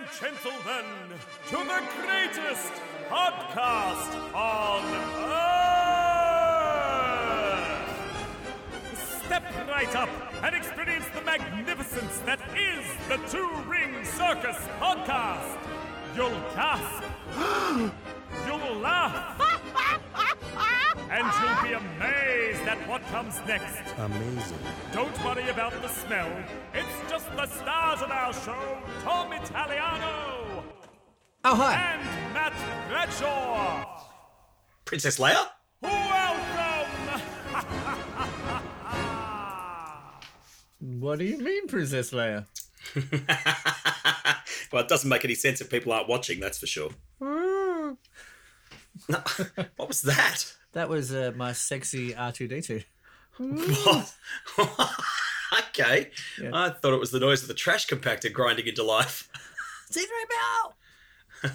and 0.00 0.08
gentlemen, 0.18 0.84
to 1.48 1.56
the 1.56 1.82
greatest 2.00 2.72
podcast 3.08 4.34
on 4.34 4.82
earth! 5.16 5.66
Step 9.24 9.44
right 9.68 9.94
up 9.96 10.08
and 10.42 10.54
experience 10.54 11.04
the 11.14 11.20
magnificence 11.22 12.18
that 12.20 12.40
is 12.56 12.84
the 13.08 13.16
Two 13.28 13.50
Ring 13.68 14.04
Circus 14.04 14.56
podcast. 14.78 15.58
You'll 16.16 16.40
gasp, 16.54 17.04
you'll 18.46 18.76
laugh, 18.78 19.40
and 21.10 21.24
you'll 21.40 21.62
be 21.68 21.74
amazed 21.74 22.62
at 22.62 22.78
what 22.88 23.02
comes 23.08 23.40
next. 23.46 23.82
Amazing. 23.98 24.58
Don't 24.92 25.24
worry 25.24 25.48
about 25.48 25.72
the 25.82 25.88
smell. 25.88 26.30
It's 26.74 26.99
the 27.36 27.46
stars 27.46 28.02
of 28.02 28.10
our 28.10 28.32
show, 28.32 28.78
Tom 29.02 29.32
Italiano 29.32 30.64
Oh, 31.44 31.54
hi. 31.54 31.74
and 31.74 32.34
Matt 32.34 32.52
Bradshaw. 32.88 33.84
Princess 34.84 35.18
Leia? 35.18 35.46
Welcome! 35.82 37.20
What 40.82 41.18
do 41.18 41.26
you 41.26 41.36
mean, 41.38 41.66
Princess 41.68 42.10
Leia? 42.10 42.46
well, 44.72 44.82
it 44.82 44.88
doesn't 44.88 45.08
make 45.10 45.24
any 45.26 45.34
sense 45.34 45.60
if 45.60 45.68
people 45.68 45.92
aren't 45.92 46.08
watching, 46.08 46.40
that's 46.40 46.56
for 46.58 46.66
sure. 46.66 46.90
No, 47.20 47.96
what 49.76 49.88
was 49.88 50.00
that? 50.02 50.50
That 50.72 50.88
was 50.88 51.12
uh, 51.12 51.32
my 51.36 51.52
sexy 51.52 52.12
R2D2. 52.14 52.84
What? 53.36 54.14
okay. 55.68 56.10
Yeah. 56.40 56.50
I 56.52 56.70
thought 56.70 56.94
it 56.94 57.00
was 57.00 57.10
the 57.10 57.20
noise 57.20 57.42
of 57.42 57.48
the 57.48 57.54
trash 57.54 57.86
compactor 57.86 58.32
grinding 58.32 58.66
into 58.66 58.82
life. 58.82 59.28
C3PO! 59.92 60.72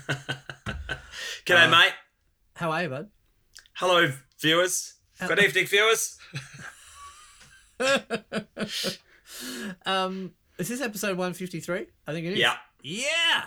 G'day, 1.46 1.68
Uh, 1.68 1.70
mate. 1.70 1.94
How 2.56 2.72
are 2.72 2.84
you, 2.84 2.90
bud? 2.90 3.10
Hello, 3.74 4.12
viewers. 4.42 4.94
Good 5.26 5.40
evening, 5.40 5.66
viewers. 5.68 6.18
Um, 9.86 10.32
is 10.58 10.70
this 10.70 10.82
episode 10.82 11.18
153? 11.18 11.86
I 12.08 12.12
think 12.12 12.26
it 12.26 12.34
is. 12.34 12.40
Yeah. 12.40 12.56
Yeah! 12.82 13.44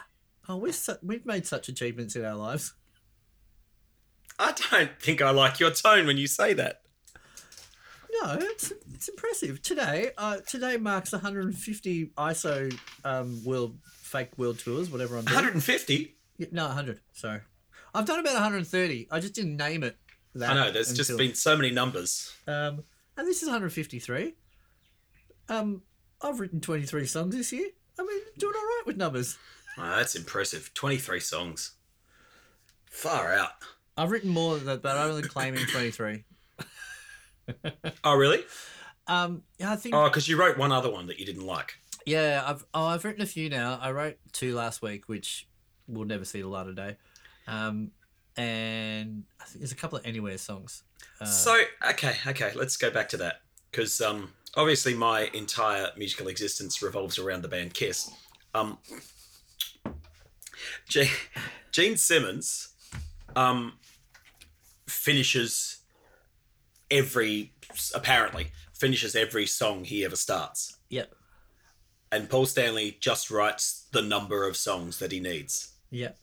Oh, 0.48 0.56
we're 0.56 0.72
su- 0.72 0.96
we've 1.02 1.24
made 1.27 1.46
such 1.46 1.68
achievements 1.68 2.16
in 2.16 2.24
our 2.24 2.34
lives. 2.34 2.74
I 4.38 4.52
don't 4.70 4.90
think 5.00 5.20
I 5.22 5.30
like 5.30 5.60
your 5.60 5.70
tone 5.70 6.06
when 6.06 6.16
you 6.16 6.27
say 6.27 6.52
that. 6.55 6.83
No, 8.22 8.36
it's 8.41 8.72
it's 8.94 9.08
impressive. 9.08 9.62
Today, 9.62 10.11
uh, 10.19 10.38
today 10.47 10.77
marks 10.77 11.12
150 11.12 12.06
ISO 12.16 12.78
um, 13.05 13.44
world 13.44 13.77
fake 13.84 14.30
world 14.36 14.58
tours, 14.58 14.91
whatever 14.91 15.16
I'm 15.16 15.24
doing. 15.24 15.34
150? 15.34 16.16
Yeah, 16.39 16.46
no, 16.50 16.66
100. 16.66 17.00
Sorry, 17.12 17.41
I've 17.94 18.06
done 18.06 18.19
about 18.19 18.34
130. 18.34 19.08
I 19.11 19.20
just 19.20 19.34
didn't 19.34 19.56
name 19.56 19.83
it. 19.83 19.96
That 20.34 20.50
I 20.50 20.55
know, 20.55 20.70
there's 20.70 20.92
just 20.92 21.16
been 21.16 21.34
so 21.34 21.56
many 21.56 21.70
numbers. 21.70 22.33
Um, 22.46 22.84
and 23.16 23.27
this 23.27 23.42
is 23.42 23.48
153. 23.48 24.34
Um, 25.48 25.83
I've 26.20 26.39
written 26.41 26.61
23 26.61 27.06
songs 27.06 27.34
this 27.34 27.52
year. 27.52 27.69
I 27.98 28.02
mean, 28.02 28.20
doing 28.36 28.55
all 28.56 28.62
right 28.62 28.83
with 28.86 28.96
numbers. 28.96 29.39
Oh, 29.77 29.96
that's 29.96 30.14
impressive. 30.14 30.72
23 30.74 31.20
songs. 31.20 31.72
Far 32.91 33.33
out. 33.33 33.50
I've 33.96 34.11
written 34.11 34.30
more 34.30 34.56
than 34.56 34.66
that, 34.66 34.83
but 34.83 34.96
I'm 34.96 35.11
only 35.11 35.22
claiming 35.22 35.64
23. 35.66 36.24
Oh, 38.04 38.14
really? 38.14 38.44
Um, 39.06 39.42
yeah, 39.58 39.72
I 39.72 39.77
think. 39.77 39.94
Oh, 39.94 40.04
because 40.08 40.28
you 40.28 40.38
wrote 40.38 40.58
one 40.58 40.72
other 40.72 40.91
one 40.91 41.06
that 41.06 41.18
you 41.18 41.27
didn't 41.27 41.46
like. 41.46 41.74
Yeah, 42.06 42.42
I've 42.46 42.64
oh, 42.74 42.86
I've 42.86 43.05
written 43.05 43.22
a 43.22 43.27
few 43.27 43.48
now. 43.50 43.78
I 43.80 43.90
wrote 43.90 44.18
two 44.32 44.55
last 44.55 44.82
week, 44.82 45.08
which 45.08 45.46
we'll 45.86 46.06
never 46.06 46.24
see 46.24 46.40
the 46.40 46.48
light 46.48 46.66
of 46.66 46.77
day. 46.77 46.96
Um, 47.46 47.90
and 48.36 49.24
I 49.40 49.45
think 49.45 49.61
there's 49.61 49.73
a 49.73 49.77
couple 49.77 49.98
of 49.98 50.06
Anywhere 50.06 50.39
songs. 50.39 50.84
Uh, 51.20 51.24
So 51.24 51.58
okay, 51.90 52.14
okay, 52.27 52.52
let's 52.55 52.77
go 52.77 52.90
back 52.90 53.08
to 53.11 53.17
that 53.18 53.40
because 53.70 54.00
um, 54.00 54.33
obviously 54.56 54.94
my 54.94 55.30
entire 55.34 55.89
musical 55.96 56.28
existence 56.28 56.83
revolves 56.83 57.18
around 57.18 57.42
the 57.42 57.48
band 57.48 57.74
Kiss. 57.74 58.11
Um, 58.55 58.78
Gene, 60.89 61.08
Gene 61.73 61.96
Simmons 61.96 62.68
um, 63.36 63.74
finishes 64.86 65.77
every 66.90 67.52
apparently 67.94 68.52
finishes 68.72 69.14
every 69.16 69.46
song 69.46 69.84
he 69.84 70.04
ever 70.04 70.16
starts, 70.16 70.76
Yep. 70.90 71.12
and 72.12 72.28
Paul 72.30 72.46
Stanley 72.46 72.96
just 73.00 73.30
writes 73.30 73.86
the 73.92 74.02
number 74.02 74.46
of 74.48 74.56
songs 74.56 74.98
that 74.98 75.12
he 75.12 75.20
needs. 75.20 75.72
Yep. 75.90 76.18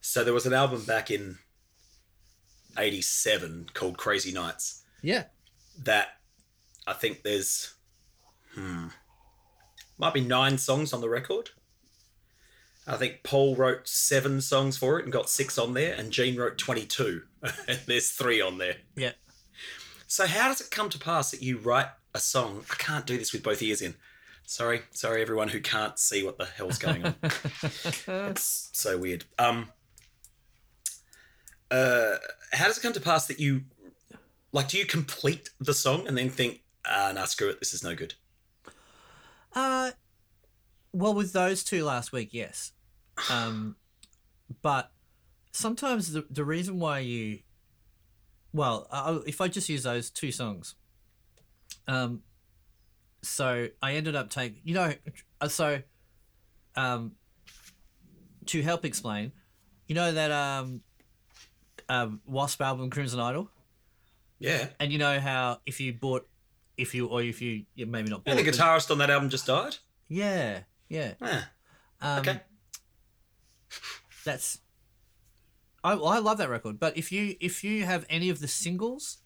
So 0.00 0.22
there 0.24 0.34
was 0.34 0.46
an 0.46 0.52
album 0.52 0.84
back 0.84 1.10
in 1.10 1.38
'87 2.76 3.70
called 3.74 3.96
Crazy 3.96 4.32
Nights. 4.32 4.82
Yeah. 5.02 5.24
that 5.82 6.08
I 6.86 6.92
think 6.94 7.22
there's 7.22 7.74
hmm 8.54 8.86
might 9.98 10.14
be 10.14 10.20
nine 10.20 10.58
songs 10.58 10.92
on 10.92 11.00
the 11.00 11.08
record. 11.08 11.50
I 12.86 12.96
think 12.96 13.22
Paul 13.22 13.54
wrote 13.56 13.86
seven 13.88 14.40
songs 14.40 14.76
for 14.76 14.98
it 14.98 15.04
and 15.04 15.12
got 15.12 15.30
six 15.30 15.56
on 15.56 15.72
there, 15.74 15.94
and 15.94 16.10
Gene 16.10 16.36
wrote 16.36 16.58
twenty-two, 16.58 17.22
and 17.68 17.78
there's 17.86 18.10
three 18.10 18.40
on 18.40 18.58
there. 18.58 18.76
Yeah. 18.96 19.12
So 20.14 20.28
how 20.28 20.46
does 20.46 20.60
it 20.60 20.70
come 20.70 20.90
to 20.90 20.98
pass 21.00 21.32
that 21.32 21.42
you 21.42 21.58
write 21.58 21.88
a 22.14 22.20
song? 22.20 22.64
I 22.70 22.76
can't 22.76 23.04
do 23.04 23.18
this 23.18 23.32
with 23.32 23.42
both 23.42 23.60
ears 23.60 23.82
in. 23.82 23.96
Sorry, 24.46 24.82
sorry, 24.92 25.20
everyone 25.20 25.48
who 25.48 25.60
can't 25.60 25.98
see 25.98 26.22
what 26.22 26.38
the 26.38 26.44
hell's 26.44 26.78
going 26.78 27.04
on. 27.04 27.16
it's 28.30 28.70
so 28.72 28.96
weird. 28.96 29.24
Um, 29.40 29.70
uh, 31.68 32.14
how 32.52 32.66
does 32.66 32.78
it 32.78 32.82
come 32.82 32.92
to 32.92 33.00
pass 33.00 33.26
that 33.26 33.40
you, 33.40 33.62
like, 34.52 34.68
do 34.68 34.78
you 34.78 34.86
complete 34.86 35.50
the 35.58 35.74
song 35.74 36.06
and 36.06 36.16
then 36.16 36.30
think, 36.30 36.62
ah, 36.86 37.10
nah, 37.12 37.24
screw 37.24 37.48
it, 37.48 37.58
this 37.58 37.74
is 37.74 37.82
no 37.82 37.96
good? 37.96 38.14
Uh, 39.52 39.90
well, 40.92 41.12
with 41.12 41.32
those 41.32 41.64
two 41.64 41.84
last 41.84 42.12
week, 42.12 42.28
yes. 42.30 42.70
Um, 43.30 43.74
but 44.62 44.92
sometimes 45.50 46.12
the 46.12 46.24
the 46.30 46.44
reason 46.44 46.78
why 46.78 47.00
you, 47.00 47.40
well, 48.54 48.86
uh, 48.90 49.18
if 49.26 49.40
I 49.42 49.48
just 49.48 49.68
use 49.68 49.82
those 49.82 50.08
two 50.10 50.30
songs, 50.32 50.76
um, 51.86 52.22
so 53.20 53.68
I 53.82 53.92
ended 53.94 54.14
up 54.14 54.30
taking, 54.30 54.60
you 54.64 54.72
know, 54.74 54.94
uh, 55.42 55.48
so, 55.48 55.82
um, 56.76 57.12
to 58.46 58.62
help 58.62 58.84
explain, 58.86 59.32
you 59.88 59.94
know 59.94 60.12
that 60.12 60.30
um, 60.30 60.80
um, 61.88 62.20
Wasp 62.26 62.60
album 62.62 62.88
Crimson 62.90 63.20
Idol, 63.20 63.50
Yeah. 64.38 64.68
and 64.80 64.92
you 64.92 64.98
know 64.98 65.18
how 65.20 65.60
if 65.66 65.80
you 65.80 65.92
bought, 65.92 66.26
if 66.76 66.94
you 66.94 67.06
or 67.08 67.22
if 67.22 67.42
you 67.42 67.64
yeah, 67.74 67.86
maybe 67.86 68.08
not 68.10 68.24
bought, 68.24 68.36
And 68.38 68.46
the 68.46 68.50
guitarist 68.50 68.90
on 68.90 68.98
that 68.98 69.10
album 69.10 69.28
just 69.30 69.46
died? 69.46 69.76
yeah, 70.08 70.60
yeah. 70.88 71.14
Ah, 71.20 71.50
Um, 72.00 72.18
okay. 72.20 72.40
That's. 74.24 74.58
I, 75.84 75.92
I 75.92 76.18
love 76.18 76.38
that 76.38 76.48
record, 76.48 76.80
but 76.80 76.96
if 76.96 77.12
you 77.12 77.36
if 77.40 77.62
you 77.62 77.84
have 77.84 78.06
any 78.08 78.30
of 78.30 78.40
the 78.40 78.48
singles, 78.48 79.18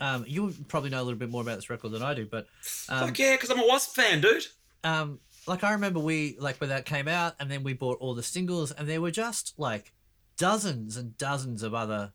um, 0.00 0.24
you 0.26 0.54
probably 0.68 0.90
know 0.90 1.02
a 1.02 1.04
little 1.04 1.18
bit 1.18 1.30
more 1.30 1.42
about 1.42 1.56
this 1.56 1.68
record 1.68 1.90
than 1.90 2.02
I 2.02 2.14
do. 2.14 2.24
But 2.24 2.46
um, 2.88 3.08
Fuck 3.08 3.18
yeah, 3.18 3.32
because 3.32 3.50
I'm 3.50 3.58
a 3.58 3.66
Wasp 3.66 3.94
fan, 3.94 4.20
dude. 4.20 4.44
um, 4.84 5.18
like 5.46 5.64
I 5.64 5.72
remember 5.72 5.98
we 6.00 6.36
like 6.38 6.60
when 6.60 6.70
that 6.70 6.86
came 6.86 7.08
out, 7.08 7.34
and 7.40 7.50
then 7.50 7.64
we 7.64 7.74
bought 7.74 7.98
all 8.00 8.14
the 8.14 8.22
singles, 8.22 8.70
and 8.70 8.88
there 8.88 9.00
were 9.00 9.10
just 9.10 9.54
like 9.58 9.92
dozens 10.36 10.96
and 10.96 11.18
dozens 11.18 11.62
of 11.62 11.74
other 11.74 12.12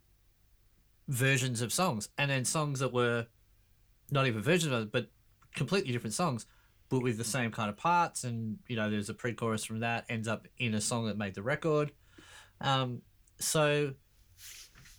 versions 1.07 1.61
of 1.61 1.73
songs, 1.73 2.07
and 2.17 2.31
then 2.31 2.45
songs 2.45 2.79
that 2.79 2.93
were 2.93 3.27
not 4.11 4.27
even 4.27 4.41
versions 4.41 4.73
of 4.73 4.83
it, 4.83 4.91
but 4.91 5.09
completely 5.55 5.91
different 5.91 6.13
songs, 6.13 6.45
but 6.89 7.01
with 7.01 7.17
the 7.17 7.23
same 7.23 7.51
kind 7.51 7.69
of 7.69 7.75
parts. 7.75 8.23
And 8.23 8.59
you 8.67 8.77
know, 8.77 8.89
there's 8.89 9.09
a 9.09 9.13
pre-chorus 9.13 9.65
from 9.65 9.81
that 9.81 10.05
ends 10.09 10.27
up 10.27 10.47
in 10.57 10.73
a 10.73 10.81
song 10.81 11.07
that 11.07 11.17
made 11.17 11.35
the 11.35 11.43
record. 11.43 11.91
Um, 12.61 13.01
so 13.39 13.93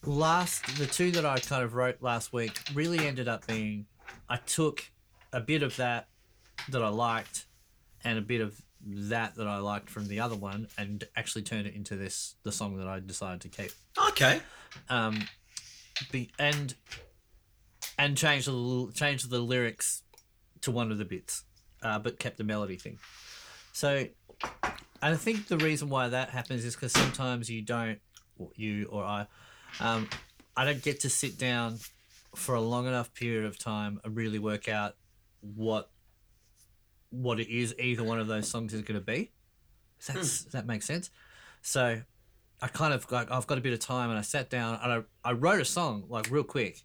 last 0.05 0.79
the 0.79 0.87
two 0.87 1.11
that 1.13 1.27
I 1.27 1.39
kind 1.39 1.63
of 1.63 1.75
wrote 1.75 2.01
last 2.01 2.33
week 2.33 2.59
really 2.75 3.07
ended 3.07 3.29
up 3.29 3.47
being 3.47 3.87
I 4.29 4.37
took 4.37 4.91
a 5.33 5.41
bit 5.41 5.63
of 5.63 5.77
that 5.77 6.09
that 6.71 6.83
I 6.83 6.89
liked 6.89 7.47
and 8.05 8.19
a 8.19 8.23
bit 8.23 8.41
of 8.41 8.61
that 8.87 9.35
that 9.37 9.47
I 9.47 9.59
liked 9.59 9.91
from 9.91 10.09
the 10.09 10.21
other 10.21 10.37
one 10.37 10.69
and 10.79 11.05
actually 11.17 11.43
turned 11.43 11.67
it 11.67 11.75
into 11.75 11.97
this 11.97 12.37
the 12.43 12.53
song 12.53 12.77
that 12.79 12.89
I 12.89 13.01
decided 13.01 13.41
to 13.43 13.49
keep. 13.49 13.73
Okay. 14.09 14.41
Um, 14.89 15.23
be, 16.11 16.31
and 16.39 16.75
and 17.99 18.17
changed 18.17 18.47
the 18.47 18.91
changed 18.95 19.29
the 19.29 19.41
lyrics 19.41 20.03
to 20.63 20.71
one 20.71 20.91
of 20.91 20.99
the 20.99 21.05
bits, 21.05 21.45
uh, 21.83 21.99
but 21.99 22.19
kept 22.19 22.39
the 22.39 22.45
melody 22.45 22.77
thing. 22.77 22.99
So 23.73 24.07
I 25.03 25.15
think 25.15 25.49
the 25.49 25.59
reason 25.59 25.89
why 25.89 26.09
that 26.09 26.31
happens 26.31 26.65
is 26.65 26.75
because 26.75 26.93
sometimes 26.93 27.51
you 27.51 27.63
don't, 27.63 27.99
or 28.41 28.51
you 28.57 28.87
or 28.91 29.05
I, 29.05 29.27
um, 29.79 30.09
I 30.57 30.65
don't 30.65 30.83
get 30.83 31.01
to 31.01 31.11
sit 31.11 31.39
down 31.39 31.79
for 32.35 32.55
a 32.55 32.61
long 32.61 32.87
enough 32.87 33.13
period 33.15 33.45
of 33.45 33.59
time 33.59 34.01
and 34.05 34.17
really 34.17 34.39
work 34.39 34.69
out 34.69 34.97
what 35.41 35.91
what 37.11 37.41
it 37.41 37.49
is 37.49 37.75
either 37.79 38.05
one 38.05 38.21
of 38.21 38.29
those 38.29 38.49
songs 38.49 38.73
is 38.73 38.83
going 38.83 38.99
to 38.99 39.05
be. 39.05 39.33
Does 39.99 40.07
that, 40.07 40.15
does 40.15 40.45
that 40.53 40.67
make 40.67 40.83
sense? 40.83 41.11
So 41.61 42.01
I 42.63 42.69
kind 42.69 42.95
of 42.95 43.11
like 43.11 43.31
I've 43.31 43.47
got 43.47 43.59
a 43.59 43.61
bit 43.61 43.73
of 43.73 43.81
time 43.81 44.11
and 44.11 44.19
I 44.19 44.23
sat 44.23 44.49
down 44.49 44.79
and 44.83 44.93
I, 45.25 45.29
I 45.29 45.33
wrote 45.33 45.61
a 45.61 45.65
song 45.65 46.05
like 46.09 46.31
real 46.31 46.45
quick, 46.45 46.85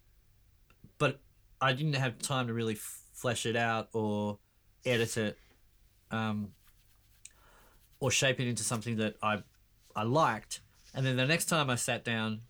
but 0.98 1.20
I 1.60 1.72
didn't 1.72 1.94
have 1.94 2.18
time 2.18 2.48
to 2.48 2.52
really 2.52 2.74
f- 2.74 3.02
flesh 3.12 3.46
it 3.46 3.56
out 3.56 3.88
or 3.92 4.38
edit 4.84 5.16
it, 5.16 5.38
um, 6.10 6.52
or 8.00 8.10
shape 8.10 8.40
it 8.40 8.48
into 8.48 8.62
something 8.62 8.96
that 8.96 9.16
I 9.22 9.42
I 9.94 10.02
liked. 10.02 10.60
And 10.96 11.04
then 11.04 11.16
the 11.16 11.26
next 11.26 11.44
time 11.44 11.68
I 11.68 11.74
sat 11.74 12.04
down, 12.04 12.40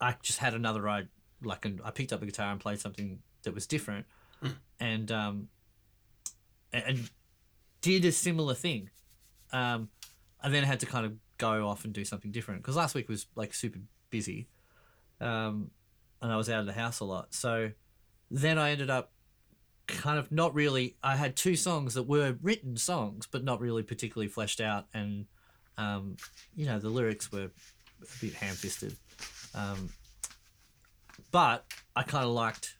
I 0.00 0.14
just 0.22 0.38
had 0.38 0.54
another 0.54 0.80
ride. 0.80 1.08
Like 1.42 1.64
an, 1.64 1.80
I 1.84 1.90
picked 1.90 2.12
up 2.12 2.22
a 2.22 2.26
guitar 2.26 2.52
and 2.52 2.60
played 2.60 2.78
something 2.78 3.18
that 3.42 3.52
was 3.52 3.66
different, 3.66 4.06
and 4.78 5.10
um, 5.10 5.48
and, 6.72 6.84
and 6.86 7.10
did 7.80 8.04
a 8.04 8.12
similar 8.12 8.54
thing. 8.54 8.88
Um, 9.52 9.88
and 10.42 10.54
then 10.54 10.62
had 10.62 10.80
to 10.80 10.86
kind 10.86 11.04
of 11.04 11.14
go 11.38 11.68
off 11.68 11.84
and 11.84 11.92
do 11.92 12.04
something 12.04 12.30
different 12.30 12.62
because 12.62 12.76
last 12.76 12.94
week 12.94 13.08
was 13.08 13.26
like 13.34 13.52
super 13.52 13.80
busy, 14.10 14.46
um, 15.20 15.72
and 16.20 16.32
I 16.32 16.36
was 16.36 16.48
out 16.48 16.60
of 16.60 16.66
the 16.66 16.72
house 16.72 17.00
a 17.00 17.04
lot. 17.04 17.34
So 17.34 17.72
then 18.30 18.58
I 18.58 18.70
ended 18.70 18.90
up 18.90 19.10
kind 19.88 20.20
of 20.20 20.30
not 20.30 20.54
really. 20.54 20.96
I 21.02 21.16
had 21.16 21.34
two 21.34 21.56
songs 21.56 21.94
that 21.94 22.04
were 22.04 22.36
written 22.40 22.76
songs, 22.76 23.26
but 23.30 23.42
not 23.42 23.60
really 23.60 23.82
particularly 23.82 24.28
fleshed 24.28 24.60
out, 24.60 24.86
and 24.94 25.26
um, 25.78 26.16
you 26.56 26.66
know 26.66 26.78
the 26.78 26.88
lyrics 26.88 27.30
were 27.32 27.44
a 27.44 28.20
bit 28.20 28.34
ham-fisted. 28.34 28.96
Um, 29.54 29.90
but 31.30 31.64
I 31.94 32.02
kind 32.02 32.24
of 32.24 32.30
liked 32.30 32.76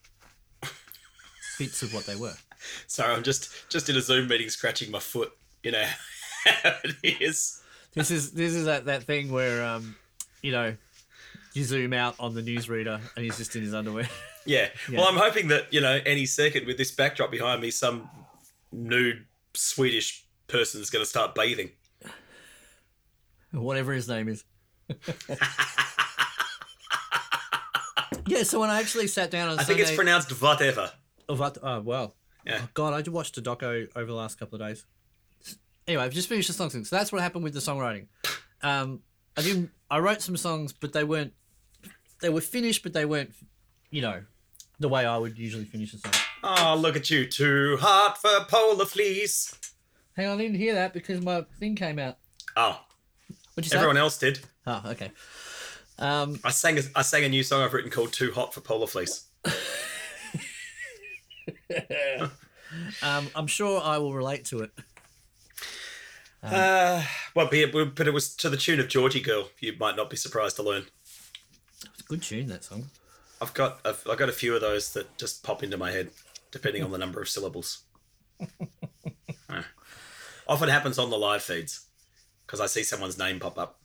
bits 1.58 1.82
of 1.82 1.94
what 1.94 2.06
they 2.06 2.16
were. 2.16 2.34
Sorry, 2.86 3.14
I'm 3.14 3.22
just 3.22 3.68
just 3.68 3.88
in 3.88 3.96
a 3.96 4.00
Zoom 4.00 4.28
meeting, 4.28 4.48
scratching 4.48 4.90
my 4.90 5.00
foot. 5.00 5.32
You 5.62 5.72
know 5.72 5.84
how 6.44 6.74
it 6.84 7.20
is. 7.20 7.62
This 7.94 8.10
is 8.10 8.32
this 8.32 8.54
is 8.54 8.64
that, 8.66 8.86
that 8.86 9.04
thing 9.04 9.30
where 9.30 9.64
um, 9.64 9.96
you 10.42 10.52
know, 10.52 10.76
you 11.54 11.64
zoom 11.64 11.92
out 11.92 12.16
on 12.18 12.34
the 12.34 12.42
newsreader 12.42 13.00
and 13.16 13.24
he's 13.24 13.38
just 13.38 13.54
in 13.56 13.62
his 13.62 13.74
underwear. 13.74 14.08
Yeah. 14.44 14.70
Yeah. 14.90 14.98
Well, 14.98 15.08
I'm 15.08 15.18
hoping 15.18 15.46
that 15.48 15.72
you 15.72 15.80
know 15.80 16.00
any 16.04 16.26
second 16.26 16.66
with 16.66 16.76
this 16.76 16.90
backdrop 16.90 17.30
behind 17.30 17.62
me, 17.62 17.70
some 17.70 18.10
nude 18.72 19.24
Swedish 19.54 20.24
person 20.48 20.80
is 20.80 20.90
going 20.90 21.04
to 21.04 21.08
start 21.08 21.36
bathing. 21.36 21.70
Whatever 23.52 23.92
his 23.92 24.08
name 24.08 24.28
is. 24.28 24.44
yeah, 28.26 28.42
so 28.42 28.60
when 28.60 28.70
I 28.70 28.80
actually 28.80 29.06
sat 29.06 29.30
down 29.30 29.50
on 29.50 29.58
I 29.58 29.64
think 29.64 29.78
it's 29.80 29.92
pronounced 29.92 30.30
whatever. 30.40 30.90
Oh, 31.28 31.36
what? 31.36 31.58
Oh, 31.62 31.80
wow. 31.80 32.14
Yeah. 32.46 32.60
Oh, 32.62 32.68
God, 32.74 32.94
I 32.94 33.02
just 33.02 33.14
watched 33.14 33.38
a 33.38 33.42
doco 33.42 33.88
over 33.94 34.06
the 34.06 34.14
last 34.14 34.38
couple 34.38 34.60
of 34.60 34.68
days. 34.68 34.84
Anyway, 35.86 36.02
I've 36.02 36.12
just 36.12 36.28
finished 36.28 36.48
the 36.48 36.54
song 36.54 36.70
thing. 36.70 36.84
So 36.84 36.96
that's 36.96 37.12
what 37.12 37.22
happened 37.22 37.44
with 37.44 37.54
the 37.54 37.60
songwriting. 37.60 38.06
Um, 38.62 39.00
I 39.36 39.42
didn't. 39.42 39.70
I 39.90 39.98
wrote 39.98 40.22
some 40.22 40.36
songs, 40.36 40.72
but 40.72 40.92
they 40.92 41.04
weren't. 41.04 41.32
They 42.20 42.28
were 42.28 42.40
finished, 42.40 42.82
but 42.82 42.92
they 42.92 43.04
weren't. 43.04 43.32
You 43.90 44.02
know, 44.02 44.22
the 44.78 44.88
way 44.88 45.04
I 45.04 45.16
would 45.18 45.38
usually 45.38 45.64
finish 45.64 45.92
a 45.94 45.98
song. 45.98 46.12
Oh, 46.42 46.76
look 46.78 46.96
at 46.96 47.10
you, 47.10 47.26
too 47.26 47.78
hot 47.80 48.18
for 48.18 48.44
polar 48.48 48.84
fleece. 48.84 49.54
Hang 50.16 50.26
on, 50.26 50.38
I 50.38 50.42
didn't 50.42 50.58
hear 50.58 50.74
that 50.74 50.92
because 50.92 51.20
my 51.22 51.44
thing 51.58 51.74
came 51.74 51.98
out. 51.98 52.18
Oh, 52.56 52.80
What'd 53.54 53.66
you 53.66 53.70
say? 53.70 53.76
everyone 53.76 53.98
else 53.98 54.16
did. 54.18 54.40
Oh, 54.66 54.82
okay. 54.86 55.10
Um, 55.98 56.40
I 56.42 56.50
sang 56.50 56.78
a, 56.78 56.82
I 56.96 57.02
sang 57.02 57.24
a 57.24 57.28
new 57.28 57.42
song 57.42 57.62
I've 57.62 57.74
written 57.74 57.90
called 57.90 58.12
"Too 58.12 58.32
Hot 58.32 58.54
for 58.54 58.60
Polar 58.60 58.86
Fleece." 58.86 59.26
um, 63.02 63.28
I'm 63.34 63.46
sure 63.46 63.80
I 63.82 63.98
will 63.98 64.14
relate 64.14 64.46
to 64.46 64.60
it. 64.60 64.70
Uh, 66.42 67.04
well, 67.34 67.46
be 67.48 67.62
it, 67.62 67.94
but 67.94 68.08
it 68.08 68.14
was 68.14 68.34
to 68.36 68.48
the 68.48 68.56
tune 68.56 68.80
of 68.80 68.88
"Georgy 68.88 69.20
Girl." 69.20 69.50
You 69.60 69.74
might 69.78 69.96
not 69.96 70.08
be 70.08 70.16
surprised 70.16 70.56
to 70.56 70.62
learn. 70.62 70.86
It's 71.84 72.00
a 72.00 72.04
good 72.04 72.22
tune 72.22 72.46
that 72.46 72.64
song. 72.64 72.86
I've 73.40 73.52
got 73.52 73.80
I've, 73.84 74.02
I've 74.10 74.18
got 74.18 74.30
a 74.30 74.32
few 74.32 74.54
of 74.54 74.62
those 74.62 74.94
that 74.94 75.18
just 75.18 75.42
pop 75.44 75.62
into 75.62 75.76
my 75.76 75.90
head, 75.90 76.10
depending 76.50 76.82
on 76.82 76.90
the 76.90 76.98
number 76.98 77.20
of 77.20 77.28
syllables. 77.28 77.84
Uh, 78.40 79.62
Often 80.48 80.70
happens 80.70 80.98
on 80.98 81.10
the 81.10 81.18
live 81.18 81.42
feeds 81.42 81.86
because 82.46 82.60
I 82.60 82.66
see 82.66 82.82
someone's 82.82 83.18
name 83.18 83.40
pop 83.40 83.58
up. 83.58 83.78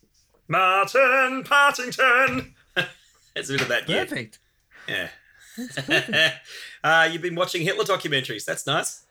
Martin 0.48 1.44
Partington. 1.44 2.56
it's 3.36 3.50
a 3.50 3.54
bit 3.54 3.62
of 3.62 3.68
that. 3.68 3.90
Yeah. 3.90 4.04
Perfect. 4.06 4.40
yeah. 4.88 5.10
uh, 6.84 7.10
you've 7.12 7.22
been 7.22 7.36
watching 7.36 7.64
Hitler 7.64 7.84
documentaries. 7.84 8.46
That's 8.46 8.66
nice. 8.68 9.06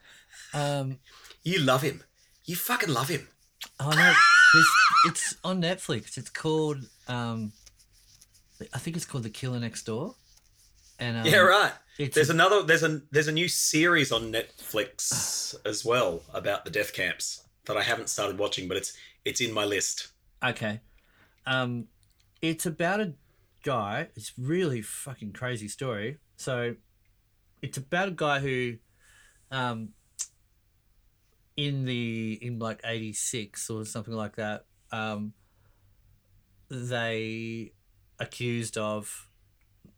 Um, 0.55 0.99
You 1.43 1.59
love 1.59 1.83
him. 1.83 2.03
You 2.45 2.57
fucking 2.57 2.93
love 2.93 3.09
him. 3.09 3.29
oh 3.81 3.91
no, 3.91 4.13
this, 4.55 4.67
it's 5.07 5.35
on 5.43 5.61
Netflix. 5.61 6.17
It's 6.17 6.31
called. 6.31 6.79
Um, 7.09 7.53
I 8.73 8.79
think 8.79 8.97
it's 8.97 9.05
called 9.05 9.25
The 9.25 9.31
Killer 9.31 9.59
Next 9.59 9.83
Door. 9.83 10.15
And 10.99 11.19
um, 11.19 11.27
yeah, 11.27 11.39
right. 11.39 11.73
It's 11.99 12.15
There's 12.15 12.31
another. 12.31 12.63
There's 12.63 12.83
a 12.83 13.01
there's 13.11 13.29
a 13.29 13.33
new 13.33 13.49
series 13.49 14.13
on 14.13 14.33
Netflix 14.33 15.57
as 15.67 15.85
well 15.85 16.23
about 16.33 16.65
the 16.65 16.71
death 16.71 16.93
camps 16.93 17.43
that 17.67 17.77
I 17.77 17.83
haven't 17.83 18.09
started 18.09 18.39
watching, 18.39 18.69
but 18.69 18.77
it's 18.77 18.97
it's 19.27 19.41
in 19.41 19.53
my 19.53 19.65
list. 19.65 20.13
Okay. 20.43 20.81
Um, 21.45 21.89
it's 22.41 22.65
about 22.65 23.01
a 23.01 23.13
guy. 23.63 24.09
It's 24.15 24.33
really 24.39 24.81
fucking 24.81 25.33
crazy 25.33 25.69
story. 25.69 26.19
So, 26.37 26.77
it's 27.61 27.77
about 27.77 28.09
a 28.09 28.13
guy 28.13 28.39
who, 28.39 28.75
um, 29.51 29.91
in 31.57 31.85
the 31.85 32.39
in 32.41 32.59
like 32.59 32.81
eighty 32.85 33.13
six 33.13 33.69
or 33.69 33.85
something 33.85 34.15
like 34.15 34.37
that, 34.37 34.67
um, 34.93 35.33
they 36.69 37.73
accused 38.19 38.79
of 38.79 39.29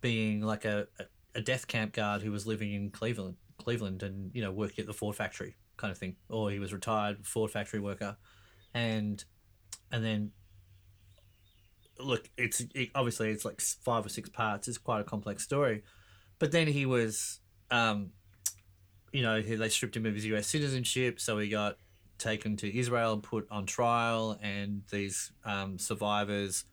being 0.01 0.41
like 0.41 0.65
a, 0.65 0.87
a 0.99 1.05
a 1.35 1.41
death 1.41 1.67
camp 1.67 1.93
guard 1.93 2.23
who 2.23 2.33
was 2.33 2.47
living 2.47 2.73
in 2.73 2.91
Cleveland, 2.91 3.37
Cleveland, 3.59 4.03
and 4.03 4.31
you 4.35 4.43
know 4.43 4.51
working 4.51 4.83
at 4.83 4.87
the 4.87 4.93
Ford 4.93 5.17
factory 5.17 5.57
kind 5.77 5.91
of 5.91 5.99
thing, 5.99 6.17
or 6.29 6.51
he 6.51 6.59
was 6.59 6.73
retired 6.73 7.27
Ford 7.27 7.51
factory 7.51 7.81
worker, 7.81 8.17
and 8.79 9.25
and 9.91 10.05
then 10.05 10.31
look 11.99 12.31
it's 12.37 12.61
it, 12.75 12.91
obviously 12.95 13.31
it's 13.31 13.45
like 13.45 13.61
five 13.61 14.07
or 14.07 14.09
six 14.09 14.29
parts. 14.29 14.69
It's 14.69 14.79
quite 14.79 15.01
a 15.01 15.05
complex 15.05 15.43
story. 15.43 15.83
But 16.39 16.53
then 16.53 16.69
he 16.69 16.87
was 16.87 17.41
um 17.71 18.11
you 19.13 19.23
know 19.23 19.41
he, 19.41 19.57
they 19.57 19.69
stripped 19.69 19.97
him 19.97 20.07
of 20.07 20.15
his 20.15 20.25
us 20.25 20.47
citizenship. 20.47 21.21
So 21.21 21.39
he 21.39 21.49
got 21.49 21.77
taken 22.19 22.57
to 22.57 22.79
israel 22.79 23.13
and 23.13 23.23
put 23.23 23.47
on 23.49 23.65
trial 23.65 24.37
and 24.43 24.83
these 24.91 25.31
um, 25.45 25.79
survivors 25.79 26.65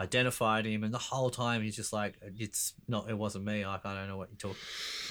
identified 0.00 0.66
him. 0.66 0.82
And 0.82 0.92
the 0.92 0.98
whole 0.98 1.30
time 1.30 1.62
he's 1.62 1.76
just 1.76 1.92
like 1.92 2.14
it's 2.38 2.74
not 2.86 3.10
it 3.10 3.18
wasn't 3.18 3.44
me. 3.44 3.66
Like 3.66 3.84
i 3.84 3.94
don't 3.94 4.08
know 4.08 4.16
what 4.16 4.28
you're 4.30 4.52
talk 4.52 4.56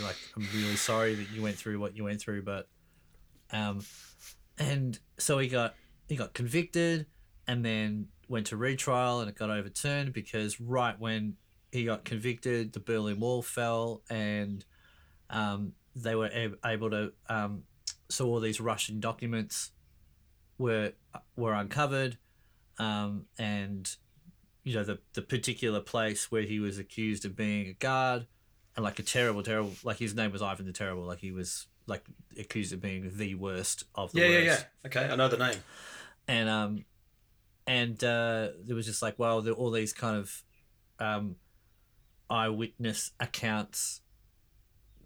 like 0.02 0.16
i'm 0.38 0.48
really 0.54 0.78
sorry 0.78 1.16
that 1.16 1.30
you 1.34 1.42
went 1.42 1.58
through 1.58 1.80
what 1.80 1.96
you 1.96 2.06
went 2.06 2.22
through 2.22 2.44
but 2.44 2.68
um 3.52 3.82
and 4.60 5.00
so 5.18 5.40
he 5.40 5.48
got 5.48 5.74
he 6.10 6.16
got 6.16 6.34
convicted 6.34 7.06
and 7.48 7.64
then 7.64 8.08
went 8.28 8.48
to 8.48 8.58
retrial 8.58 9.22
and 9.22 9.30
it 9.30 9.36
got 9.36 9.50
overturned 9.50 10.12
because 10.12 10.60
right 10.60 11.00
when 11.00 11.36
he 11.72 11.86
got 11.86 12.04
convicted, 12.04 12.74
the 12.74 12.80
Berlin 12.80 13.20
Wall 13.20 13.42
fell 13.42 14.02
and 14.10 14.66
um, 15.30 15.74
they 15.96 16.16
were 16.16 16.30
able 16.66 16.90
to. 16.90 17.14
Um, 17.30 17.64
so 18.10 18.28
all 18.28 18.40
these 18.40 18.60
Russian 18.60 19.00
documents 19.00 19.72
were 20.58 20.94
were 21.36 21.54
uncovered, 21.54 22.18
um, 22.80 23.26
and 23.38 23.96
you 24.64 24.74
know 24.74 24.84
the 24.84 25.00
the 25.14 25.22
particular 25.22 25.80
place 25.80 26.32
where 26.32 26.42
he 26.42 26.60
was 26.60 26.80
accused 26.80 27.24
of 27.26 27.36
being 27.36 27.68
a 27.68 27.74
guard 27.74 28.26
and 28.76 28.84
like 28.84 29.00
a 29.00 29.04
terrible, 29.04 29.44
terrible. 29.44 29.74
Like 29.84 29.98
his 29.98 30.16
name 30.16 30.32
was 30.32 30.42
Ivan 30.42 30.66
the 30.66 30.74
Terrible. 30.74 31.04
Like 31.04 31.20
he 31.20 31.32
was 31.32 31.68
like 31.86 32.04
accused 32.38 32.74
of 32.74 32.82
being 32.82 33.12
the 33.16 33.36
worst 33.36 33.84
of 33.96 34.12
the 34.12 34.20
Yeah, 34.20 34.28
worst 34.28 34.46
yeah, 34.46 34.52
yeah. 34.84 34.88
Okay, 34.88 35.14
I 35.14 35.16
know 35.16 35.28
the 35.28 35.38
name. 35.38 35.58
And 36.30 36.48
um 36.48 36.86
and 37.68 38.02
uh 38.04 38.50
there 38.66 38.76
was 38.76 38.86
just 38.86 39.02
like 39.02 39.18
well 39.18 39.42
there 39.42 39.54
all 39.54 39.72
these 39.72 39.94
kind 39.94 40.16
of 40.18 40.44
um 41.00 41.36
eyewitness 42.30 43.12
accounts 43.20 44.02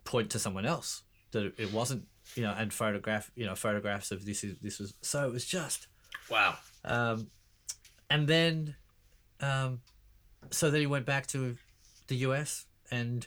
point 0.04 0.30
to 0.30 0.40
someone 0.40 0.66
else 0.66 1.04
that 1.32 1.54
it- 1.58 1.72
wasn't 1.72 2.04
you 2.36 2.44
know 2.44 2.54
and 2.58 2.74
photograph 2.74 3.32
you 3.36 3.46
know 3.46 3.56
photographs 3.56 4.12
of 4.12 4.26
this 4.26 4.44
is 4.44 4.56
this 4.62 4.80
was 4.80 4.94
so 5.02 5.26
it 5.28 5.32
was 5.32 5.46
just 5.46 5.88
Wow. 6.30 6.56
um 6.86 7.28
and 8.10 8.28
then 8.28 8.76
um 9.42 9.82
so 10.52 10.70
then 10.72 10.82
he 10.82 10.88
went 10.88 11.06
back 11.06 11.28
to 11.28 11.58
the 12.08 12.16
US 12.28 12.66
and 12.92 13.26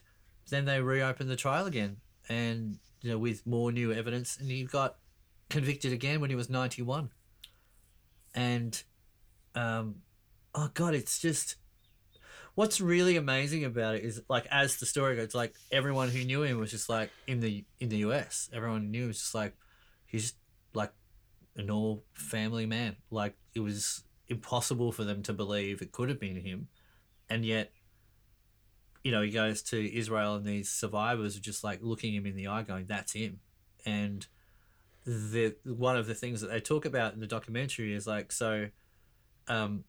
then 0.50 0.64
they 0.66 0.80
reopened 0.80 1.30
the 1.30 1.36
trial 1.36 1.66
again 1.66 1.96
and 2.28 2.78
you 3.00 3.10
know 3.10 3.18
with 3.18 3.46
more 3.46 3.72
new 3.72 3.92
evidence 3.92 4.36
and 4.38 4.50
he 4.50 4.64
got 4.64 4.96
convicted 5.50 5.92
again 5.92 6.20
when 6.20 6.30
he 6.30 6.36
was 6.36 6.48
91 6.50 7.10
and 8.36 8.84
um 9.56 9.96
oh 10.54 10.70
god 10.74 10.94
it's 10.94 11.18
just 11.18 11.56
what's 12.54 12.80
really 12.80 13.16
amazing 13.16 13.64
about 13.64 13.96
it 13.96 14.04
is 14.04 14.22
like 14.28 14.46
as 14.50 14.76
the 14.76 14.86
story 14.86 15.16
goes 15.16 15.34
like 15.34 15.54
everyone 15.72 16.08
who 16.08 16.24
knew 16.24 16.42
him 16.42 16.58
was 16.58 16.70
just 16.70 16.88
like 16.88 17.10
in 17.26 17.40
the 17.40 17.64
in 17.80 17.88
the 17.88 17.98
US 17.98 18.48
everyone 18.52 18.90
knew 18.92 19.02
him 19.02 19.08
was 19.08 19.18
just 19.18 19.34
like 19.34 19.54
he's 20.06 20.22
just 20.22 20.36
like 20.74 20.92
a 21.56 21.62
normal 21.62 22.04
family 22.14 22.66
man. 22.66 22.96
Like 23.10 23.34
it 23.54 23.60
was 23.60 24.04
impossible 24.28 24.92
for 24.92 25.04
them 25.04 25.22
to 25.24 25.32
believe 25.32 25.82
it 25.82 25.92
could 25.92 26.08
have 26.08 26.20
been 26.20 26.36
him, 26.36 26.68
and 27.28 27.44
yet, 27.44 27.72
you 29.02 29.12
know, 29.12 29.22
he 29.22 29.30
goes 29.30 29.62
to 29.62 29.96
Israel 29.96 30.36
and 30.36 30.44
these 30.44 30.68
survivors 30.68 31.36
are 31.36 31.40
just 31.40 31.64
like 31.64 31.80
looking 31.82 32.14
him 32.14 32.26
in 32.26 32.36
the 32.36 32.48
eye, 32.48 32.62
going, 32.62 32.86
"That's 32.86 33.12
him," 33.12 33.40
and 33.84 34.26
the 35.06 35.54
one 35.64 35.96
of 35.96 36.06
the 36.06 36.14
things 36.14 36.40
that 36.40 36.48
they 36.50 36.60
talk 36.60 36.84
about 36.84 37.14
in 37.14 37.20
the 37.20 37.26
documentary 37.26 37.94
is 37.94 38.06
like 38.06 38.32
so. 38.32 38.68
Um, 39.48 39.84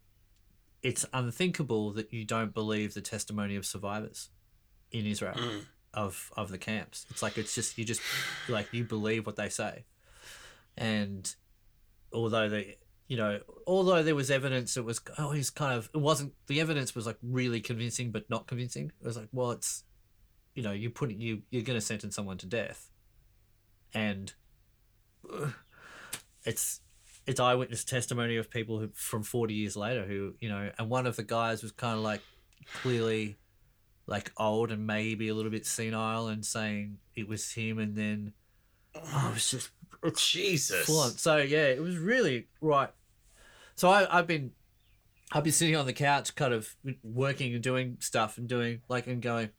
it's 0.83 1.05
unthinkable 1.11 1.91
that 1.93 2.13
you 2.13 2.23
don't 2.23 2.53
believe 2.53 2.93
the 2.93 3.01
testimony 3.01 3.55
of 3.55 3.65
survivors 3.65 4.29
in 4.91 5.05
Israel 5.07 5.33
Mm. 5.35 5.65
of 5.93 6.31
of 6.37 6.49
the 6.51 6.59
camps. 6.59 7.05
It's 7.09 7.23
like 7.23 7.37
it's 7.37 7.55
just 7.55 7.77
you 7.77 7.83
just 7.83 8.01
like 8.47 8.71
you 8.71 8.83
believe 8.83 9.25
what 9.25 9.35
they 9.35 9.49
say, 9.49 9.85
and 10.77 11.33
although 12.13 12.47
they 12.47 12.77
you 13.07 13.17
know 13.17 13.39
although 13.65 14.03
there 14.03 14.15
was 14.15 14.29
evidence 14.29 14.77
it 14.77 14.85
was 14.85 15.01
oh 15.17 15.31
he's 15.31 15.49
kind 15.49 15.73
of 15.77 15.89
it 15.93 15.97
wasn't 15.99 16.33
the 16.45 16.61
evidence 16.61 16.93
was 16.93 17.05
like 17.07 17.17
really 17.23 17.59
convincing 17.59 18.11
but 18.11 18.29
not 18.29 18.45
convincing. 18.47 18.91
It 19.01 19.05
was 19.05 19.17
like 19.17 19.29
well 19.31 19.51
it's 19.51 19.83
you 20.53 20.61
know 20.61 20.71
you 20.73 20.91
put 20.91 21.09
you 21.11 21.41
you're 21.49 21.63
going 21.63 21.79
to 21.79 21.85
sentence 21.85 22.15
someone 22.15 22.37
to 22.37 22.45
death, 22.45 22.91
and 23.93 24.31
it's 26.43 26.81
it's 27.25 27.39
eyewitness 27.39 27.83
testimony 27.83 28.37
of 28.37 28.49
people 28.49 28.79
who 28.79 28.89
from 28.93 29.23
40 29.23 29.53
years 29.53 29.75
later 29.75 30.05
who 30.05 30.33
you 30.39 30.49
know 30.49 30.71
and 30.77 30.89
one 30.89 31.05
of 31.05 31.15
the 31.15 31.23
guys 31.23 31.61
was 31.61 31.71
kind 31.71 31.97
of 31.97 32.03
like 32.03 32.21
clearly 32.81 33.37
like 34.05 34.31
old 34.37 34.71
and 34.71 34.87
maybe 34.87 35.27
a 35.27 35.35
little 35.35 35.51
bit 35.51 35.65
senile 35.65 36.27
and 36.27 36.45
saying 36.45 36.97
it 37.15 37.27
was 37.27 37.51
him 37.51 37.79
and 37.79 37.95
then 37.95 38.33
oh, 38.95 39.27
it 39.29 39.33
was 39.33 39.51
just 39.51 39.69
it's 40.03 40.29
Jesus. 40.29 40.85
So 41.19 41.37
yeah, 41.37 41.65
it 41.65 41.81
was 41.81 41.97
really 41.97 42.47
right. 42.61 42.89
So 43.75 43.89
I, 43.89 44.17
I've 44.17 44.27
been 44.27 44.51
I've 45.31 45.43
been 45.43 45.53
sitting 45.53 45.75
on 45.75 45.85
the 45.85 45.93
couch 45.93 46.35
kind 46.35 46.53
of 46.53 46.75
working 47.03 47.53
and 47.53 47.63
doing 47.63 47.97
stuff 47.99 48.37
and 48.37 48.47
doing 48.47 48.81
like 48.87 49.07
and 49.07 49.21
going 49.21 49.49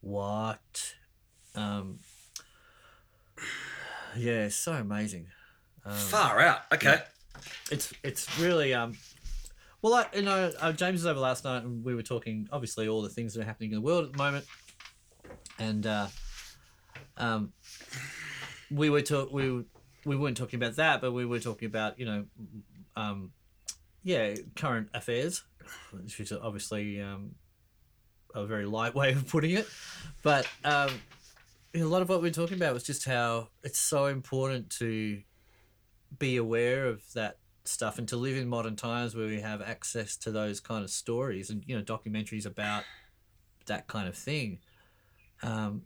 what 0.00 0.94
um 1.54 1.98
yeah, 4.16 4.44
it's 4.46 4.56
so 4.56 4.72
amazing. 4.72 5.26
Um, 5.84 5.92
Far 5.92 6.40
out. 6.40 6.60
Okay. 6.72 6.98
it's 7.70 7.92
it's 8.02 8.38
really 8.38 8.74
um 8.74 8.96
well 9.80 9.94
I, 9.94 10.06
you 10.14 10.22
know 10.22 10.52
uh, 10.60 10.72
james 10.72 10.94
was 10.94 11.06
over 11.06 11.20
last 11.20 11.44
night 11.44 11.62
and 11.62 11.82
we 11.82 11.94
were 11.94 12.02
talking 12.02 12.48
obviously 12.52 12.86
all 12.86 13.00
the 13.00 13.08
things 13.08 13.32
that 13.32 13.40
are 13.40 13.44
happening 13.44 13.70
in 13.70 13.76
the 13.76 13.80
world 13.80 14.04
at 14.04 14.12
the 14.12 14.18
moment 14.18 14.44
and 15.58 15.86
uh 15.86 16.08
um 17.16 17.52
we 18.70 18.90
were 18.90 19.00
talk 19.00 19.32
we 19.32 19.64
we 20.04 20.16
weren't 20.16 20.36
talking 20.36 20.58
about 20.62 20.76
that 20.76 21.00
but 21.00 21.12
we 21.12 21.24
were 21.24 21.38
talking 21.38 21.66
about 21.66 21.98
you 21.98 22.04
know 22.04 22.24
um 22.96 23.30
yeah 24.02 24.34
current 24.54 24.88
affairs 24.92 25.42
which 25.92 26.20
is 26.20 26.32
obviously 26.32 27.00
um 27.00 27.34
a 28.34 28.44
very 28.44 28.66
light 28.66 28.94
way 28.94 29.12
of 29.12 29.26
putting 29.28 29.52
it 29.52 29.66
but 30.22 30.46
um 30.64 30.90
a 31.74 31.84
lot 31.84 32.02
of 32.02 32.08
what 32.08 32.20
we 32.20 32.28
we're 32.28 32.32
talking 32.32 32.56
about 32.56 32.74
was 32.74 32.82
just 32.82 33.04
how 33.04 33.48
it's 33.62 33.78
so 33.78 34.06
important 34.06 34.70
to 34.70 35.22
be 36.18 36.36
aware 36.36 36.86
of 36.86 37.02
that 37.14 37.38
stuff 37.64 37.98
and 37.98 38.08
to 38.08 38.16
live 38.16 38.36
in 38.36 38.48
modern 38.48 38.74
times 38.74 39.14
where 39.14 39.26
we 39.26 39.40
have 39.40 39.62
access 39.62 40.16
to 40.16 40.32
those 40.32 40.58
kind 40.58 40.82
of 40.82 40.90
stories 40.90 41.50
and 41.50 41.62
you 41.66 41.76
know 41.76 41.82
documentaries 41.82 42.46
about 42.46 42.84
that 43.66 43.86
kind 43.86 44.08
of 44.08 44.16
thing. 44.16 44.58
Um 45.42 45.82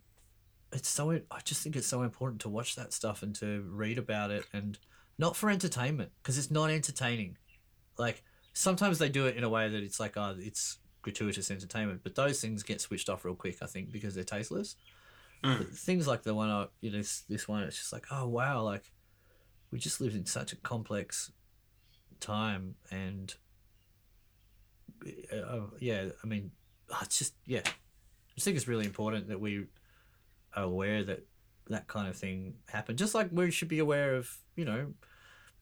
it's 0.72 0.88
so 0.88 1.12
i 1.12 1.38
just 1.44 1.62
think 1.62 1.76
it's 1.76 1.86
so 1.86 2.02
important 2.02 2.40
to 2.40 2.48
watch 2.48 2.74
that 2.74 2.92
stuff 2.92 3.22
and 3.22 3.32
to 3.36 3.64
read 3.68 3.96
about 3.96 4.32
it 4.32 4.44
and 4.52 4.76
not 5.18 5.36
for 5.36 5.48
entertainment 5.48 6.10
because 6.20 6.36
it's 6.36 6.50
not 6.50 6.68
entertaining. 6.68 7.36
Like 7.96 8.24
sometimes 8.54 8.98
they 8.98 9.08
do 9.08 9.26
it 9.26 9.36
in 9.36 9.44
a 9.44 9.48
way 9.48 9.68
that 9.68 9.82
it's 9.82 10.00
like 10.00 10.16
oh 10.16 10.34
it's 10.38 10.78
gratuitous 11.02 11.50
entertainment 11.50 12.00
but 12.02 12.14
those 12.14 12.40
things 12.40 12.62
get 12.62 12.80
switched 12.80 13.10
off 13.10 13.26
real 13.26 13.34
quick 13.34 13.58
i 13.60 13.66
think 13.66 13.92
because 13.92 14.14
they're 14.14 14.24
tasteless 14.24 14.76
Mm. 15.44 15.76
things 15.76 16.06
like 16.06 16.22
the 16.22 16.34
one 16.34 16.48
I, 16.48 16.68
you 16.80 16.90
know 16.90 16.96
this, 16.96 17.20
this 17.28 17.46
one 17.46 17.64
it's 17.64 17.76
just 17.76 17.92
like 17.92 18.06
oh 18.10 18.26
wow 18.26 18.62
like 18.62 18.90
we 19.70 19.78
just 19.78 20.00
lived 20.00 20.16
in 20.16 20.24
such 20.24 20.54
a 20.54 20.56
complex 20.56 21.32
time 22.18 22.76
and 22.90 23.34
uh, 25.30 25.60
yeah 25.80 26.06
i 26.22 26.26
mean 26.26 26.50
oh, 26.90 26.98
it's 27.02 27.18
just 27.18 27.34
yeah 27.44 27.60
i 27.66 27.70
just 28.34 28.46
think 28.46 28.56
it's 28.56 28.66
really 28.66 28.86
important 28.86 29.28
that 29.28 29.38
we 29.38 29.66
are 30.56 30.64
aware 30.64 31.04
that 31.04 31.26
that 31.68 31.88
kind 31.88 32.08
of 32.08 32.16
thing 32.16 32.54
happened 32.68 32.96
just 32.96 33.14
like 33.14 33.28
we 33.30 33.50
should 33.50 33.68
be 33.68 33.80
aware 33.80 34.14
of 34.14 34.38
you 34.56 34.64
know 34.64 34.94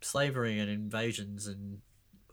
slavery 0.00 0.60
and 0.60 0.70
invasions 0.70 1.48
and 1.48 1.78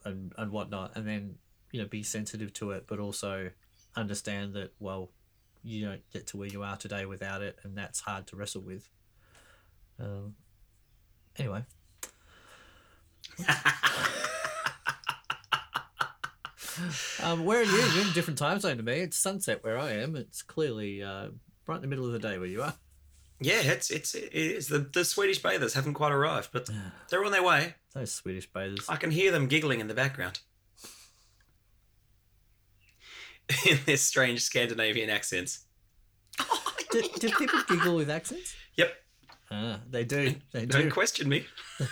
and, 0.05 0.33
and 0.37 0.51
whatnot 0.51 0.95
and 0.95 1.07
then 1.07 1.35
you 1.71 1.81
know 1.81 1.87
be 1.87 2.03
sensitive 2.03 2.53
to 2.53 2.69
it 2.71 2.85
but 2.87 2.99
also 2.99 3.49
understand 3.95 4.53
that 4.53 4.71
well 4.79 5.09
you 5.63 5.85
don't 5.85 6.01
get 6.11 6.27
to 6.27 6.37
where 6.37 6.47
you 6.47 6.63
are 6.63 6.77
today 6.77 7.05
without 7.05 7.41
it 7.41 7.57
and 7.63 7.77
that's 7.77 8.01
hard 8.01 8.27
to 8.27 8.35
wrestle 8.35 8.61
with 8.61 8.89
um, 9.99 10.35
anyway 11.37 11.63
um, 17.23 17.45
where 17.45 17.59
are 17.59 17.63
you? 17.63 17.71
You're 17.71 18.01
in 18.03 18.09
a 18.09 18.13
different 18.13 18.37
time 18.37 18.59
zone 18.59 18.77
to 18.77 18.83
me. 18.83 18.99
It's 18.99 19.17
sunset 19.17 19.63
where 19.63 19.77
I 19.77 19.91
am. 19.93 20.15
It's 20.15 20.41
clearly 20.41 21.03
uh, 21.03 21.29
right 21.67 21.75
in 21.75 21.81
the 21.81 21.87
middle 21.87 22.05
of 22.05 22.11
the 22.11 22.19
day 22.19 22.37
where 22.37 22.47
you 22.47 22.61
are. 22.61 22.73
Yeah, 23.41 23.61
it's 23.61 23.89
it's 23.89 24.15
it's 24.15 24.67
the 24.67 24.79
the 24.79 25.05
Swedish 25.05 25.41
bathers 25.41 25.73
haven't 25.73 25.93
quite 25.93 26.11
arrived, 26.11 26.49
but 26.51 26.69
they're 27.09 27.23
on 27.23 27.31
their 27.31 27.43
way. 27.43 27.75
Those 27.93 28.11
Swedish 28.11 28.51
bathers. 28.51 28.85
I 28.89 28.97
can 28.97 29.11
hear 29.11 29.31
them 29.31 29.47
giggling 29.47 29.79
in 29.79 29.87
the 29.87 29.93
background. 29.93 30.39
In 33.69 33.79
their 33.85 33.97
strange 33.97 34.41
Scandinavian 34.41 35.09
accents. 35.09 35.65
Do, 36.91 37.01
do 37.19 37.29
people 37.31 37.59
giggle 37.67 37.95
with 37.95 38.09
accents? 38.09 38.55
Yep. 38.77 38.93
Ah, 39.51 39.79
they 39.89 40.03
do. 40.03 40.35
They 40.53 40.65
Don't 40.65 40.83
do. 40.83 40.91
question 40.91 41.29
me. 41.29 41.45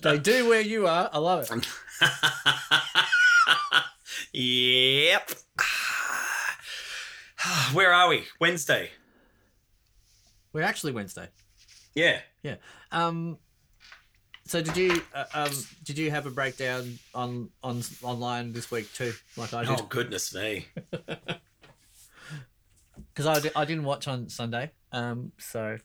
They 0.00 0.18
do 0.18 0.48
where 0.48 0.60
you 0.60 0.86
are. 0.86 1.10
I 1.12 1.18
love 1.18 1.50
it. 1.50 1.66
yep. 4.32 5.30
Where 7.72 7.92
are 7.92 8.08
we? 8.08 8.24
Wednesday. 8.40 8.90
We're 10.52 10.62
actually 10.62 10.92
Wednesday. 10.92 11.28
Yeah. 11.94 12.20
Yeah. 12.42 12.56
Um. 12.92 13.38
So 14.52 14.60
did 14.60 14.76
you 14.76 15.00
uh, 15.14 15.24
um 15.32 15.50
did 15.82 15.96
you 15.96 16.10
have 16.10 16.26
a 16.26 16.30
breakdown 16.30 16.98
on 17.14 17.48
on 17.64 17.80
online 18.02 18.52
this 18.52 18.70
week 18.70 18.92
too, 18.92 19.14
like 19.34 19.54
I 19.54 19.64
did? 19.64 19.70
Oh 19.80 19.86
goodness 19.88 20.34
me. 20.34 20.66
Because 23.14 23.26
I, 23.26 23.40
di- 23.40 23.54
I 23.56 23.64
didn't 23.64 23.84
watch 23.84 24.08
on 24.08 24.28
Sunday. 24.28 24.70
Um. 24.90 25.32
So, 25.38 25.78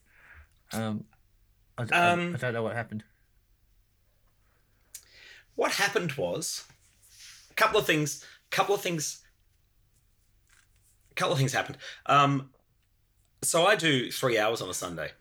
um, 0.74 1.06
I, 1.78 1.84
I- 1.92 2.12
Um, 2.12 2.36
I 2.36 2.38
don't 2.38 2.54
know 2.54 2.64
what 2.64 2.76
happened. 2.76 3.04
What 5.56 5.72
happened 5.72 6.12
was 6.14 6.66
a 7.50 7.54
couple 7.54 7.80
of 7.80 7.86
things. 7.86 8.22
A 8.52 8.56
Couple 8.56 8.76
of 8.76 8.82
things. 8.82 9.24
A 11.12 11.16
couple 11.16 11.32
of 11.34 11.38
things 11.40 11.54
happened. 11.54 11.78
Um, 12.06 12.50
so 13.42 13.66
I 13.66 13.76
do 13.78 14.12
three 14.12 14.38
hours 14.38 14.62
on 14.62 14.70
a 14.70 14.74
Sunday. 14.74 15.12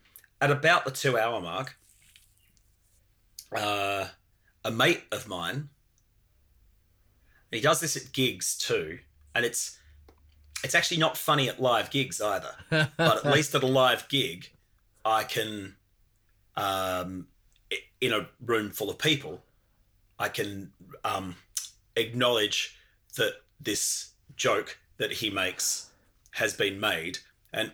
At 0.41 0.51
about 0.51 0.83
the 0.85 0.91
two 0.91 1.17
hour 1.17 1.39
mark, 1.41 1.77
uh, 3.55 4.05
a 4.63 4.71
mate 4.71 5.03
of 5.11 5.27
mine, 5.27 5.69
he 7.51 7.61
does 7.61 7.79
this 7.79 7.95
at 7.95 8.11
gigs 8.11 8.57
too, 8.57 8.99
and 9.33 9.45
it's 9.45 9.77
it's 10.63 10.75
actually 10.75 10.97
not 10.97 11.17
funny 11.17 11.47
at 11.49 11.61
live 11.61 11.89
gigs 11.89 12.19
either. 12.19 12.55
But 12.69 12.91
at 12.99 13.25
least 13.33 13.55
at 13.55 13.63
a 13.63 13.67
live 13.67 14.07
gig, 14.09 14.49
I 15.05 15.23
can, 15.23 15.75
um, 16.55 17.27
in 18.01 18.13
a 18.13 18.27
room 18.45 18.71
full 18.71 18.89
of 18.89 18.97
people, 18.97 19.43
I 20.19 20.29
can 20.29 20.71
um, 21.03 21.35
acknowledge 21.95 22.77
that 23.17 23.33
this 23.59 24.11
joke 24.35 24.77
that 24.97 25.11
he 25.13 25.29
makes 25.29 25.91
has 26.31 26.53
been 26.53 26.79
made, 26.79 27.19
and 27.53 27.71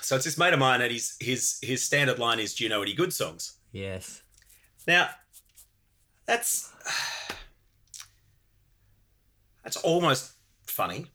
so 0.00 0.16
it's 0.16 0.24
this 0.24 0.38
mate 0.38 0.52
of 0.52 0.58
mine, 0.58 0.80
and 0.80 0.90
his 0.90 1.16
his 1.20 1.58
his 1.62 1.84
standard 1.84 2.18
line 2.18 2.40
is, 2.40 2.54
"Do 2.54 2.64
you 2.64 2.70
know 2.70 2.82
any 2.82 2.94
good 2.94 3.12
songs?" 3.12 3.58
yes. 3.72 4.22
Now, 4.86 5.10
that's 6.26 6.72
that's 9.62 9.76
almost 9.76 10.32
funny. 10.66 11.06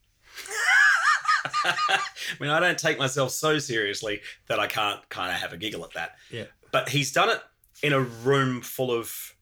I 1.63 1.99
mean, 2.39 2.49
I 2.49 2.59
don't 2.59 2.77
take 2.77 2.97
myself 2.97 3.31
so 3.31 3.59
seriously 3.59 4.21
that 4.47 4.59
I 4.59 4.67
can't 4.67 5.07
kind 5.09 5.31
of 5.31 5.39
have 5.39 5.53
a 5.53 5.57
giggle 5.57 5.83
at 5.83 5.93
that. 5.93 6.15
Yeah. 6.31 6.45
But 6.71 6.89
he's 6.89 7.11
done 7.11 7.29
it 7.29 7.41
in 7.81 7.93
a 7.93 7.99
room 7.99 8.61
full 8.61 8.91
of 8.91 9.35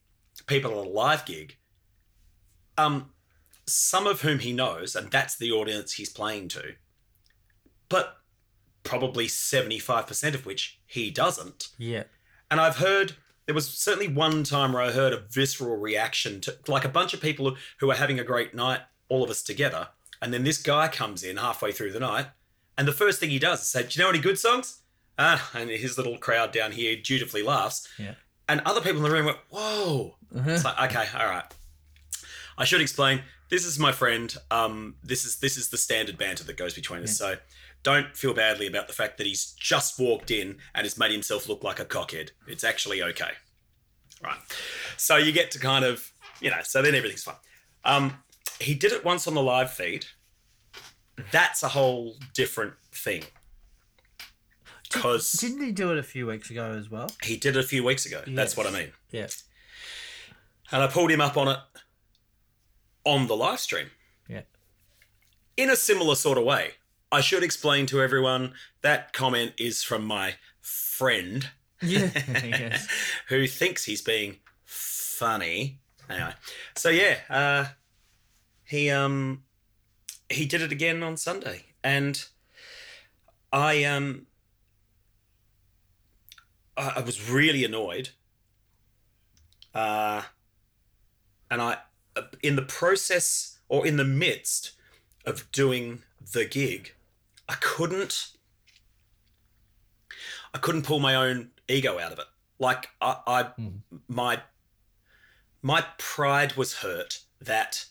people 0.48 0.72
at 0.72 0.78
a 0.78 0.90
live 0.90 1.26
gig. 1.26 1.58
Um, 2.78 3.12
some 3.68 4.08
of 4.08 4.22
whom 4.22 4.40
he 4.40 4.54
knows, 4.54 4.96
and 4.96 5.12
that's 5.12 5.38
the 5.38 5.52
audience 5.52 5.94
he's 5.94 6.10
playing 6.10 6.50
to. 6.50 6.76
But 7.90 8.18
probably 8.84 9.28
seventy-five 9.28 10.08
percent 10.08 10.36
of 10.36 10.46
which 10.46 10.80
he 10.86 11.12
doesn't. 11.12 11.70
Yeah. 11.78 12.04
And 12.50 12.60
I've 12.60 12.78
heard 12.78 13.16
there 13.46 13.56
was 13.56 13.68
certainly 13.68 14.08
one 14.08 14.44
time 14.44 14.74
where 14.74 14.82
I 14.82 14.92
heard 14.92 15.14
a 15.14 15.24
visceral 15.30 15.76
reaction 15.78 16.40
to 16.42 16.58
like 16.68 16.86
a 16.86 16.90
bunch 16.90 17.14
of 17.14 17.22
people 17.22 17.56
who 17.80 17.90
are 17.92 17.96
having 17.96 18.20
a 18.20 18.24
great 18.24 18.54
night, 18.54 18.82
all 19.10 19.24
of 19.24 19.30
us 19.30 19.44
together, 19.44 19.90
and 20.22 20.34
then 20.34 20.44
this 20.44 20.62
guy 20.62 20.88
comes 20.88 21.24
in 21.24 21.38
halfway 21.38 21.72
through 21.72 21.92
the 21.92 22.00
night, 22.00 22.28
and 22.78 22.88
the 22.88 22.94
first 22.94 23.20
thing 23.20 23.30
he 23.30 23.40
does 23.40 23.62
is 23.62 23.68
say, 23.68 23.84
"Do 23.84 23.90
you 23.92 24.04
know 24.04 24.10
any 24.10 24.20
good 24.20 24.40
songs?" 24.40 24.80
Ah, 25.20 25.52
and 25.54 25.70
his 25.70 25.98
little 25.98 26.18
crowd 26.18 26.52
down 26.52 26.72
here 26.72 26.96
dutifully 26.96 27.44
laughs, 27.44 27.88
Yeah. 28.00 28.16
and 28.50 28.62
other 28.62 28.82
people 28.82 28.98
in 28.98 29.04
the 29.04 29.12
room 29.12 29.26
went, 29.26 29.38
"Whoa!" 29.50 30.18
It's 30.36 30.64
like, 30.66 30.80
okay, 30.92 31.08
all 31.18 31.28
right. 31.28 31.46
I 32.58 32.66
should 32.66 32.82
explain. 32.82 33.24
This 33.50 33.66
is 33.66 33.78
my 33.78 33.92
friend. 33.92 34.36
Um, 34.50 34.96
this 35.04 35.26
is 35.26 35.36
this 35.38 35.58
is 35.58 35.70
the 35.70 35.78
standard 35.78 36.18
banter 36.18 36.44
that 36.46 36.58
goes 36.58 36.74
between 36.74 37.04
us. 37.04 37.16
So 37.18 37.38
don't 37.84 38.16
feel 38.18 38.34
badly 38.34 38.66
about 38.68 38.88
the 38.88 38.94
fact 38.94 39.18
that 39.18 39.28
he's 39.28 39.52
just 39.60 40.00
walked 40.00 40.32
in 40.32 40.58
and 40.74 40.86
has 40.86 40.98
made 40.98 41.12
himself 41.12 41.48
look 41.50 41.64
like 41.64 41.80
a 41.80 41.86
cockhead. 41.86 42.30
It's 42.48 42.64
actually 42.64 43.04
okay. 43.04 43.32
Right. 44.24 44.38
So 44.98 45.18
you 45.18 45.32
get 45.32 45.52
to 45.52 45.60
kind 45.60 45.84
of, 45.84 46.12
you 46.40 46.50
know, 46.50 46.62
so 46.64 46.82
then 46.82 46.96
everything's 46.96 47.24
fine. 47.24 47.36
Um, 47.84 48.24
he 48.60 48.74
did 48.74 48.92
it 48.94 49.04
once 49.04 49.28
on 49.28 49.34
the 49.34 49.42
live 49.44 49.72
feed. 49.72 50.06
That's 51.32 51.62
a 51.62 51.68
whole 51.70 52.16
different 52.34 52.74
thing. 52.94 53.24
Because 54.92 55.32
Didn't 55.34 55.62
he 55.64 55.72
do 55.72 55.92
it 55.92 55.98
a 55.98 56.04
few 56.04 56.28
weeks 56.28 56.50
ago 56.50 56.72
as 56.72 56.90
well? 56.90 57.10
he 57.24 57.36
did 57.36 57.58
it 57.58 57.60
a 57.60 57.68
few 57.68 57.84
weeks 57.84 58.06
ago. 58.06 58.22
That's 58.28 58.56
what 58.56 58.68
I 58.68 58.72
mean. 58.72 58.92
Yeah. 59.12 59.28
And 60.72 60.84
I 60.84 60.88
pulled 60.88 61.12
him 61.12 61.20
up 61.22 61.36
on 61.36 61.48
it 61.50 61.58
on 63.04 63.28
the 63.28 63.36
live 63.36 63.60
stream. 63.60 63.88
Yeah. 64.30 64.42
in 65.58 65.70
a 65.70 65.76
similar 65.76 66.16
sort 66.16 66.38
of 66.38 66.46
way. 66.46 66.72
I 67.14 67.22
should 67.22 67.44
explain 67.44 67.86
to 67.88 68.02
everyone 68.02 68.54
that 68.82 69.14
comment 69.14 69.54
is 69.58 69.84
from 69.84 70.04
my 70.04 70.36
friend 70.62 71.48
Yeah. 71.80 72.10
yes. 72.44 72.88
who 73.30 73.46
thinks 73.48 73.86
he's 73.86 74.02
being 74.02 74.38
funny. 74.64 75.80
Anyway, 76.10 76.34
so 76.76 76.90
yeah, 76.90 77.18
uh, 77.30 77.66
he 78.66 78.90
um 78.90 79.44
he 80.30 80.46
did 80.46 80.62
it 80.62 80.72
again 80.72 81.04
on 81.04 81.16
Sunday, 81.16 81.66
and 81.84 82.26
I 83.52 83.84
um 83.84 84.26
I, 86.76 86.94
I 86.98 87.00
was 87.02 87.30
really 87.30 87.64
annoyed. 87.64 88.10
Uh, 89.74 90.24
and 91.50 91.62
I 91.62 91.78
uh, 92.16 92.24
in 92.42 92.56
the 92.56 92.62
process 92.64 93.60
or 93.70 93.86
in 93.86 93.98
the 93.98 94.04
midst 94.04 94.72
of 95.26 95.52
doing 95.52 96.02
the 96.34 96.46
gig, 96.46 96.94
I 97.54 97.56
couldn't 97.58 98.30
I 100.56 100.58
couldn't 100.58 100.86
pull 100.86 101.00
my 101.00 101.14
own 101.14 101.52
ego 101.68 102.00
out 102.00 102.12
of 102.12 102.18
it. 102.18 102.26
Like 102.58 102.90
I, 103.00 103.18
I 103.28 103.50
my 104.08 104.42
my 105.62 105.86
pride 106.00 106.54
was 106.54 106.78
hurt 106.78 107.20
that 107.40 107.86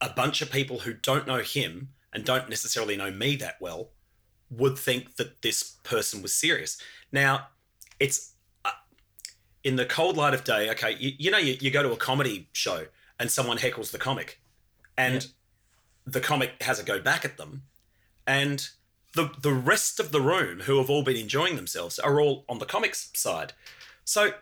a 0.00 0.10
bunch 0.10 0.40
of 0.40 0.52
people 0.52 0.80
who 0.80 0.94
don't 0.94 1.26
know 1.26 1.38
him 1.38 1.88
and 2.12 2.24
don't 2.24 2.48
necessarily 2.48 2.96
know 2.96 3.10
me 3.10 3.34
that 3.36 3.56
well 3.60 3.90
would 4.50 4.78
think 4.78 5.16
that 5.16 5.42
this 5.42 5.78
person 5.82 6.22
was 6.22 6.32
serious. 6.32 6.80
Now, 7.10 7.48
it's 7.98 8.34
uh, 8.64 8.70
in 9.64 9.74
the 9.74 9.84
cold 9.84 10.16
light 10.16 10.32
of 10.32 10.44
day. 10.44 10.70
Okay, 10.70 10.94
you, 10.96 11.12
you 11.18 11.30
know, 11.32 11.38
you, 11.38 11.56
you 11.60 11.72
go 11.72 11.82
to 11.82 11.90
a 11.90 11.96
comedy 11.96 12.48
show 12.52 12.86
and 13.18 13.32
someone 13.32 13.58
heckles 13.58 13.90
the 13.90 13.98
comic, 13.98 14.40
and 14.96 15.26
the 16.06 16.20
comic 16.20 16.62
has 16.62 16.78
a 16.78 16.84
go 16.84 17.00
back 17.00 17.24
at 17.24 17.36
them, 17.36 17.62
and 18.26 18.68
the 19.14 19.30
the 19.40 19.52
rest 19.52 19.98
of 20.00 20.12
the 20.12 20.20
room 20.20 20.60
who 20.60 20.78
have 20.78 20.90
all 20.90 21.02
been 21.02 21.16
enjoying 21.16 21.56
themselves 21.56 21.98
are 21.98 22.20
all 22.20 22.44
on 22.48 22.58
the 22.58 22.66
comics 22.66 23.10
side. 23.14 23.52
So 24.04 24.32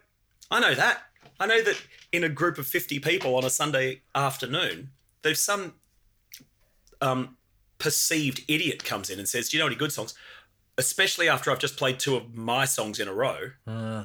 I 0.50 0.60
know 0.60 0.74
that. 0.74 1.02
I 1.40 1.46
know 1.46 1.62
that 1.62 1.80
in 2.12 2.22
a 2.24 2.28
group 2.28 2.58
of 2.58 2.66
50 2.66 2.98
people 3.00 3.34
on 3.36 3.44
a 3.44 3.50
Sunday 3.50 4.02
afternoon, 4.14 4.90
there's 5.22 5.40
some 5.42 5.74
um, 7.00 7.36
perceived 7.78 8.42
idiot 8.48 8.84
comes 8.84 9.10
in 9.10 9.18
and 9.18 9.28
says, 9.28 9.48
Do 9.48 9.56
you 9.56 9.62
know 9.62 9.66
any 9.66 9.76
good 9.76 9.92
songs? 9.92 10.14
Especially 10.78 11.28
after 11.28 11.50
I've 11.50 11.58
just 11.58 11.76
played 11.76 11.98
two 11.98 12.16
of 12.16 12.34
my 12.36 12.64
songs 12.64 12.98
in 13.00 13.08
a 13.08 13.12
row. 13.14 13.50
Uh, 13.66 14.04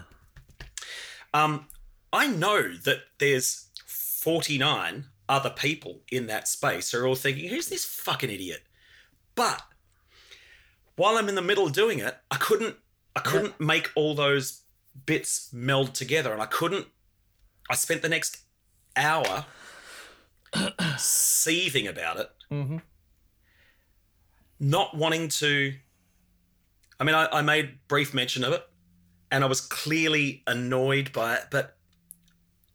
Um, 1.34 1.68
I 2.12 2.28
know 2.28 2.74
that 2.86 3.00
there's 3.20 3.68
49 3.86 5.06
other 5.28 5.50
people 5.52 6.02
in 6.12 6.26
that 6.28 6.48
space 6.48 6.92
who 6.92 7.00
are 7.00 7.08
all 7.08 7.16
thinking, 7.16 7.50
Who's 7.50 7.68
this 7.70 7.86
fucking 7.86 8.30
idiot? 8.32 8.64
But 9.40 9.64
while 10.98 11.16
I'm 11.16 11.30
in 11.30 11.36
the 11.36 11.42
middle 11.42 11.66
of 11.66 11.72
doing 11.72 12.00
it, 12.00 12.14
I 12.30 12.36
couldn't 12.36 12.76
I 13.16 13.22
couldn't 13.22 13.58
make 13.58 13.90
all 13.96 14.14
those 14.14 14.64
bits 15.06 15.48
meld 15.54 15.96
together 15.96 16.34
and 16.34 16.42
I 16.42 16.46
couldn't 16.46 16.88
I 17.70 17.76
spent 17.76 18.02
the 18.02 18.10
next 18.10 18.40
hour 18.98 19.46
seething 20.98 21.88
about 21.88 22.18
it, 22.18 22.30
Mhm. 22.52 22.82
not 24.60 24.98
wanting 24.98 25.30
to. 25.30 25.74
I 27.00 27.06
mean, 27.06 27.16
I, 27.16 27.30
I 27.32 27.42
made 27.42 27.88
brief 27.88 28.14
mention 28.14 28.44
of 28.44 28.52
it, 28.52 28.68
and 29.32 29.42
I 29.46 29.48
was 29.48 29.62
clearly 29.62 30.44
annoyed 30.48 31.14
by 31.14 31.36
it. 31.36 31.46
But 31.50 31.78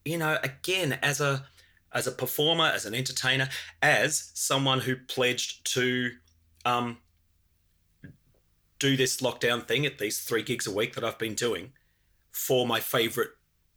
you 0.03 0.17
know, 0.17 0.39
again, 0.43 0.95
as 1.03 1.21
a 1.21 1.47
as 1.93 2.07
a 2.07 2.13
performer, 2.13 2.65
as 2.65 2.87
an 2.87 2.95
entertainer, 2.95 3.51
as 3.83 4.31
someone 4.33 4.81
who 4.81 4.97
pledged 4.97 5.67
to 5.75 6.13
um, 6.65 6.99
do 8.79 8.97
this 8.97 9.19
lockdown 9.19 9.67
thing 9.67 9.87
at 9.87 9.99
these 9.99 10.21
three 10.21 10.43
gigs 10.43 10.67
a 10.67 10.73
week 10.73 10.95
that 10.95 11.05
I've 11.05 11.19
been 11.19 11.35
doing 11.35 11.73
for 12.33 12.67
my 12.67 12.81
favorite 12.81 13.31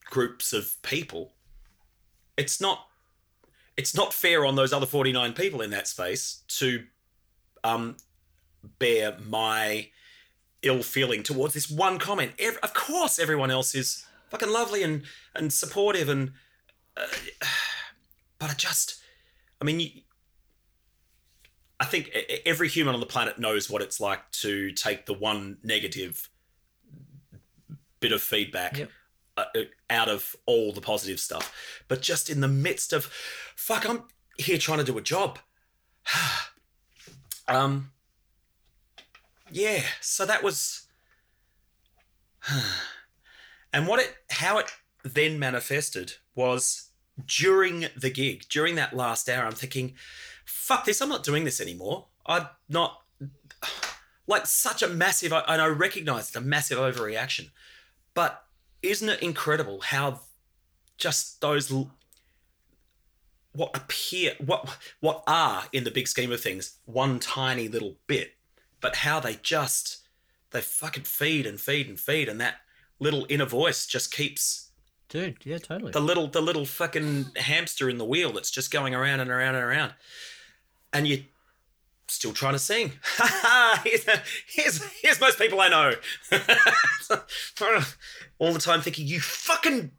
groups 0.05 0.53
of 0.53 0.81
people, 0.81 1.33
it's 2.37 2.59
not 2.59 2.87
it's 3.77 3.95
not 3.95 4.11
fair 4.11 4.43
on 4.43 4.55
those 4.55 4.73
other 4.73 4.87
49 4.87 5.33
people 5.33 5.61
in 5.61 5.69
that 5.69 5.87
space 5.87 6.43
to 6.47 6.83
um, 7.63 7.95
bear 8.79 9.17
my 9.23 9.89
ill 10.63 10.81
feeling 10.81 11.21
towards 11.21 11.53
this 11.53 11.69
one 11.69 11.99
comment. 11.99 12.31
Ev- 12.39 12.57
of 12.63 12.73
course, 12.73 13.19
everyone 13.19 13.51
else 13.51 13.75
is 13.75 14.05
fucking 14.29 14.49
lovely 14.49 14.81
and, 14.81 15.03
and 15.35 15.53
supportive, 15.53 16.09
and 16.09 16.31
uh, 16.97 17.05
but 18.39 18.49
I 18.49 18.53
just, 18.53 18.99
I 19.61 19.65
mean, 19.65 19.79
you, 19.79 19.89
I 21.79 21.85
think 21.85 22.09
every 22.45 22.69
human 22.69 22.95
on 22.95 22.99
the 22.99 23.05
planet 23.05 23.37
knows 23.37 23.69
what 23.69 23.81
it's 23.81 23.99
like 23.99 24.31
to 24.31 24.71
take 24.71 25.05
the 25.05 25.13
one 25.13 25.57
negative 25.63 26.29
bit 27.99 28.11
of 28.11 28.21
feedback 28.21 28.77
Yep. 28.77 28.91
uh, 29.37 29.45
out 29.89 30.09
of 30.09 30.35
all 30.45 30.71
the 30.71 30.81
positive 30.81 31.19
stuff. 31.19 31.53
But 31.87 32.01
just 32.01 32.29
in 32.29 32.41
the 32.41 32.47
midst 32.47 32.93
of, 32.93 33.05
fuck, 33.55 33.87
I'm 33.87 34.03
here 34.37 34.57
trying 34.57 34.79
to 34.79 34.83
do 34.83 34.97
a 34.97 35.01
job. 35.01 35.39
um, 37.47 37.91
yeah. 39.51 39.83
So 40.01 40.25
that 40.25 40.41
was, 40.43 40.87
and 43.73 43.87
what 43.87 43.99
it, 43.99 44.15
how 44.31 44.57
it 44.57 44.71
then 45.03 45.37
manifested 45.37 46.13
was 46.33 46.89
during 47.25 47.85
the 47.95 48.09
gig, 48.09 48.45
during 48.49 48.75
that 48.75 48.95
last 48.95 49.29
hour. 49.29 49.45
I'm 49.45 49.53
thinking, 49.53 49.95
fuck 50.47 50.85
this, 50.85 51.01
I'm 51.01 51.09
not 51.09 51.23
doing 51.23 51.43
this 51.43 51.61
anymore. 51.61 52.05
I'm 52.25 52.47
not 52.67 53.01
like 54.25 54.45
such 54.45 54.81
a 54.81 54.87
massive, 54.87 55.31
and 55.31 55.61
I 55.61 55.67
recognize 55.67 56.27
it's 56.27 56.35
a 56.35 56.41
massive 56.41 56.79
overreaction, 56.79 57.51
but 58.13 58.43
isn't 58.81 59.09
it 59.09 59.21
incredible 59.21 59.81
how 59.81 60.21
just 60.97 61.41
those 61.41 61.71
what 63.53 63.75
appear 63.75 64.33
what 64.43 64.77
what 64.99 65.23
are 65.27 65.63
in 65.71 65.83
the 65.83 65.91
big 65.91 66.07
scheme 66.07 66.31
of 66.31 66.39
things 66.39 66.77
one 66.85 67.19
tiny 67.19 67.67
little 67.67 67.95
bit 68.05 68.33
but 68.81 68.97
how 68.97 69.19
they 69.19 69.35
just 69.41 70.07
they 70.51 70.61
fucking 70.61 71.03
feed 71.03 71.45
and 71.45 71.59
feed 71.59 71.87
and 71.87 71.99
feed 71.99 72.29
and 72.29 72.39
that 72.39 72.55
little 72.99 73.25
inner 73.29 73.45
voice 73.45 73.85
just 73.85 74.11
keeps 74.11 74.69
dude, 75.09 75.37
yeah, 75.43 75.57
totally. 75.57 75.91
the 75.91 75.99
little 75.99 76.27
the 76.27 76.41
little 76.41 76.65
fucking 76.65 77.25
hamster 77.35 77.89
in 77.89 77.97
the 77.97 78.05
wheel 78.05 78.31
that's 78.31 78.51
just 78.51 78.71
going 78.71 78.93
around 78.93 79.19
and 79.19 79.29
around 79.29 79.55
and 79.55 79.63
around 79.63 79.93
and 80.93 81.07
you 81.07 81.23
still 82.07 82.33
trying 82.33 82.53
to 82.53 82.59
sing. 82.59 82.93
Here's, 83.83 84.05
here's 84.47 84.83
here's 85.01 85.19
most 85.21 85.37
people 85.37 85.59
i 85.59 85.67
know. 85.69 85.93
All 88.39 88.53
the 88.53 88.59
time 88.59 88.81
thinking 88.81 89.07
you 89.07 89.19
fucking 89.19 89.91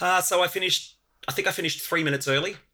uh, 0.00 0.20
so 0.20 0.42
i 0.42 0.48
finished 0.48 0.96
i 1.28 1.32
think 1.32 1.46
i 1.48 1.52
finished 1.52 1.82
three 1.82 2.02
minutes 2.04 2.26
early. 2.28 2.56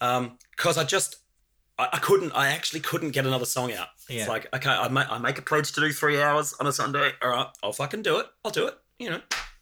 Um 0.00 0.38
because 0.56 0.78
i 0.78 0.84
just 0.84 1.16
I, 1.78 1.88
I 1.92 1.98
couldn't 1.98 2.32
i 2.32 2.48
actually 2.48 2.80
couldn't 2.80 3.10
get 3.10 3.26
another 3.26 3.44
song 3.44 3.72
out. 3.72 3.88
Yeah. 4.08 4.20
it's 4.20 4.28
like 4.28 4.54
okay 4.54 4.70
I 4.70 4.88
make, 4.88 5.10
I 5.10 5.18
make 5.18 5.38
a 5.38 5.42
pledge 5.42 5.72
to 5.72 5.80
do 5.80 5.92
three 5.92 6.20
hours 6.22 6.54
on 6.58 6.66
a 6.66 6.72
sunday. 6.72 7.10
All 7.22 7.30
right 7.30 7.46
i'll 7.62 7.72
fucking 7.72 8.02
do 8.02 8.18
it. 8.18 8.26
I'll 8.44 8.50
do 8.50 8.66
it 8.66 8.74
you 8.98 9.10
know. 9.10 9.20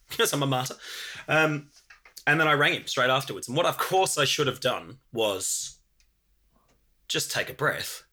Because 0.09 0.31
i'm 0.33 0.43
a 0.43 0.47
martyr. 0.47 0.75
Um 1.27 1.67
and 2.27 2.39
then 2.39 2.47
I 2.47 2.53
rang 2.53 2.73
him 2.73 2.87
straight 2.87 3.09
afterwards. 3.09 3.47
And 3.47 3.55
what, 3.55 3.65
of 3.65 3.77
course, 3.77 4.17
I 4.17 4.25
should 4.25 4.47
have 4.47 4.59
done 4.59 4.97
was 5.13 5.77
just 7.07 7.31
take 7.31 7.49
a 7.49 7.53
breath, 7.53 8.03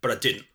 but 0.00 0.10
I 0.10 0.16
didn't. 0.16 0.46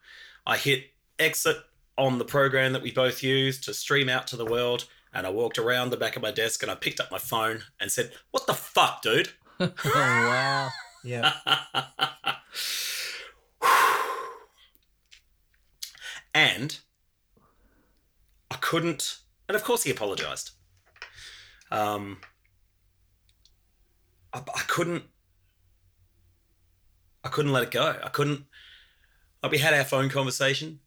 I 0.46 0.58
hit 0.58 0.86
exit 1.20 1.58
on 1.98 2.18
the 2.20 2.26
program 2.26 2.74
that 2.74 2.82
we 2.82 2.92
both 2.92 3.24
use 3.24 3.60
to 3.62 3.74
stream 3.74 4.10
out 4.10 4.28
to 4.28 4.36
the 4.36 4.46
world. 4.46 4.86
And 5.14 5.26
I 5.26 5.30
walked 5.30 5.58
around 5.58 5.90
the 5.90 5.98
back 5.98 6.16
of 6.16 6.22
my 6.22 6.32
desk 6.32 6.62
and 6.62 6.72
I 6.72 6.76
picked 6.76 7.00
up 7.00 7.10
my 7.12 7.18
phone 7.18 7.64
and 7.80 7.92
said, 7.92 8.12
What 8.32 8.46
the 8.46 8.54
fuck, 8.54 9.02
dude? 9.02 9.30
oh 9.60 9.72
wow. 9.86 10.70
Yeah. 11.04 11.32
and 16.34 16.80
I 18.52 18.56
couldn't, 18.56 19.20
and 19.48 19.56
of 19.56 19.64
course 19.64 19.84
he 19.84 19.92
apologized. 19.92 20.52
Um, 21.72 22.18
I, 24.38 24.42
I 24.56 24.62
couldn't, 24.68 25.04
I 27.24 27.30
couldn't 27.30 27.52
let 27.52 27.64
it 27.64 27.72
go. 27.72 27.96
I 28.04 28.10
couldn't. 28.10 28.46
Like 29.44 29.52
we 29.52 29.58
had 29.58 29.74
our 29.74 29.84
phone 29.84 30.10
conversation. 30.10 30.80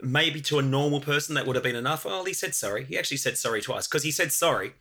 Maybe 0.00 0.40
to 0.42 0.60
a 0.60 0.62
normal 0.62 1.00
person 1.00 1.34
that 1.34 1.44
would 1.44 1.56
have 1.56 1.64
been 1.64 1.74
enough. 1.74 2.04
Well, 2.04 2.24
he 2.24 2.32
said 2.32 2.54
sorry. 2.54 2.84
He 2.84 2.96
actually 2.96 3.16
said 3.16 3.36
sorry 3.36 3.60
twice 3.60 3.88
because 3.88 4.04
he 4.04 4.12
said 4.12 4.30
sorry. 4.30 4.74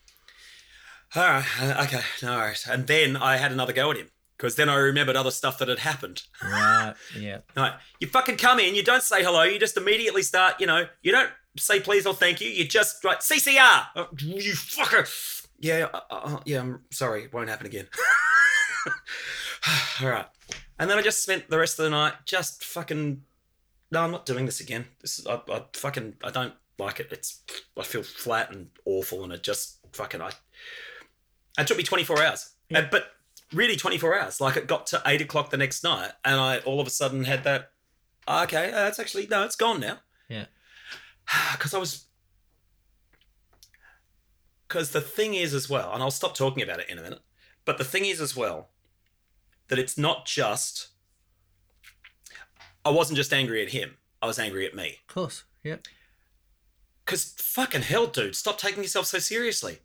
All 1.16 1.24
right, 1.24 1.46
uh, 1.62 1.84
okay, 1.86 2.02
no 2.22 2.36
worries. 2.38 2.68
And 2.70 2.86
then 2.86 3.16
I 3.16 3.38
had 3.38 3.52
another 3.52 3.74
go 3.74 3.90
at 3.92 3.98
him 3.98 4.10
because 4.38 4.56
then 4.56 4.70
I 4.70 4.76
remembered 4.76 5.16
other 5.16 5.32
stuff 5.32 5.58
that 5.60 5.70
had 5.70 5.80
happened. 5.80 6.24
Right. 6.44 6.94
Yeah. 7.18 7.40
Like, 7.56 7.74
you 8.00 8.08
fucking 8.08 8.38
come 8.38 8.60
in, 8.60 8.76
you 8.76 8.84
don't 8.84 9.02
say 9.02 9.24
hello, 9.24 9.44
you 9.44 9.60
just 9.60 9.78
immediately 9.78 10.22
start, 10.22 10.60
you 10.60 10.68
know, 10.68 10.88
you 11.02 11.12
don't 11.12 11.32
say 11.58 11.80
please 11.80 12.06
or 12.06 12.14
thank 12.14 12.42
you, 12.42 12.50
you 12.50 12.68
just 12.68 13.04
right 13.04 13.20
CCR! 13.20 13.88
Oh, 13.96 14.08
you 14.20 14.54
fucker! 14.54 15.37
Yeah, 15.60 15.88
uh, 15.94 16.00
uh, 16.12 16.40
yeah, 16.46 16.62
I'm 16.62 16.82
sorry, 16.92 17.24
it 17.24 17.34
won't 17.34 17.50
happen 17.50 17.66
again. 17.66 17.88
All 20.02 20.10
right. 20.10 20.26
And 20.80 20.90
then 20.90 20.98
I 20.98 21.02
just 21.02 21.24
spent 21.24 21.50
the 21.50 21.58
rest 21.58 21.80
of 21.80 21.84
the 21.86 21.90
night 21.90 22.14
just 22.26 22.64
fucking, 22.64 23.24
no, 23.92 24.04
I'm 24.04 24.12
not 24.12 24.26
doing 24.26 24.46
this 24.46 24.60
again. 24.60 24.86
This 25.02 25.20
is, 25.20 25.28
I, 25.28 25.42
I 25.50 25.64
fucking, 25.74 26.16
I 26.24 26.30
don't 26.30 26.54
like 26.78 27.00
it. 27.00 27.08
It's, 27.12 27.42
I 27.78 27.84
feel 27.84 28.04
flat 28.04 28.52
and 28.52 28.70
awful 28.86 29.24
and 29.24 29.34
it 29.34 29.44
just 29.44 29.80
fucking, 29.94 30.22
I, 30.22 30.32
it 31.58 31.66
took 31.66 31.78
me 31.78 31.84
24 31.84 32.24
hours. 32.24 32.52
Yeah. 32.70 32.80
And, 32.80 32.90
but 32.92 33.08
really 33.54 33.76
24 33.76 34.20
hours. 34.20 34.42
Like 34.42 34.58
it 34.58 34.68
got 34.68 34.86
to 34.88 35.02
eight 35.06 35.22
o'clock 35.22 35.50
the 35.50 35.58
next 35.58 35.84
night, 35.84 36.12
and 36.24 36.40
I 36.40 36.60
all 36.60 36.80
of 36.80 36.88
a 36.88 36.92
sudden 36.92 37.24
had 37.24 37.44
that. 37.46 37.72
"Ah, 38.28 38.44
Okay, 38.44 38.72
uh, 38.72 38.88
it's 38.88 39.00
actually 39.00 39.28
no, 39.28 39.44
it's 39.44 39.56
gone 39.56 39.80
now. 39.80 40.00
Yeah. 40.30 40.46
Because 41.54 41.74
I 41.74 41.78
was. 41.78 42.06
Because 44.68 44.92
the 44.92 45.02
thing 45.02 45.34
is 45.34 45.54
as 45.54 45.70
well, 45.70 45.94
and 45.94 46.04
I'll 46.04 46.12
stop 46.12 46.36
talking 46.36 46.62
about 46.62 46.80
it 46.80 46.90
in 46.90 46.98
a 46.98 47.02
minute. 47.02 47.22
But 47.64 47.78
the 47.78 47.84
thing 47.84 48.06
is 48.06 48.20
as 48.20 48.36
well, 48.36 48.70
that 49.68 49.80
it's 49.80 49.98
not 49.98 50.26
just. 50.26 50.90
I 52.84 52.90
wasn't 52.90 53.18
just 53.18 53.34
angry 53.34 53.62
at 53.62 53.72
him. 53.72 53.98
I 54.22 54.28
was 54.28 54.40
angry 54.40 54.66
at 54.66 54.76
me. 54.76 54.98
Of 55.08 55.14
course. 55.14 55.44
Yep. 55.64 55.88
Because 57.06 57.36
fucking 57.38 57.84
hell, 57.84 58.08
dude, 58.08 58.36
stop 58.36 58.58
taking 58.58 58.84
yourself 58.84 59.06
so 59.06 59.20
seriously. 59.20 59.80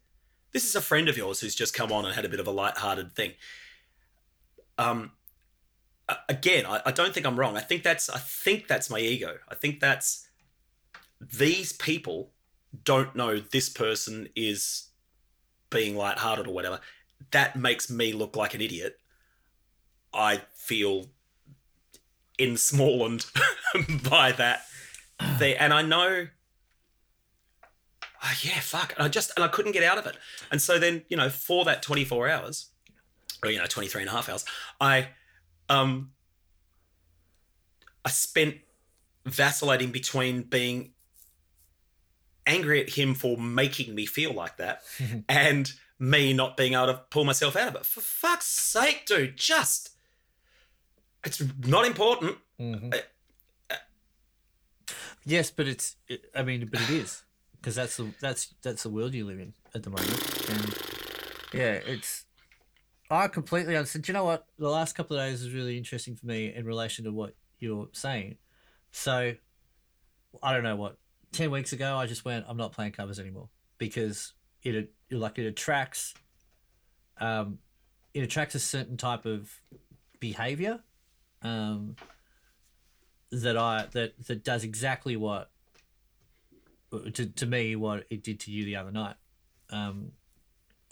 This 0.52 0.64
is 0.64 0.74
a 0.74 0.80
friend 0.80 1.08
of 1.08 1.16
yours 1.16 1.40
who's 1.40 1.54
just 1.54 1.74
come 1.74 1.92
on 1.92 2.04
and 2.04 2.14
had 2.14 2.24
a 2.24 2.28
bit 2.28 2.40
of 2.40 2.46
a 2.46 2.50
light-hearted 2.50 3.12
thing. 3.12 3.32
Um, 4.78 5.12
again, 6.28 6.66
I, 6.66 6.82
I 6.86 6.90
don't 6.90 7.14
think 7.14 7.26
I'm 7.26 7.38
wrong. 7.38 7.56
I 7.56 7.60
think 7.60 7.82
that's 7.82 8.10
I 8.10 8.18
think 8.18 8.66
that's 8.66 8.90
my 8.90 8.98
ego. 8.98 9.38
I 9.48 9.54
think 9.54 9.80
that's 9.80 10.28
these 11.20 11.72
people 11.72 12.31
don't 12.84 13.14
know 13.14 13.38
this 13.38 13.68
person 13.68 14.28
is 14.34 14.88
being 15.70 15.96
light-hearted 15.96 16.46
or 16.46 16.54
whatever. 16.54 16.80
That 17.30 17.56
makes 17.56 17.90
me 17.90 18.12
look 18.12 18.36
like 18.36 18.54
an 18.54 18.60
idiot. 18.60 18.98
I 20.12 20.42
feel 20.54 21.06
ensmalled 22.38 23.30
by 24.10 24.32
that 24.32 24.62
thing, 25.38 25.56
and 25.58 25.72
I 25.72 25.82
know 25.82 26.26
oh, 28.22 28.34
yeah, 28.42 28.60
fuck. 28.60 28.94
And 28.96 29.04
I 29.04 29.08
just, 29.08 29.32
and 29.36 29.44
I 29.44 29.48
couldn't 29.48 29.72
get 29.72 29.82
out 29.82 29.98
of 29.98 30.06
it. 30.06 30.16
And 30.50 30.60
so 30.60 30.78
then, 30.78 31.02
you 31.08 31.16
know, 31.16 31.28
for 31.28 31.64
that 31.64 31.82
24 31.82 32.28
hours, 32.28 32.68
or, 33.42 33.50
you 33.50 33.58
know, 33.58 33.66
23 33.66 34.02
and 34.02 34.08
a 34.08 34.12
half 34.12 34.28
hours, 34.28 34.44
I, 34.80 35.08
um, 35.68 36.12
I 38.04 38.10
spent 38.10 38.56
vacillating 39.26 39.90
between 39.90 40.42
being 40.42 40.91
angry 42.46 42.80
at 42.82 42.90
him 42.90 43.14
for 43.14 43.36
making 43.36 43.94
me 43.94 44.06
feel 44.06 44.32
like 44.32 44.56
that 44.58 44.82
and 45.28 45.72
me 45.98 46.32
not 46.32 46.56
being 46.56 46.74
able 46.74 46.86
to 46.86 47.00
pull 47.10 47.24
myself 47.24 47.54
out 47.56 47.68
of 47.68 47.74
it. 47.76 47.86
For 47.86 48.00
fuck's 48.00 48.46
sake, 48.46 49.04
dude, 49.06 49.36
just, 49.36 49.90
it's 51.24 51.42
not 51.66 51.86
important. 51.86 52.38
Mhm. 52.60 52.94
Uh, 52.94 52.98
Yes, 55.24 55.50
but 55.52 55.68
it's. 55.68 55.96
It, 56.08 56.24
I 56.34 56.42
mean, 56.42 56.68
but 56.70 56.80
it 56.82 56.90
is 56.90 57.22
because 57.52 57.76
that's 57.76 57.96
the 57.96 58.12
that's 58.20 58.54
that's 58.62 58.82
the 58.82 58.88
world 58.90 59.14
you 59.14 59.24
live 59.24 59.38
in 59.38 59.54
at 59.74 59.84
the 59.84 59.90
moment, 59.90 60.50
and 60.50 60.74
yeah, 61.54 61.74
it's. 61.74 62.24
I 63.08 63.28
completely 63.28 63.76
understand. 63.76 64.04
Do 64.04 64.10
you 64.10 64.14
know 64.14 64.24
what? 64.24 64.46
The 64.58 64.68
last 64.68 64.94
couple 64.96 65.16
of 65.16 65.22
days 65.24 65.44
was 65.44 65.52
really 65.54 65.78
interesting 65.78 66.16
for 66.16 66.26
me 66.26 66.52
in 66.52 66.64
relation 66.64 67.04
to 67.04 67.12
what 67.12 67.36
you're 67.60 67.88
saying. 67.92 68.36
So, 68.90 69.34
I 70.42 70.52
don't 70.52 70.64
know 70.64 70.74
what. 70.76 70.96
Ten 71.32 71.50
weeks 71.50 71.72
ago, 71.72 71.96
I 71.96 72.06
just 72.06 72.24
went. 72.24 72.44
I'm 72.48 72.56
not 72.56 72.72
playing 72.72 72.92
covers 72.92 73.18
anymore 73.18 73.48
because 73.78 74.34
it 74.62 74.74
it 74.74 74.92
like 75.10 75.38
it 75.38 75.46
attracts. 75.46 76.14
Um, 77.18 77.58
it 78.14 78.22
attracts 78.22 78.54
a 78.54 78.60
certain 78.60 78.96
type 78.96 79.24
of 79.24 79.50
behavior. 80.20 80.80
Um, 81.42 81.96
that 83.32 83.56
I 83.56 83.86
that 83.92 84.12
that 84.26 84.44
does 84.44 84.62
exactly 84.62 85.16
what 85.16 85.50
to 86.90 87.26
to 87.26 87.46
me 87.46 87.74
what 87.76 88.04
it 88.10 88.22
did 88.22 88.38
to 88.40 88.52
you 88.52 88.64
the 88.64 88.76
other 88.76 88.92
night, 88.92 89.16
um, 89.70 90.12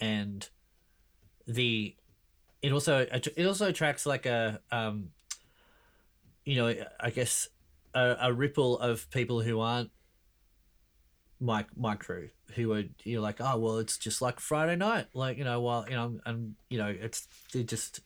and 0.01 0.49
the 1.47 1.95
it 2.63 2.73
also 2.73 3.01
it 3.01 3.47
also 3.47 3.69
attracts 3.69 4.07
like 4.07 4.25
a 4.25 4.61
um, 4.73 5.11
you 6.45 6.57
know 6.57 6.75
I 6.99 7.11
guess 7.11 7.49
a, 7.95 8.17
a 8.23 8.33
ripple 8.33 8.79
of 8.79 9.11
people 9.11 9.43
who 9.43 9.61
aren't 9.61 9.91
my 11.41 11.65
my 11.77 11.97
crew 11.97 12.29
who 12.55 12.73
are 12.73 12.85
you're 13.05 13.21
like 13.23 13.41
oh 13.41 13.57
well 13.57 13.79
it's 13.79 13.97
just 13.97 14.21
like 14.21 14.39
Friday 14.39 14.77
night 14.77 15.07
like 15.15 15.39
you 15.39 15.45
know 15.45 15.61
while 15.61 15.87
you 15.89 15.97
know 15.97 16.21
and 16.27 16.55
you 16.69 16.79
know 16.79 16.89
it's 16.89 17.27
it 17.55 17.67
just 17.67 18.01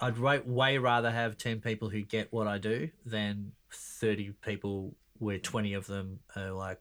I'd 0.00 0.18
way, 0.18 0.40
way 0.40 0.78
rather 0.78 1.10
have 1.10 1.36
10 1.36 1.60
people 1.60 1.90
who 1.90 2.00
get 2.00 2.32
what 2.32 2.46
I 2.46 2.58
do 2.58 2.88
than 3.04 3.52
30 3.72 4.32
people 4.42 4.94
where 5.18 5.38
20 5.38 5.74
of 5.74 5.86
them 5.86 6.20
are 6.34 6.52
like, 6.52 6.80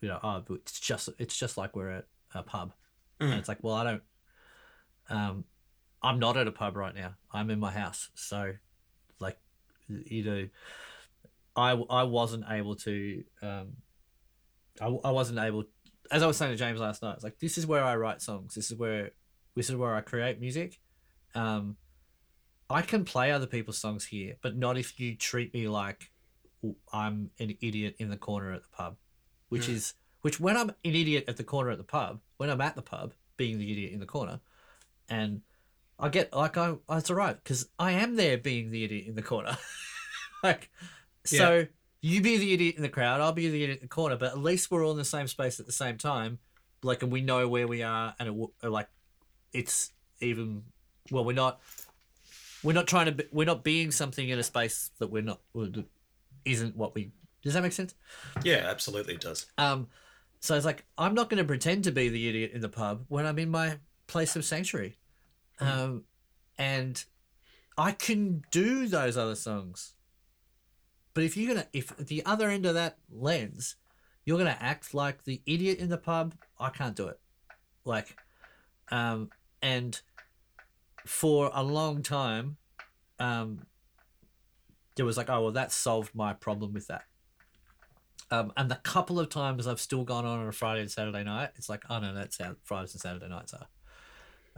you 0.00 0.08
know, 0.08 0.18
oh, 0.22 0.42
it's 0.54 0.80
just, 0.80 1.10
it's 1.18 1.36
just 1.36 1.58
like 1.58 1.76
we're 1.76 1.90
at 1.90 2.06
a 2.34 2.42
pub. 2.42 2.72
And 3.20 3.32
Mm. 3.32 3.38
it's 3.38 3.48
like, 3.48 3.62
well, 3.62 3.74
I 3.74 3.84
don't, 3.84 4.02
um, 5.10 5.44
I'm 6.02 6.18
not 6.18 6.36
at 6.38 6.46
a 6.46 6.52
pub 6.52 6.76
right 6.76 6.94
now. 6.94 7.14
I'm 7.30 7.50
in 7.50 7.60
my 7.60 7.72
house. 7.72 8.08
So 8.14 8.52
like, 9.20 9.38
you 9.88 10.24
know, 10.24 10.48
I, 11.54 11.72
I 11.72 12.04
wasn't 12.04 12.44
able 12.48 12.76
to, 12.76 13.24
um, 13.42 13.76
I, 14.80 14.86
I 14.86 15.10
wasn't 15.10 15.38
able, 15.38 15.64
as 16.10 16.22
I 16.22 16.26
was 16.26 16.36
saying 16.36 16.52
to 16.52 16.56
James 16.56 16.80
last 16.80 17.02
night, 17.02 17.14
it's 17.14 17.24
like, 17.24 17.38
this 17.38 17.58
is 17.58 17.66
where 17.66 17.82
I 17.84 17.96
write 17.96 18.22
songs. 18.22 18.54
This 18.54 18.70
is 18.70 18.76
where, 18.76 19.10
this 19.54 19.70
is 19.70 19.76
where 19.76 19.94
I 19.94 20.00
create 20.00 20.40
music. 20.40 20.78
Um, 21.34 21.76
I 22.68 22.82
can 22.82 23.04
play 23.04 23.30
other 23.30 23.46
people's 23.46 23.78
songs 23.78 24.06
here, 24.06 24.34
but 24.42 24.56
not 24.56 24.76
if 24.76 24.98
you 24.98 25.14
treat 25.16 25.54
me 25.54 25.68
like 25.68 26.10
I'm 26.92 27.30
an 27.38 27.56
idiot 27.60 27.96
in 27.98 28.10
the 28.10 28.16
corner 28.16 28.52
at 28.52 28.62
the 28.62 28.68
pub, 28.76 28.96
which 29.50 29.66
Hmm. 29.66 29.72
is 29.72 29.94
which 30.22 30.40
when 30.40 30.56
I'm 30.56 30.70
an 30.70 30.74
idiot 30.82 31.26
at 31.28 31.36
the 31.36 31.44
corner 31.44 31.70
at 31.70 31.78
the 31.78 31.84
pub, 31.84 32.20
when 32.38 32.50
I'm 32.50 32.60
at 32.60 32.74
the 32.74 32.82
pub 32.82 33.12
being 33.36 33.58
the 33.58 33.70
idiot 33.70 33.92
in 33.92 34.00
the 34.00 34.06
corner, 34.06 34.40
and 35.08 35.42
I 35.98 36.08
get 36.08 36.34
like 36.34 36.56
I 36.56 36.74
it's 36.90 37.08
all 37.10 37.16
right 37.16 37.36
because 37.36 37.68
I 37.78 37.92
am 37.92 38.16
there 38.16 38.36
being 38.36 38.70
the 38.72 38.82
idiot 38.82 39.06
in 39.06 39.14
the 39.14 39.22
corner, 39.22 39.56
like 40.42 40.70
so 41.24 41.66
you 42.00 42.20
be 42.20 42.36
the 42.36 42.52
idiot 42.52 42.76
in 42.76 42.82
the 42.82 42.88
crowd, 42.88 43.20
I'll 43.20 43.32
be 43.32 43.48
the 43.48 43.62
idiot 43.64 43.78
in 43.80 43.84
the 43.84 43.88
corner, 43.88 44.16
but 44.16 44.30
at 44.32 44.38
least 44.38 44.70
we're 44.70 44.84
all 44.84 44.92
in 44.92 44.98
the 44.98 45.04
same 45.04 45.26
space 45.26 45.58
at 45.60 45.66
the 45.66 45.72
same 45.72 45.98
time, 45.98 46.38
like 46.82 47.02
and 47.02 47.10
we 47.10 47.20
know 47.22 47.48
where 47.48 47.66
we 47.66 47.82
are, 47.82 48.14
and 48.18 48.28
it, 48.28 48.32
w- 48.32 48.52
like 48.62 48.88
it's 49.52 49.90
even 50.20 50.62
well 51.10 51.24
we're 51.24 51.32
not 51.32 51.60
we're 52.62 52.72
not 52.72 52.86
trying 52.86 53.06
to 53.06 53.12
be, 53.12 53.24
we're 53.32 53.46
not 53.46 53.62
being 53.64 53.90
something 53.90 54.28
in 54.28 54.38
a 54.38 54.42
space 54.42 54.90
that 54.98 55.08
we're 55.08 55.22
not 55.22 55.40
isn't 56.44 56.76
what 56.76 56.94
we 56.94 57.10
does 57.42 57.54
that 57.54 57.62
make 57.62 57.72
sense? 57.72 57.94
Yeah, 58.42 58.66
absolutely 58.68 59.14
it 59.14 59.20
does. 59.20 59.46
um 59.58 59.88
so 60.40 60.54
it's 60.54 60.66
like 60.66 60.84
i'm 60.98 61.14
not 61.14 61.30
going 61.30 61.38
to 61.38 61.44
pretend 61.46 61.84
to 61.84 61.92
be 61.92 62.08
the 62.08 62.28
idiot 62.28 62.52
in 62.52 62.60
the 62.60 62.68
pub 62.68 63.04
when 63.08 63.24
i'm 63.26 63.38
in 63.38 63.50
my 63.50 63.78
place 64.06 64.36
of 64.36 64.44
sanctuary. 64.44 64.96
Um 65.58 66.04
and 66.58 67.02
i 67.78 67.92
can 67.92 68.42
do 68.50 68.86
those 68.86 69.16
other 69.16 69.34
songs 69.34 69.94
but 71.16 71.24
if 71.24 71.34
you're 71.36 71.48
gonna 71.52 71.66
if 71.72 71.96
the 71.96 72.22
other 72.26 72.50
end 72.50 72.66
of 72.66 72.74
that 72.74 72.98
lens 73.10 73.76
you're 74.26 74.36
gonna 74.38 74.56
act 74.60 74.92
like 74.92 75.24
the 75.24 75.40
idiot 75.46 75.78
in 75.78 75.88
the 75.88 75.96
pub 75.96 76.34
i 76.60 76.68
can't 76.68 76.94
do 76.94 77.08
it 77.08 77.18
like 77.86 78.16
um 78.90 79.30
and 79.62 80.02
for 81.06 81.50
a 81.54 81.62
long 81.62 82.02
time 82.02 82.56
um 83.18 83.64
there 84.96 85.06
was 85.06 85.16
like 85.16 85.30
oh 85.30 85.40
well 85.44 85.52
that 85.52 85.72
solved 85.72 86.14
my 86.14 86.32
problem 86.34 86.72
with 86.74 86.86
that 86.88 87.04
Um, 88.30 88.52
and 88.56 88.68
the 88.70 88.74
couple 88.82 89.18
of 89.20 89.28
times 89.28 89.66
I've 89.66 89.80
still 89.80 90.04
gone 90.04 90.26
on 90.26 90.40
on 90.40 90.48
a 90.48 90.52
Friday 90.52 90.80
and 90.80 90.90
Saturday 90.90 91.22
night, 91.22 91.50
it's 91.54 91.68
like, 91.68 91.84
oh 91.88 92.00
no, 92.00 92.12
that's 92.12 92.38
how 92.38 92.56
Fridays 92.64 92.92
and 92.94 93.00
Saturday 93.00 93.28
nights 93.28 93.54
are. 93.54 93.68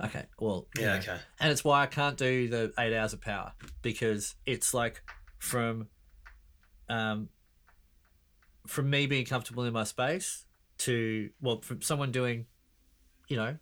Okay, 0.06 0.24
well, 0.40 0.66
Yeah, 0.78 0.94
know. 0.94 1.00
okay. 1.00 1.18
and 1.38 1.52
it's 1.52 1.64
why 1.64 1.82
I 1.82 1.86
can't 1.86 2.16
do 2.16 2.48
the 2.48 2.72
eight 2.78 2.94
hours 2.96 3.12
of 3.12 3.20
power 3.20 3.52
because 3.82 4.36
it's 4.46 4.72
like 4.72 5.02
from, 5.38 5.88
um, 6.88 7.28
from 8.66 8.90
me 8.90 9.06
being 9.06 9.24
comfortable 9.24 9.64
in 9.64 9.72
my 9.72 9.84
space 9.84 10.44
to 10.78 11.30
well, 11.40 11.60
from 11.60 11.82
someone 11.82 12.12
doing, 12.12 12.46
you 13.28 13.36
know, 13.36 13.56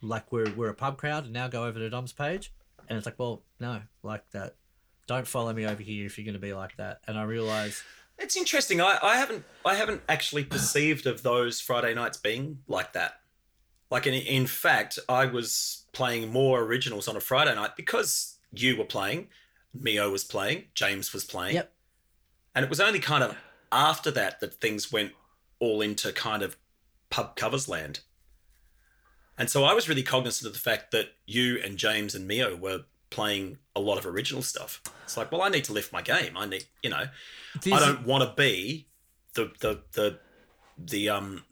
like 0.00 0.30
we're 0.32 0.50
we're 0.54 0.70
a 0.70 0.74
pub 0.74 0.98
crowd 0.98 1.24
and 1.24 1.32
now 1.32 1.48
go 1.48 1.64
over 1.64 1.78
to 1.78 1.90
Dom's 1.90 2.12
page, 2.12 2.52
and 2.88 2.96
it's 2.96 3.06
like, 3.06 3.18
well, 3.18 3.42
no, 3.60 3.82
like 4.02 4.28
that. 4.30 4.56
Don't 5.08 5.26
follow 5.26 5.52
me 5.52 5.66
over 5.66 5.82
here 5.82 6.06
if 6.06 6.16
you're 6.16 6.24
going 6.24 6.34
to 6.34 6.40
be 6.40 6.54
like 6.54 6.76
that. 6.76 7.00
And 7.08 7.18
I 7.18 7.24
realize, 7.24 7.82
It's 8.18 8.36
interesting. 8.36 8.80
I, 8.80 8.98
I 9.02 9.16
haven't 9.16 9.44
I 9.64 9.74
haven't 9.74 10.02
actually 10.08 10.44
perceived 10.44 11.06
of 11.06 11.22
those 11.22 11.60
Friday 11.60 11.92
nights 11.92 12.16
being 12.16 12.58
like 12.68 12.92
that. 12.92 13.14
Like 13.90 14.06
in 14.06 14.14
in 14.14 14.46
fact, 14.46 14.98
I 15.08 15.26
was 15.26 15.86
playing 15.92 16.32
more 16.32 16.62
originals 16.62 17.08
on 17.08 17.16
a 17.16 17.20
Friday 17.20 17.54
night 17.54 17.72
because 17.76 18.38
you 18.52 18.76
were 18.76 18.84
playing, 18.84 19.28
Mio 19.74 20.10
was 20.10 20.24
playing, 20.24 20.64
James 20.74 21.12
was 21.12 21.24
playing. 21.24 21.56
Yep. 21.56 21.71
And 22.54 22.64
it 22.64 22.68
was 22.68 22.80
only 22.80 22.98
kind 23.00 23.24
of 23.24 23.36
after 23.70 24.10
that 24.10 24.40
that 24.40 24.54
things 24.54 24.92
went 24.92 25.12
all 25.58 25.80
into 25.80 26.12
kind 26.12 26.42
of 26.42 26.56
pub 27.10 27.36
covers 27.36 27.68
land. 27.68 28.00
And 29.38 29.48
so 29.50 29.64
I 29.64 29.72
was 29.72 29.88
really 29.88 30.02
cognizant 30.02 30.46
of 30.46 30.52
the 30.52 30.58
fact 30.58 30.90
that 30.92 31.06
you 31.26 31.58
and 31.64 31.78
James 31.78 32.14
and 32.14 32.26
Mio 32.28 32.54
were 32.54 32.80
playing 33.10 33.58
a 33.74 33.80
lot 33.80 33.98
of 33.98 34.06
original 34.06 34.42
stuff. 34.42 34.82
It's 35.04 35.16
like, 35.16 35.32
well, 35.32 35.42
I 35.42 35.48
need 35.48 35.64
to 35.64 35.72
lift 35.72 35.92
my 35.92 36.02
game. 36.02 36.36
I 36.36 36.46
need, 36.46 36.64
you 36.82 36.90
know, 36.90 37.04
I 37.66 37.78
don't 37.80 38.06
want 38.06 38.22
to 38.28 38.34
be 38.40 38.86
the 39.34 39.50
the 39.60 39.80
the 39.92 40.18
the 40.78 41.08
um 41.08 41.44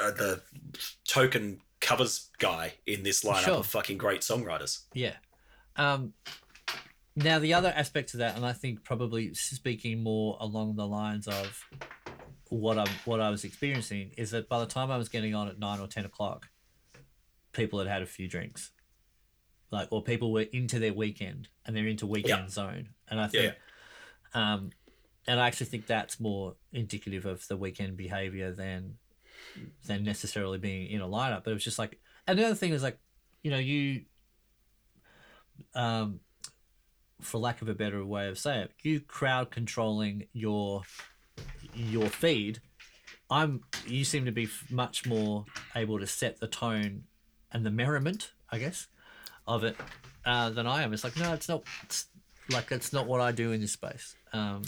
uh, 0.00 0.10
the 0.12 0.40
token 1.06 1.60
covers 1.80 2.30
guy 2.38 2.74
in 2.86 3.02
this 3.02 3.22
lineup 3.24 3.44
Sure. 3.44 3.54
of 3.56 3.66
fucking 3.66 3.98
great 3.98 4.22
songwriters. 4.22 4.84
Yeah. 4.94 5.14
Um, 5.76 6.14
now 7.16 7.38
the 7.38 7.54
other 7.54 7.72
aspect 7.74 8.10
to 8.10 8.16
that, 8.18 8.36
and 8.36 8.44
I 8.44 8.52
think 8.52 8.84
probably 8.84 9.34
speaking 9.34 10.02
more 10.02 10.36
along 10.40 10.76
the 10.76 10.86
lines 10.86 11.28
of 11.28 11.64
what 12.48 12.78
I 12.78 12.86
what 13.04 13.20
I 13.20 13.30
was 13.30 13.44
experiencing, 13.44 14.12
is 14.16 14.32
that 14.32 14.48
by 14.48 14.58
the 14.58 14.66
time 14.66 14.90
I 14.90 14.96
was 14.96 15.08
getting 15.08 15.34
on 15.34 15.48
at 15.48 15.58
nine 15.58 15.80
or 15.80 15.86
ten 15.86 16.04
o'clock, 16.04 16.48
people 17.52 17.78
had 17.78 17.88
had 17.88 18.02
a 18.02 18.06
few 18.06 18.28
drinks, 18.28 18.72
like 19.70 19.88
or 19.92 20.02
people 20.02 20.32
were 20.32 20.42
into 20.42 20.78
their 20.78 20.92
weekend 20.92 21.48
and 21.64 21.76
they're 21.76 21.86
into 21.86 22.06
weekend 22.06 22.50
zone, 22.50 22.90
and 23.08 23.20
I 23.20 23.28
think, 23.28 23.54
um, 24.34 24.70
and 25.28 25.40
I 25.40 25.46
actually 25.46 25.66
think 25.66 25.86
that's 25.86 26.18
more 26.18 26.56
indicative 26.72 27.26
of 27.26 27.46
the 27.46 27.56
weekend 27.56 27.96
behavior 27.96 28.52
than 28.52 28.94
than 29.86 30.02
necessarily 30.02 30.58
being 30.58 30.90
in 30.90 31.00
a 31.00 31.06
lineup. 31.06 31.44
But 31.44 31.50
it 31.50 31.54
was 31.54 31.64
just 31.64 31.78
like, 31.78 32.00
and 32.26 32.38
the 32.38 32.44
other 32.44 32.54
thing 32.56 32.72
is 32.72 32.82
like, 32.82 32.98
you 33.42 33.50
know, 33.52 33.58
you 33.58 34.02
um, 35.74 36.20
for 37.24 37.38
lack 37.38 37.62
of 37.62 37.68
a 37.68 37.74
better 37.74 38.04
way 38.04 38.28
of 38.28 38.38
saying 38.38 38.62
it, 38.62 38.70
you 38.82 39.00
crowd 39.00 39.50
controlling 39.50 40.26
your 40.32 40.82
your 41.74 42.08
feed. 42.08 42.60
I'm. 43.30 43.62
You 43.86 44.04
seem 44.04 44.24
to 44.26 44.32
be 44.32 44.48
much 44.70 45.06
more 45.06 45.46
able 45.74 45.98
to 45.98 46.06
set 46.06 46.40
the 46.40 46.46
tone 46.46 47.04
and 47.50 47.64
the 47.64 47.70
merriment, 47.70 48.32
I 48.50 48.58
guess, 48.58 48.86
of 49.46 49.64
it 49.64 49.76
uh, 50.24 50.50
than 50.50 50.66
I 50.66 50.82
am. 50.82 50.92
It's 50.92 51.04
like 51.04 51.16
no, 51.16 51.32
it's 51.32 51.48
not. 51.48 51.64
It's 51.82 52.06
like 52.50 52.70
it's 52.70 52.92
not 52.92 53.06
what 53.06 53.20
I 53.20 53.32
do 53.32 53.52
in 53.52 53.60
this 53.60 53.72
space. 53.72 54.14
Um, 54.32 54.62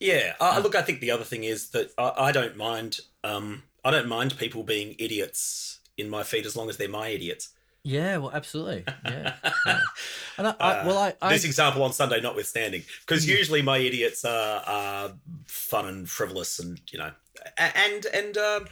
Yeah. 0.00 0.34
Uh, 0.40 0.60
look, 0.62 0.74
I 0.74 0.82
think 0.82 1.00
the 1.00 1.10
other 1.10 1.24
thing 1.24 1.44
is 1.44 1.70
that 1.70 1.90
I, 1.98 2.12
I 2.16 2.32
don't 2.32 2.56
mind. 2.56 3.00
Um, 3.24 3.62
I 3.84 3.90
don't 3.90 4.08
mind 4.08 4.36
people 4.38 4.62
being 4.62 4.94
idiots 4.98 5.80
in 5.96 6.10
my 6.10 6.22
feed 6.22 6.46
as 6.46 6.56
long 6.56 6.68
as 6.68 6.76
they're 6.76 6.88
my 6.88 7.08
idiots. 7.08 7.50
Yeah, 7.84 8.18
well, 8.18 8.30
absolutely. 8.32 8.84
Yeah. 9.04 9.34
yeah. 9.66 9.80
And 10.38 10.46
I, 10.46 10.54
I, 10.60 10.86
well, 10.86 10.98
I, 10.98 11.14
I 11.20 11.32
this 11.32 11.44
example 11.44 11.82
on 11.82 11.92
Sunday 11.92 12.20
notwithstanding, 12.20 12.84
because 13.00 13.26
usually 13.28 13.60
my 13.60 13.78
idiots 13.78 14.24
are, 14.24 14.62
are 14.64 15.12
fun 15.48 15.86
and 15.86 16.08
frivolous, 16.08 16.60
and 16.60 16.80
you 16.92 16.98
know, 17.00 17.10
and 17.56 18.06
and 18.06 18.36
um, 18.38 18.68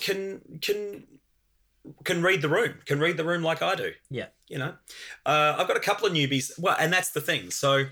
can 0.00 0.40
can 0.60 1.04
can 2.04 2.22
read 2.22 2.42
the 2.42 2.48
room, 2.48 2.74
can 2.84 2.98
read 2.98 3.16
the 3.16 3.24
room 3.24 3.42
like 3.42 3.62
I 3.62 3.74
do. 3.74 3.92
yeah, 4.10 4.26
You 4.48 4.58
know, 4.58 4.74
uh, 5.24 5.54
I've 5.56 5.68
got 5.68 5.76
a 5.76 5.80
couple 5.80 6.06
of 6.06 6.12
newbies. 6.12 6.50
Well, 6.58 6.76
and 6.78 6.92
that's 6.92 7.10
the 7.10 7.20
thing. 7.20 7.50
So, 7.50 7.86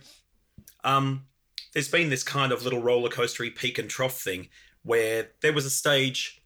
um, 0.83 1.27
there's 1.73 1.89
been 1.89 2.11
this 2.11 2.23
kind 2.23 2.53
of 2.53 2.65
little 2.65 2.83
roller 2.83 3.09
coastery 3.09 3.55
peak 3.55 3.79
and 3.79 3.89
trough 3.89 4.21
thing 4.21 4.49
where 4.83 5.31
there 5.43 5.53
was 5.53 5.65
a 5.65 5.71
stage, 5.71 6.43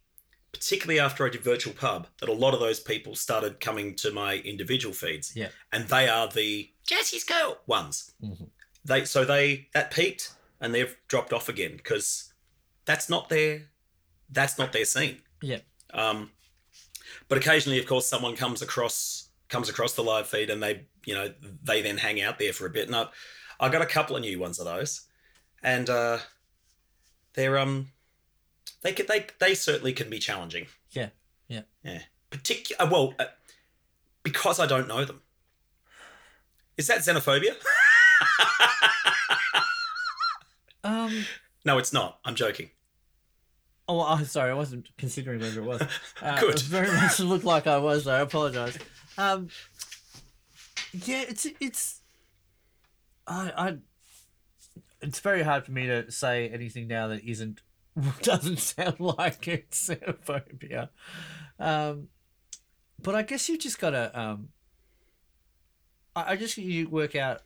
particularly 0.51 0.99
after 0.99 1.25
I 1.25 1.29
did 1.29 1.41
virtual 1.41 1.73
pub, 1.73 2.07
that 2.19 2.29
a 2.29 2.33
lot 2.33 2.53
of 2.53 2.59
those 2.59 2.79
people 2.79 3.15
started 3.15 3.59
coming 3.59 3.95
to 3.97 4.11
my 4.11 4.35
individual 4.37 4.93
feeds 4.93 5.35
yeah, 5.35 5.49
and 5.71 5.87
they 5.87 6.07
are 6.09 6.27
the 6.27 6.69
Jessie's 6.85 7.23
girl 7.23 7.59
ones. 7.67 8.11
Mhm. 8.23 8.49
They 8.85 9.05
so 9.05 9.25
they 9.25 9.67
that 9.73 9.91
peaked 9.91 10.33
and 10.61 10.73
they've 10.73 10.95
dropped 11.07 11.33
off 11.33 11.49
again 11.49 11.77
because 11.77 12.33
that's 12.85 13.09
not 13.09 13.29
their 13.29 13.69
that's 14.31 14.57
not 14.57 14.71
their 14.73 14.85
scene. 14.85 15.21
yeah. 15.41 15.59
Um, 15.93 16.31
but 17.27 17.37
occasionally, 17.37 17.79
of 17.79 17.85
course, 17.87 18.05
someone 18.07 18.35
comes 18.35 18.61
across 18.61 19.29
comes 19.49 19.69
across 19.69 19.93
the 19.93 20.03
live 20.03 20.27
feed 20.27 20.49
and 20.49 20.61
they 20.61 20.85
you 21.05 21.13
know 21.15 21.33
they 21.63 21.81
then 21.81 21.97
hang 21.97 22.21
out 22.21 22.39
there 22.39 22.53
for 22.53 22.65
a 22.65 22.69
bit. 22.69 22.87
And 22.87 22.95
I've, 22.95 23.07
I've 23.59 23.71
got 23.71 23.81
a 23.81 23.85
couple 23.87 24.15
of 24.15 24.21
new 24.21 24.39
ones 24.39 24.59
of 24.59 24.65
those, 24.65 25.01
and 25.63 25.89
uh, 25.89 26.19
they're 27.33 27.57
um 27.57 27.91
they 28.81 28.93
can 28.93 29.05
they 29.07 29.27
they 29.39 29.55
certainly 29.55 29.93
can 29.93 30.09
be 30.09 30.19
challenging. 30.19 30.67
Yeah, 30.91 31.09
yeah. 31.47 31.61
Yeah. 31.83 32.01
Particular 32.29 32.89
well, 32.89 33.13
uh, 33.19 33.25
because 34.23 34.59
I 34.59 34.65
don't 34.67 34.87
know 34.87 35.03
them. 35.05 35.21
Is 36.77 36.87
that 36.87 36.99
xenophobia? 36.99 37.55
Um. 40.83 41.25
no, 41.65 41.77
it's 41.77 41.91
not. 41.91 42.19
I'm 42.23 42.35
joking. 42.35 42.69
Oh, 43.87 44.01
I'm 44.01 44.25
sorry. 44.25 44.51
I 44.51 44.53
wasn't 44.53 44.89
considering 44.97 45.39
whether 45.39 45.59
it 45.61 45.65
was. 45.65 45.81
Uh, 46.21 46.39
Good. 46.39 46.55
It 46.55 46.61
very 46.61 46.91
much 46.91 47.19
looked 47.19 47.45
like 47.45 47.65
I 47.65 47.77
was. 47.77 48.05
Though. 48.05 48.13
I 48.13 48.19
apologize. 48.19 48.77
Um, 49.17 49.49
yeah, 50.93 51.23
it's 51.27 51.47
it's. 51.59 52.01
I 53.27 53.51
I. 53.57 53.77
It's 55.01 55.19
very 55.19 55.43
hard 55.43 55.65
for 55.65 55.71
me 55.71 55.87
to 55.87 56.11
say 56.11 56.49
anything 56.49 56.87
now 56.87 57.07
that 57.07 57.23
isn't 57.23 57.61
doesn't 58.21 58.59
sound 58.59 58.99
like 58.99 59.47
it's 59.47 59.89
xenophobia. 59.89 60.89
Um, 61.59 62.07
but 63.01 63.15
I 63.15 63.23
guess 63.23 63.49
you 63.49 63.57
just 63.57 63.79
gotta 63.79 64.17
um. 64.19 64.49
I, 66.15 66.33
I 66.33 66.35
just 66.35 66.57
you 66.57 66.89
work 66.89 67.15
out 67.15 67.41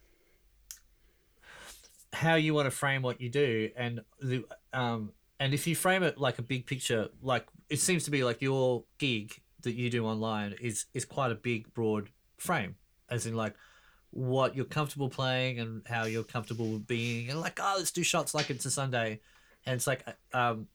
how 2.14 2.36
you 2.36 2.54
want 2.54 2.68
to 2.68 2.72
frame 2.72 3.02
what 3.02 3.20
you 3.20 3.28
do 3.28 3.72
and 3.76 4.02
the 4.22 4.46
um 4.72 5.12
and 5.40 5.52
if 5.52 5.66
you 5.66 5.76
frame 5.76 6.04
it 6.04 6.18
like 6.20 6.38
a 6.38 6.44
big 6.44 6.68
picture 6.68 7.10
like 7.24 7.48
it 7.70 7.80
seems 7.80 8.04
to 8.04 8.12
be 8.12 8.24
like 8.24 8.40
your 8.40 8.84
gig 9.00 9.34
that 9.64 9.74
you 9.74 9.90
do 9.90 10.06
online 10.06 10.54
is 10.62 10.86
is 10.94 11.06
quite 11.06 11.32
a 11.32 11.36
big 11.36 11.74
broad 11.74 12.10
frame 12.38 12.76
as 13.10 13.26
in 13.26 13.36
like 13.36 13.56
what 14.12 14.56
you're 14.56 14.64
comfortable 14.64 15.10
playing 15.10 15.60
and 15.60 15.82
how 15.88 16.04
you're 16.04 16.24
comfortable 16.24 16.78
being 16.78 17.32
and 17.32 17.42
like 17.42 17.60
oh 17.60 17.76
let's 17.78 17.92
do 17.92 18.04
shots 18.04 18.36
like 18.36 18.52
it's 18.52 18.66
a 18.66 18.72
sunday 18.72 19.20
and 19.66 19.76
it's 19.76 19.88
like 19.88 20.06
um 20.34 20.68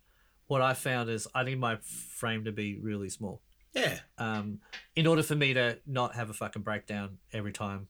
what 0.46 0.61
i 0.62 0.72
found 0.74 1.09
is 1.11 1.27
i 1.35 1.42
need 1.42 1.59
my 1.61 1.77
frame 1.83 2.44
to 2.44 2.53
be 2.53 2.79
really 2.79 3.09
small 3.09 3.40
Yeah. 3.74 3.98
um, 4.18 4.61
in 4.96 5.07
order 5.07 5.22
for 5.22 5.35
me 5.35 5.55
to 5.55 5.79
not 5.87 6.14
have 6.14 6.31
a 6.31 6.35
fucking 6.35 6.62
breakdown 6.62 7.18
every 7.33 7.53
time. 7.53 7.87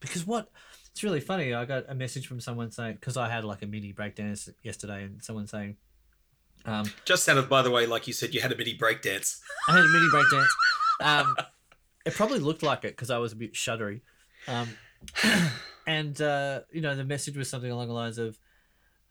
Because 0.00 0.26
what 0.26 0.50
it's 0.92 1.02
really 1.02 1.20
funny. 1.20 1.52
I 1.52 1.64
got 1.66 1.84
a 1.88 1.94
message 1.94 2.26
from 2.26 2.40
someone 2.40 2.70
saying 2.70 2.94
because 2.94 3.16
I 3.16 3.28
had 3.28 3.44
like 3.44 3.62
a 3.62 3.66
mini 3.66 3.92
breakdown 3.92 4.34
yesterday, 4.62 5.02
and 5.04 5.22
someone 5.22 5.46
saying, 5.46 5.76
um, 6.64 6.86
Just 7.04 7.24
sounded, 7.24 7.48
by 7.50 7.62
the 7.62 7.70
way, 7.70 7.84
like 7.86 8.06
you 8.06 8.12
said 8.14 8.32
you 8.34 8.40
had 8.40 8.52
a 8.52 8.56
mini 8.56 8.76
breakdance. 8.78 9.40
I 9.68 9.72
had 9.76 9.84
a 9.84 9.88
mini 9.88 10.06
breakdance. 10.08 10.48
Um, 11.00 11.36
it 12.06 12.14
probably 12.14 12.38
looked 12.38 12.62
like 12.62 12.84
it 12.84 12.92
because 12.96 13.10
I 13.10 13.18
was 13.18 13.32
a 13.32 13.36
bit 13.36 13.52
shuddery. 13.54 14.00
Um, 14.48 14.68
and 15.86 16.20
uh, 16.22 16.60
you 16.72 16.80
know, 16.80 16.94
the 16.94 17.04
message 17.04 17.36
was 17.36 17.50
something 17.50 17.70
along 17.70 17.88
the 17.88 17.94
lines 17.94 18.18
of, 18.18 18.38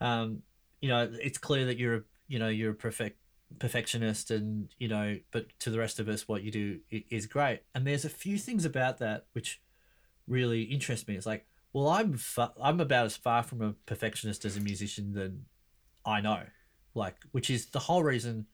um, 0.01 0.41
you 0.81 0.89
know, 0.89 1.09
it's 1.21 1.37
clear 1.37 1.65
that 1.65 1.77
you're 1.77 1.95
a, 1.95 2.01
you 2.27 2.39
know, 2.39 2.47
you're 2.47 2.71
a 2.71 2.75
perfect 2.75 3.19
perfectionist, 3.59 4.31
and 4.31 4.69
you 4.79 4.87
know, 4.87 5.17
but 5.31 5.47
to 5.59 5.69
the 5.69 5.79
rest 5.79 5.99
of 5.99 6.07
us, 6.07 6.27
what 6.27 6.43
you 6.43 6.51
do 6.51 6.79
is 6.89 7.25
great. 7.25 7.61
And 7.73 7.85
there's 7.85 8.05
a 8.05 8.09
few 8.09 8.37
things 8.37 8.65
about 8.65 8.97
that 8.99 9.25
which 9.33 9.61
really 10.27 10.63
interest 10.63 11.07
me. 11.07 11.15
It's 11.15 11.25
like, 11.25 11.45
well, 11.73 11.89
I'm 11.89 12.17
fa- 12.17 12.53
I'm 12.61 12.79
about 12.79 13.05
as 13.05 13.17
far 13.17 13.43
from 13.43 13.61
a 13.61 13.73
perfectionist 13.85 14.45
as 14.45 14.57
a 14.57 14.61
musician 14.61 15.13
than 15.13 15.45
I 16.05 16.21
know, 16.21 16.43
like, 16.93 17.15
which 17.31 17.49
is 17.49 17.67
the 17.67 17.79
whole 17.79 18.03
reason 18.03 18.47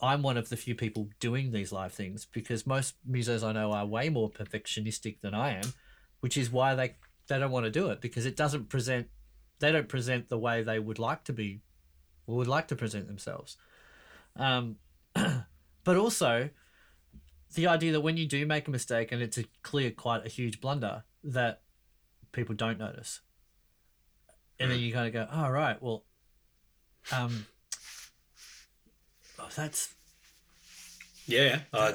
I'm 0.00 0.22
one 0.22 0.36
of 0.36 0.48
the 0.48 0.56
few 0.56 0.74
people 0.74 1.08
doing 1.20 1.52
these 1.52 1.72
live 1.72 1.92
things 1.92 2.26
because 2.26 2.66
most 2.66 2.94
musos 3.08 3.42
I 3.42 3.52
know 3.52 3.72
are 3.72 3.86
way 3.86 4.08
more 4.08 4.30
perfectionistic 4.30 5.20
than 5.22 5.34
I 5.34 5.52
am, 5.52 5.72
which 6.20 6.36
is 6.36 6.50
why 6.50 6.74
they 6.74 6.96
they 7.28 7.38
don't 7.38 7.50
want 7.50 7.64
to 7.64 7.70
do 7.70 7.90
it 7.90 8.00
because 8.00 8.26
it 8.26 8.36
doesn't 8.36 8.68
present 8.68 9.08
they 9.58 9.72
don't 9.72 9.88
present 9.88 10.28
the 10.28 10.38
way 10.38 10.62
they 10.62 10.78
would 10.78 10.98
like 10.98 11.24
to 11.24 11.32
be, 11.32 11.60
or 12.26 12.36
would 12.36 12.46
like 12.46 12.68
to 12.68 12.76
present 12.76 13.06
themselves. 13.06 13.56
Um, 14.36 14.76
but 15.14 15.96
also, 15.96 16.50
the 17.54 17.66
idea 17.66 17.92
that 17.92 18.00
when 18.00 18.16
you 18.16 18.26
do 18.26 18.46
make 18.46 18.68
a 18.68 18.70
mistake 18.70 19.12
and 19.12 19.22
it's 19.22 19.38
a 19.38 19.44
clear, 19.62 19.90
quite 19.90 20.26
a 20.26 20.28
huge 20.28 20.60
blunder, 20.60 21.04
that 21.24 21.62
people 22.32 22.54
don't 22.54 22.78
notice, 22.78 23.20
and 24.58 24.70
then 24.70 24.78
you 24.78 24.92
kind 24.92 25.06
of 25.06 25.12
go, 25.12 25.28
"Oh 25.32 25.48
right, 25.48 25.80
well, 25.82 26.04
um, 27.12 27.46
oh, 29.38 29.48
that's 29.54 29.94
Yeah, 31.26 31.60
I, 31.72 31.94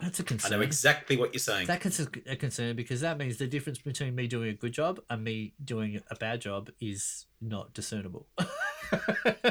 that's 0.00 0.20
a 0.20 0.22
concern." 0.22 0.52
I 0.52 0.56
know 0.56 0.62
exactly 0.62 1.16
what 1.16 1.32
you're 1.32 1.40
saying. 1.40 1.66
That's 1.66 2.00
a, 2.00 2.36
concern 2.36 2.76
because 2.76 3.00
that 3.00 3.18
means 3.18 3.36
the 3.36 3.46
difference 3.46 3.78
between 3.78 4.14
me 4.14 4.26
doing 4.26 4.50
a 4.50 4.54
good 4.54 4.72
job 4.72 5.00
and 5.10 5.24
me 5.24 5.54
doing 5.64 6.00
a 6.10 6.14
bad 6.14 6.40
job 6.40 6.70
is 6.80 7.26
not 7.40 7.74
discernible. 7.74 8.26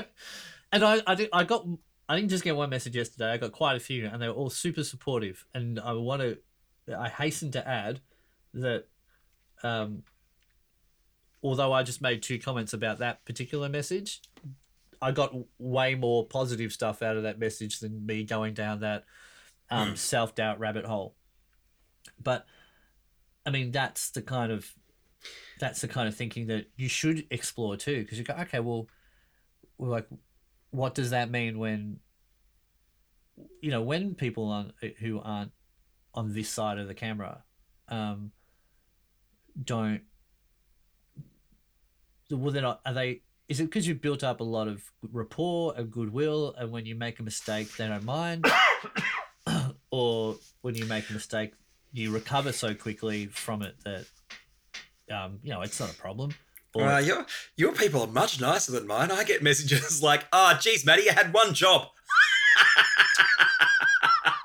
and 0.72 0.84
I, 0.84 1.02
I, 1.06 1.16
did, 1.16 1.30
I 1.34 1.44
got, 1.44 1.68
I 2.10 2.16
didn't 2.16 2.30
just 2.30 2.44
get 2.44 2.56
one 2.56 2.70
message 2.70 2.96
yesterday. 2.96 3.32
I 3.32 3.38
got 3.38 3.52
quite 3.52 3.76
a 3.76 3.80
few, 3.80 4.08
and 4.08 4.22
they 4.22 4.28
were 4.28 4.34
all 4.34 4.50
super 4.50 4.84
supportive. 4.84 5.46
And 5.54 5.80
I 5.80 5.94
want 5.94 6.22
to, 6.22 6.38
I 6.96 7.10
hasten 7.10 7.52
to 7.52 7.68
add 7.68 8.02
that, 8.54 8.86
um, 9.64 10.04
although 11.44 11.74
I 11.74 11.84
just 11.84 12.02
made 12.02 12.24
two 12.24 12.40
comments 12.40 12.74
about 12.74 13.00
that 13.00 13.26
particular 13.26 13.70
message, 13.70 14.22
I 15.02 15.12
got 15.12 15.36
way 15.60 15.96
more 15.96 16.26
positive 16.26 16.72
stuff 16.72 17.02
out 17.02 17.18
of 17.18 17.24
that 17.24 17.40
message 17.40 17.80
than 17.80 18.06
me 18.06 18.24
going 18.24 18.54
down 18.54 18.80
that 18.82 19.06
um, 19.70 19.96
self 19.96 20.36
doubt 20.36 20.60
rabbit 20.60 20.86
hole. 20.86 21.16
But 22.22 22.46
I 23.46 23.50
mean, 23.50 23.72
that's 23.72 24.12
the 24.12 24.22
kind 24.22 24.52
of 24.52 24.72
that's 25.60 25.82
the 25.82 25.88
kind 25.88 26.08
of 26.08 26.16
thinking 26.16 26.48
that 26.48 26.70
you 26.76 26.90
should 26.90 27.26
explore 27.32 27.78
too, 27.78 28.02
because 28.02 28.18
you 28.18 28.24
go, 28.24 28.34
okay, 28.42 28.60
well, 28.60 28.88
well, 29.78 29.92
like, 29.92 30.08
what 30.72 30.96
does 30.96 31.12
that 31.12 31.30
mean 31.32 31.60
when 31.60 32.00
you 33.62 33.72
know 33.72 33.82
when 33.82 34.16
people 34.16 34.46
on 34.46 34.74
who 35.00 35.20
aren't 35.20 35.52
on 36.14 36.34
this 36.34 36.50
side 36.50 36.78
of 36.78 36.88
the 36.88 36.94
camera 36.94 37.44
um, 37.90 38.32
don't 39.64 40.02
well 42.32 42.52
they're 42.52 42.62
not 42.62 42.82
are 42.86 42.94
they 42.94 43.22
is 43.48 43.60
it 43.60 43.66
because 43.66 43.88
you've 43.88 44.02
built 44.02 44.24
up 44.24 44.42
a 44.42 44.44
lot 44.44 44.68
of 44.68 44.84
rapport 45.12 45.74
and 45.78 45.92
goodwill 45.92 46.54
and 46.58 46.72
when 46.72 46.86
you 46.86 46.96
make 46.96 47.20
a 47.20 47.24
mistake 47.24 47.76
they 47.78 47.88
don't 47.88 48.04
mind 48.04 48.46
or 49.91 50.36
when 50.62 50.76
you 50.76 50.86
make 50.86 51.10
a 51.10 51.13
mistake 51.13 51.54
you 51.93 52.12
recover 52.12 52.52
so 52.52 52.73
quickly 52.73 53.28
from 53.28 53.62
it 53.62 53.76
that 53.84 54.06
um, 55.12 55.39
you 55.43 55.52
know 55.52 55.62
it's 55.62 55.80
not 55.80 55.89
a 55.91 55.95
problem 55.95 56.32
or 56.73 56.84
Uh, 56.84 57.00
your 57.00 57.26
your 57.56 57.73
people 57.73 58.02
are 58.02 58.08
much 58.08 58.39
nicer 58.39 58.71
than 58.71 58.86
mine. 58.86 59.10
I 59.10 59.23
get 59.23 59.41
messages 59.41 60.04
like, 60.10 60.28
"Ah, 60.32 60.54
oh, 60.56 60.60
geez, 60.60 60.86
Matty, 60.86 61.04
you 61.04 61.12
had 61.12 61.34
one 61.34 61.54
job." 61.54 61.88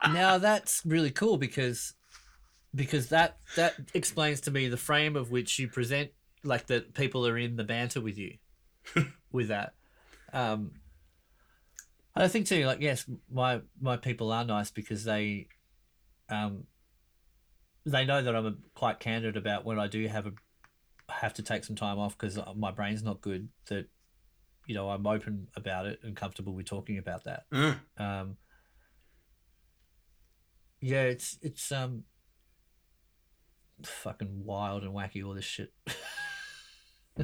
now 0.12 0.38
that's 0.38 0.82
really 0.86 1.10
cool 1.10 1.36
because 1.36 1.94
because 2.74 3.08
that 3.08 3.36
that 3.56 3.74
explains 3.94 4.40
to 4.42 4.50
me 4.50 4.68
the 4.68 4.76
frame 4.76 5.16
of 5.16 5.30
which 5.30 5.58
you 5.58 5.68
present 5.68 6.10
like 6.42 6.66
that 6.66 6.94
people 6.94 7.26
are 7.26 7.38
in 7.38 7.56
the 7.56 7.64
banter 7.64 8.00
with 8.00 8.18
you 8.18 8.36
with 9.32 9.48
that 9.48 9.74
um 10.32 10.72
i 12.14 12.28
think 12.28 12.46
too 12.46 12.64
like 12.66 12.80
yes 12.80 13.04
my 13.30 13.60
my 13.80 13.96
people 13.96 14.30
are 14.32 14.44
nice 14.44 14.70
because 14.70 15.04
they 15.04 15.46
um 16.28 16.64
they 17.86 18.04
know 18.04 18.22
that 18.22 18.34
i'm 18.36 18.58
quite 18.74 19.00
candid 19.00 19.36
about 19.36 19.64
when 19.64 19.78
i 19.78 19.86
do 19.88 20.06
have 20.08 20.26
a 20.26 20.32
have 21.10 21.34
to 21.34 21.42
take 21.42 21.64
some 21.64 21.76
time 21.76 21.98
off 21.98 22.16
because 22.16 22.38
my 22.56 22.70
brain's 22.70 23.02
not 23.02 23.20
good 23.20 23.48
that 23.68 23.86
you 24.66 24.74
know 24.74 24.88
i'm 24.90 25.06
open 25.06 25.48
about 25.56 25.86
it 25.86 25.98
and 26.02 26.16
comfortable 26.16 26.54
with 26.54 26.66
talking 26.66 26.98
about 26.98 27.24
that 27.24 27.42
Mm. 27.52 27.78
um 27.98 28.36
yeah 30.80 31.02
it's 31.02 31.38
it's 31.42 31.70
um 31.72 32.04
fucking 33.84 34.44
wild 34.44 34.84
and 34.84 34.92
wacky 34.94 35.24
all 35.26 35.34
this 35.34 35.44
shit 35.44 35.72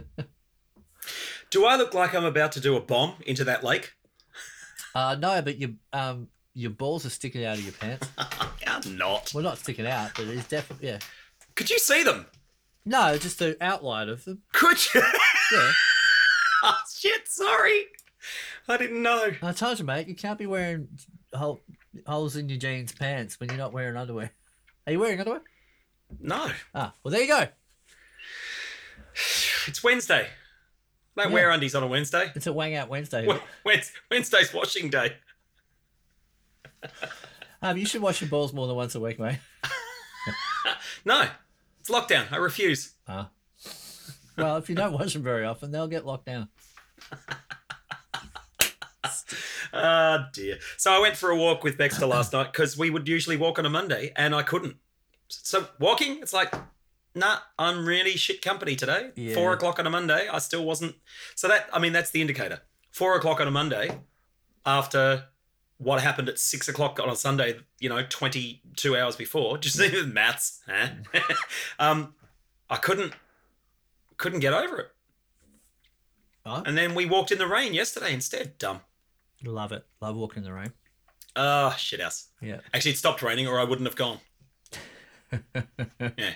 Do 1.51 1.64
I 1.64 1.77
look 1.77 1.94
like 1.94 2.14
I'm 2.14 2.27
about 2.27 2.53
to 2.53 2.61
do 2.61 2.77
a 2.77 2.81
bomb 2.81 3.14
into 3.27 3.42
that 3.44 3.64
lake? 3.64 3.92
Uh 4.94 5.16
no 5.18 5.40
but 5.42 5.59
your 5.59 5.70
um 5.92 6.29
your 6.55 6.70
balls 6.70 7.05
are 7.07 7.11
sticking 7.11 7.44
out 7.44 7.57
of 7.59 7.62
your 7.64 7.72
pants 7.74 8.09
I'm 8.66 8.96
not. 8.96 9.33
well 9.35 9.44
not 9.44 9.59
sticking 9.59 9.87
out 9.87 10.11
but 10.16 10.27
it's 10.27 10.48
definitely 10.48 10.88
yeah 10.88 10.98
Could 11.55 11.70
you 11.70 11.79
see 11.79 12.03
them? 12.03 12.27
no 12.85 13.16
just 13.18 13.38
the 13.38 13.57
outline 13.61 14.09
of 14.09 14.24
them 14.24 14.42
Could 14.53 14.79
you? 14.94 15.03
yeah 15.53 15.72
oh 16.64 16.79
shit! 16.92 17.29
Sorry, 17.29 17.85
I 18.68 18.77
didn't 18.77 19.03
know. 19.03 19.31
i 19.42 19.53
told 19.53 19.79
you 19.79 19.85
mate 19.85 20.09
you 20.09 20.14
can't 20.16 20.38
be 20.38 20.46
wearing 20.46 20.88
hole, 21.33 21.61
holes 22.07 22.37
in 22.37 22.48
your 22.48 22.59
jeans 22.59 22.92
pants 22.92 23.38
when 23.38 23.48
you're 23.51 23.59
not 23.59 23.72
wearing 23.72 23.96
underwear 23.96 24.33
are 24.87 24.92
you 24.92 24.98
wearing 25.01 25.18
underwear 25.20 25.42
No, 26.20 26.51
ah 26.74 26.92
well 27.05 27.12
there 27.12 27.22
you 27.22 27.29
go 27.29 27.46
it's 29.66 29.83
Wednesday. 29.85 30.29
Don't 31.18 31.28
Yeah. 31.31 31.35
wear 31.35 31.50
undies 31.50 31.74
on 31.74 31.83
a 31.83 31.87
Wednesday. 31.87 32.31
it's 32.35 32.46
a 32.46 32.52
wang 32.52 32.74
out 32.76 32.88
wednesday 32.88 33.26
Wed- 33.26 33.42
Wed- 33.64 33.85
Wednesday's 34.11 34.54
washing 34.54 34.88
day. 34.88 35.16
um 37.62 37.76
you 37.76 37.85
should 37.85 38.00
wash 38.00 38.20
your 38.20 38.31
balls 38.31 38.52
more 38.52 38.66
than 38.68 38.76
once 38.76 38.94
a 38.94 39.00
week 39.00 39.18
mate 39.18 39.38
No, 41.04 41.28
it's 41.81 41.90
lockdown. 41.90 42.31
I 42.33 42.37
refuse. 42.37 42.94
ah 43.09 43.31
well 44.37 44.57
if 44.59 44.68
you 44.70 44.76
don't 44.76 44.92
wash 44.92 45.12
them 45.12 45.22
very 45.24 45.44
often 45.44 45.72
they'll 45.72 45.88
get 45.88 46.07
locked 46.07 46.26
down 46.26 46.48
Ah, 49.72 50.31
dear. 50.33 50.59
So 50.78 50.90
I 50.92 50.98
went 50.98 51.16
for 51.16 51.31
a 51.31 51.37
walk 51.37 51.62
with 51.62 51.76
Baxter 51.76 52.07
last 52.07 52.33
night 52.33 52.52
because 52.52 52.78
we 52.78 52.88
would 52.90 53.07
usually 53.07 53.37
walk 53.37 53.59
on 53.59 53.66
a 53.66 53.70
Monday 53.70 54.12
and 54.16 54.35
I 54.35 54.42
couldn't. 54.42 54.76
So 55.28 55.68
walking, 55.78 56.20
it's 56.22 56.33
like, 56.33 56.52
nah, 57.18 57.38
I'm 57.59 57.85
really 57.87 58.12
shit 58.16 58.42
company 58.42 58.76
today. 58.76 59.11
Yeah. 59.16 59.35
Four 59.35 59.52
o'clock 59.52 59.78
on 59.78 59.87
a 59.87 59.90
Monday, 59.90 60.28
I 60.28 60.38
still 60.38 60.64
wasn't. 60.64 60.94
So 61.35 61.48
that, 61.48 61.68
I 61.72 61.78
mean, 61.78 61.92
that's 61.92 62.11
the 62.11 62.20
indicator. 62.20 62.61
Four 62.90 63.16
o'clock 63.16 63.40
on 63.40 63.46
a 63.48 63.50
Monday 63.50 63.98
after 64.64 65.24
what 65.78 66.00
happened 66.02 66.28
at 66.28 66.38
six 66.38 66.68
o'clock 66.68 66.98
on 67.00 67.09
a 67.09 67.14
Sunday, 67.16 67.57
you 67.78 67.88
know, 67.88 68.02
22 68.09 68.96
hours 68.96 69.14
before, 69.16 69.59
just 69.59 69.76
the 69.78 70.11
maths, 70.12 70.61
huh? 70.68 70.88
um, 71.78 72.14
I 72.68 72.76
couldn't, 72.76 73.12
couldn't 74.16 74.40
get 74.40 74.52
over 74.52 74.78
it. 74.81 74.88
Oh. 76.44 76.62
And 76.64 76.76
then 76.76 76.94
we 76.94 77.04
walked 77.07 77.31
in 77.31 77.38
the 77.38 77.46
rain 77.46 77.74
yesterday 77.74 78.12
instead. 78.14 78.57
Dumb. 78.59 78.81
love 79.44 79.70
it 79.70 79.85
love 80.00 80.16
walking 80.16 80.38
in 80.38 80.44
the 80.44 80.52
rain 80.52 80.72
Ah, 81.37 81.74
shit 81.78 82.00
house. 82.00 82.28
yeah 82.40 82.61
Actually, 82.74 82.92
it 82.92 82.98
stopped 82.98 83.22
raining, 83.22 83.46
or 83.46 83.61
I 83.61 83.64
wouldn't 83.64 83.87
have 83.87 83.96
gone. 83.96 84.18
Yeah, 86.16 86.33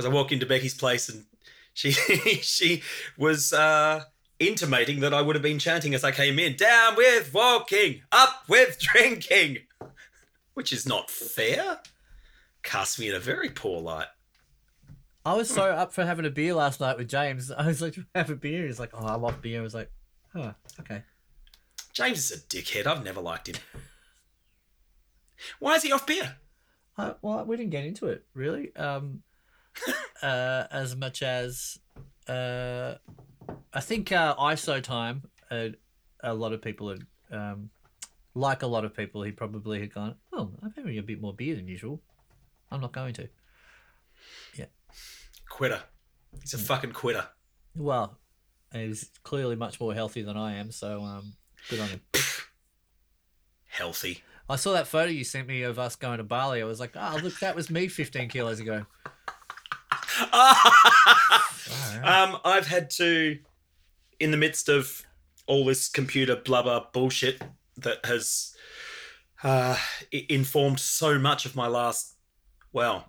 because 0.00 0.10
I 0.10 0.14
walked 0.14 0.32
into 0.32 0.46
Becky's 0.46 0.72
place 0.72 1.10
and 1.10 1.26
she 1.74 1.90
she 2.40 2.82
was 3.18 3.52
uh, 3.52 4.04
intimating 4.38 5.00
that 5.00 5.12
I 5.12 5.20
would 5.20 5.36
have 5.36 5.42
been 5.42 5.58
chanting 5.58 5.94
as 5.94 6.04
I 6.04 6.10
came 6.10 6.38
in, 6.38 6.56
"Down 6.56 6.96
with 6.96 7.34
walking, 7.34 8.02
up 8.10 8.44
with 8.48 8.78
drinking," 8.78 9.58
which 10.54 10.72
is 10.72 10.86
not 10.86 11.10
fair. 11.10 11.80
Casts 12.62 12.98
me 12.98 13.10
in 13.10 13.14
a 13.14 13.20
very 13.20 13.50
poor 13.50 13.80
light. 13.80 14.08
I 15.24 15.34
was 15.34 15.50
so 15.50 15.64
up 15.64 15.92
for 15.92 16.06
having 16.06 16.24
a 16.24 16.30
beer 16.30 16.54
last 16.54 16.80
night 16.80 16.96
with 16.96 17.08
James. 17.08 17.50
I 17.50 17.66
was 17.66 17.82
like, 17.82 17.96
have 18.14 18.30
a 18.30 18.34
beer. 18.34 18.66
He's 18.66 18.80
like, 18.80 18.90
oh, 18.94 19.06
I'm 19.06 19.22
off 19.22 19.42
beer. 19.42 19.60
I 19.60 19.62
was 19.62 19.74
like, 19.74 19.90
huh, 20.34 20.54
okay. 20.80 21.02
James 21.92 22.30
is 22.30 22.38
a 22.38 22.40
dickhead. 22.40 22.86
I've 22.86 23.04
never 23.04 23.20
liked 23.20 23.48
him. 23.48 23.56
Why 25.58 25.74
is 25.74 25.82
he 25.82 25.92
off 25.92 26.06
beer? 26.06 26.36
Uh, 27.00 27.14
well, 27.22 27.44
we 27.44 27.56
didn't 27.56 27.70
get 27.70 27.84
into 27.84 28.06
it 28.08 28.24
really, 28.34 28.74
um, 28.76 29.22
uh, 30.22 30.64
as 30.70 30.96
much 30.96 31.22
as 31.22 31.78
uh, 32.28 32.94
I 33.72 33.80
think 33.80 34.12
uh, 34.12 34.34
ISO 34.36 34.82
time. 34.82 35.22
Uh, 35.50 35.70
a 36.22 36.34
lot 36.34 36.52
of 36.52 36.62
people 36.62 36.90
had, 36.90 37.06
um, 37.32 37.70
like 38.34 38.62
a 38.62 38.66
lot 38.66 38.84
of 38.84 38.94
people, 38.94 39.22
he 39.22 39.32
probably 39.32 39.80
had 39.80 39.92
gone. 39.92 40.14
Oh, 40.32 40.50
I'm 40.62 40.72
having 40.76 40.98
a 40.98 41.02
bit 41.02 41.20
more 41.20 41.34
beer 41.34 41.56
than 41.56 41.66
usual. 41.66 42.00
I'm 42.70 42.80
not 42.80 42.92
going 42.92 43.14
to. 43.14 43.28
Yeah. 44.54 44.66
Quitter. 45.48 45.80
He's 46.40 46.54
a 46.54 46.58
fucking 46.58 46.92
quitter. 46.92 47.26
Well, 47.74 48.18
he's 48.72 49.10
clearly 49.24 49.56
much 49.56 49.80
more 49.80 49.94
healthy 49.94 50.22
than 50.22 50.36
I 50.36 50.54
am, 50.56 50.70
so 50.70 51.02
um, 51.02 51.32
good 51.68 51.80
on 51.80 51.88
him. 51.88 52.00
Healthy. 53.66 54.22
I 54.48 54.56
saw 54.56 54.72
that 54.72 54.88
photo 54.88 55.10
you 55.10 55.24
sent 55.24 55.46
me 55.46 55.62
of 55.62 55.78
us 55.78 55.96
going 55.96 56.18
to 56.18 56.24
Bali. 56.24 56.60
I 56.60 56.64
was 56.64 56.80
like, 56.80 56.92
oh, 56.96 57.20
look, 57.22 57.38
that 57.38 57.54
was 57.54 57.70
me 57.70 57.88
15 57.88 58.28
kilos 58.28 58.60
ago. 58.60 58.84
um, 62.02 62.38
I've 62.44 62.66
had 62.66 62.90
to, 62.90 63.38
in 64.18 64.30
the 64.30 64.36
midst 64.36 64.68
of 64.68 65.02
all 65.46 65.64
this 65.64 65.88
computer 65.88 66.36
blubber 66.36 66.84
bullshit 66.92 67.42
that 67.78 68.04
has 68.04 68.54
uh, 69.42 69.76
informed 70.12 70.80
so 70.80 71.18
much 71.18 71.46
of 71.46 71.56
my 71.56 71.66
last, 71.66 72.14
well, 72.72 73.08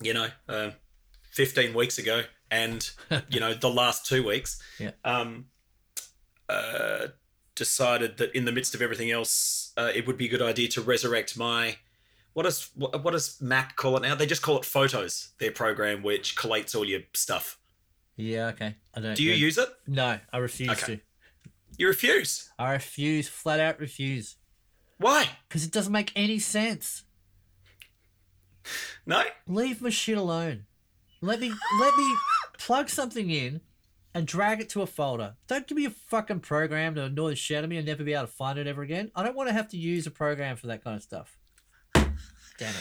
you 0.00 0.14
know, 0.14 0.28
uh, 0.48 0.70
15 1.32 1.74
weeks 1.74 1.98
ago, 1.98 2.22
and 2.50 2.90
you 3.30 3.40
know 3.40 3.54
the 3.54 3.70
last 3.70 4.06
two 4.06 4.26
weeks, 4.26 4.60
Yeah. 4.78 4.90
um, 5.04 5.46
uh, 6.48 7.08
decided 7.54 8.16
that 8.18 8.34
in 8.34 8.44
the 8.44 8.52
midst 8.52 8.74
of 8.74 8.82
everything 8.82 9.10
else, 9.10 9.72
uh, 9.76 9.90
it 9.94 10.06
would 10.06 10.16
be 10.16 10.26
a 10.26 10.28
good 10.28 10.42
idea 10.42 10.68
to 10.68 10.80
resurrect 10.82 11.36
my. 11.36 11.76
What 12.32 12.44
does 12.44 12.70
what, 12.74 13.02
what 13.02 13.10
does 13.12 13.40
Mac 13.40 13.76
call 13.76 13.96
it 13.96 14.02
now? 14.02 14.14
They 14.14 14.26
just 14.26 14.42
call 14.42 14.58
it 14.58 14.64
Photos. 14.64 15.30
Their 15.38 15.50
program 15.50 16.02
which 16.02 16.36
collates 16.36 16.74
all 16.74 16.84
your 16.84 17.00
stuff. 17.14 17.58
Yeah, 18.16 18.48
okay. 18.48 18.76
I 18.94 19.00
don't. 19.00 19.14
Do 19.16 19.22
you 19.22 19.30
yeah. 19.30 19.36
use 19.36 19.58
it? 19.58 19.68
No, 19.86 20.18
I 20.32 20.38
refuse 20.38 20.70
Okay. 20.70 20.96
to. 20.96 21.00
You 21.78 21.86
refuse. 21.88 22.50
I 22.58 22.72
refuse, 22.72 23.26
flat 23.28 23.58
out 23.58 23.80
refuse, 23.80 24.36
Why? 24.98 25.28
because 25.48 25.64
it 25.64 25.72
doesn't 25.72 25.92
make 25.92 26.12
any 26.14 26.38
sense. 26.38 27.04
No. 29.06 29.22
Leave 29.46 29.80
my 29.80 29.88
shit 29.90 30.18
alone. 30.18 30.66
Let 31.22 31.40
me 31.40 31.52
let 31.80 31.96
me 31.96 32.14
plug 32.58 32.88
something 32.90 33.30
in 33.30 33.60
and 34.14 34.26
drag 34.26 34.60
it 34.60 34.68
to 34.70 34.82
a 34.82 34.86
folder. 34.86 35.34
Don't 35.46 35.66
give 35.66 35.76
me 35.76 35.86
a 35.86 35.90
fucking 35.90 36.40
program 36.40 36.94
to 36.96 37.04
annoy 37.04 37.30
the 37.30 37.36
shit 37.36 37.58
out 37.58 37.64
of 37.64 37.70
me 37.70 37.76
and 37.78 37.86
never 37.86 38.04
be 38.04 38.12
able 38.12 38.26
to 38.26 38.32
find 38.32 38.58
it 38.58 38.66
ever 38.66 38.82
again. 38.82 39.10
I 39.14 39.22
don't 39.22 39.36
want 39.36 39.48
to 39.48 39.52
have 39.54 39.68
to 39.68 39.76
use 39.76 40.06
a 40.06 40.10
program 40.10 40.56
for 40.56 40.66
that 40.66 40.84
kind 40.84 40.96
of 40.96 41.02
stuff. 41.02 41.38
Damn 42.60 42.74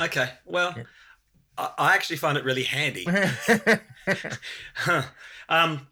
Okay. 0.00 0.30
Well, 0.44 0.74
I, 1.56 1.70
I 1.78 1.94
actually 1.94 2.16
find 2.16 2.36
it 2.36 2.44
really 2.44 2.64
handy. 2.64 3.06
it. 3.08 3.80
um, 5.48 5.86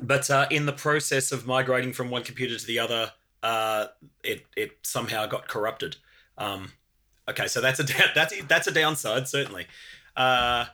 but 0.00 0.30
uh, 0.30 0.46
in 0.50 0.66
the 0.66 0.72
process 0.72 1.32
of 1.32 1.46
migrating 1.46 1.92
from 1.92 2.10
one 2.10 2.22
computer 2.22 2.56
to 2.56 2.66
the 2.66 2.78
other, 2.78 3.12
uh, 3.42 3.86
it 4.22 4.46
it 4.56 4.72
somehow 4.82 5.26
got 5.26 5.48
corrupted. 5.48 5.96
Um, 6.38 6.72
okay, 7.28 7.48
so 7.48 7.60
that's 7.60 7.80
a 7.80 7.82
that's 8.14 8.34
that's 8.46 8.66
a 8.66 8.72
downside 8.72 9.28
certainly. 9.28 9.66
Uh, 10.16 10.66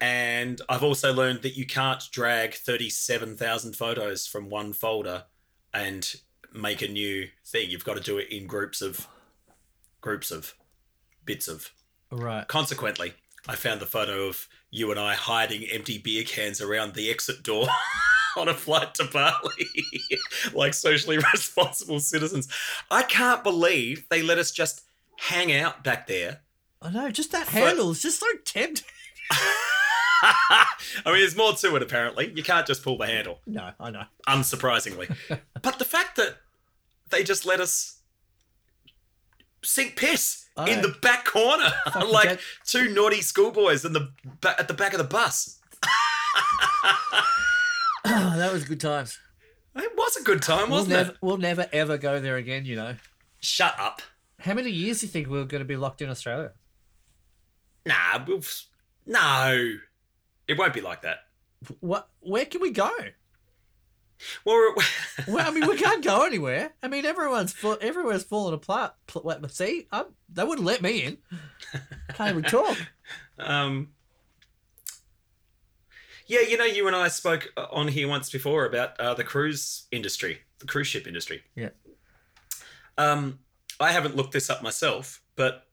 and 0.00 0.62
I've 0.70 0.82
also 0.82 1.12
learned 1.12 1.42
that 1.42 1.56
you 1.56 1.66
can't 1.66 2.02
drag 2.10 2.54
thirty 2.54 2.88
seven 2.88 3.36
thousand 3.36 3.76
photos 3.76 4.26
from 4.26 4.48
one 4.48 4.72
folder 4.72 5.24
and 5.74 6.14
make 6.54 6.80
a 6.80 6.88
new 6.88 7.28
thing. 7.44 7.70
You've 7.70 7.84
got 7.84 7.96
to 7.96 8.02
do 8.02 8.18
it 8.18 8.28
in 8.30 8.46
groups 8.46 8.80
of 8.80 9.06
groups 10.00 10.30
of 10.30 10.54
bits 11.24 11.48
of 11.48 11.70
right. 12.10 12.46
Consequently, 12.48 13.14
I 13.48 13.54
found 13.56 13.80
the 13.80 13.86
photo 13.86 14.26
of 14.28 14.48
you 14.70 14.90
and 14.90 15.00
I 15.00 15.14
hiding 15.14 15.64
empty 15.64 15.98
beer 15.98 16.24
cans 16.24 16.60
around 16.60 16.94
the 16.94 17.10
exit 17.10 17.42
door 17.42 17.66
on 18.36 18.48
a 18.48 18.54
flight 18.54 18.94
to 18.94 19.04
Bali, 19.04 19.66
like 20.54 20.74
socially 20.74 21.18
responsible 21.32 22.00
citizens. 22.00 22.48
I 22.90 23.02
can't 23.02 23.42
believe 23.42 24.06
they 24.10 24.22
let 24.22 24.38
us 24.38 24.50
just 24.50 24.82
hang 25.18 25.52
out 25.52 25.82
back 25.84 26.06
there. 26.06 26.40
I 26.82 26.90
know, 26.90 27.10
just 27.10 27.32
that 27.32 27.48
handle 27.48 27.90
is 27.90 28.00
just 28.02 28.20
so 28.20 28.26
tempting. 28.44 28.86
I 30.22 30.66
mean, 31.06 31.14
there's 31.20 31.36
more 31.36 31.52
to 31.54 31.76
it, 31.76 31.82
apparently. 31.82 32.32
You 32.34 32.42
can't 32.42 32.66
just 32.66 32.82
pull 32.82 32.98
the 32.98 33.06
handle, 33.06 33.40
No, 33.46 33.70
I 33.80 33.90
know. 33.90 34.04
unsurprisingly. 34.28 35.14
but 35.62 35.78
the 35.78 35.84
fact 35.84 36.16
that 36.16 36.36
they 37.10 37.22
just 37.24 37.46
let 37.46 37.60
us 37.60 38.00
sink 39.62 39.96
piss 39.96 40.46
In 40.68 40.82
the 40.82 40.94
back 41.02 41.24
corner, 41.24 41.70
like 42.10 42.28
get- 42.28 42.40
two 42.66 42.92
naughty 42.92 43.20
schoolboys 43.22 43.84
in 43.84 43.92
the 43.92 44.10
ba- 44.40 44.56
at 44.58 44.68
the 44.68 44.74
back 44.74 44.92
of 44.92 44.98
the 44.98 45.04
bus. 45.04 45.58
Oh, 48.04 48.34
that 48.38 48.52
was 48.52 48.64
good 48.64 48.80
times. 48.80 49.18
It 49.76 49.92
was 49.96 50.16
a 50.16 50.22
good 50.24 50.42
time, 50.42 50.70
We'll 50.70 50.78
wasn't 50.80 50.90
never, 50.96 51.10
it? 51.10 51.16
we'll 51.20 51.36
never 51.36 51.66
ever 51.72 51.98
go 51.98 52.18
there 52.20 52.36
again. 52.36 52.64
You 52.64 52.76
know. 52.76 52.96
Shut 53.40 53.74
up. 53.78 54.00
How 54.40 54.54
many 54.54 54.70
years 54.70 55.00
do 55.00 55.06
you 55.06 55.12
think 55.12 55.28
we're 55.28 55.44
going 55.44 55.60
to 55.60 55.66
be 55.66 55.76
locked 55.76 56.00
in 56.02 56.08
Australia? 56.08 56.52
Nah, 57.86 58.24
we'll, 58.26 58.40
no, 59.06 59.72
it 60.48 60.58
won't 60.58 60.72
be 60.74 60.80
like 60.80 61.02
that. 61.02 61.18
What? 61.80 62.08
Where 62.20 62.46
can 62.46 62.60
we 62.62 62.70
go? 62.70 62.90
Well, 64.44 64.74
Well, 65.28 65.46
I 65.46 65.50
mean, 65.50 65.66
we 65.68 65.76
can't 65.76 66.04
go 66.04 66.24
anywhere. 66.24 66.72
I 66.82 66.88
mean, 66.88 67.04
everyone's 67.04 67.54
everywhere's 67.80 68.24
falling 68.24 68.54
apart. 68.54 68.94
See, 69.48 69.86
I'm, 69.92 70.06
they 70.32 70.44
wouldn't 70.44 70.66
let 70.66 70.82
me 70.82 71.02
in. 71.02 71.18
Can't 72.14 72.30
even 72.38 72.42
talk. 72.50 72.76
um, 73.38 73.88
yeah, 76.26 76.40
you 76.40 76.56
know, 76.56 76.64
you 76.64 76.86
and 76.86 76.94
I 76.94 77.08
spoke 77.08 77.52
uh, 77.56 77.66
on 77.72 77.88
here 77.88 78.06
once 78.06 78.30
before 78.30 78.64
about 78.64 78.98
uh, 79.00 79.14
the 79.14 79.24
cruise 79.24 79.86
industry, 79.90 80.38
the 80.60 80.66
cruise 80.66 80.86
ship 80.86 81.06
industry. 81.06 81.42
Yeah. 81.56 81.70
Um, 82.96 83.40
I 83.80 83.92
haven't 83.92 84.14
looked 84.14 84.32
this 84.32 84.48
up 84.48 84.62
myself, 84.62 85.22
but 85.34 85.66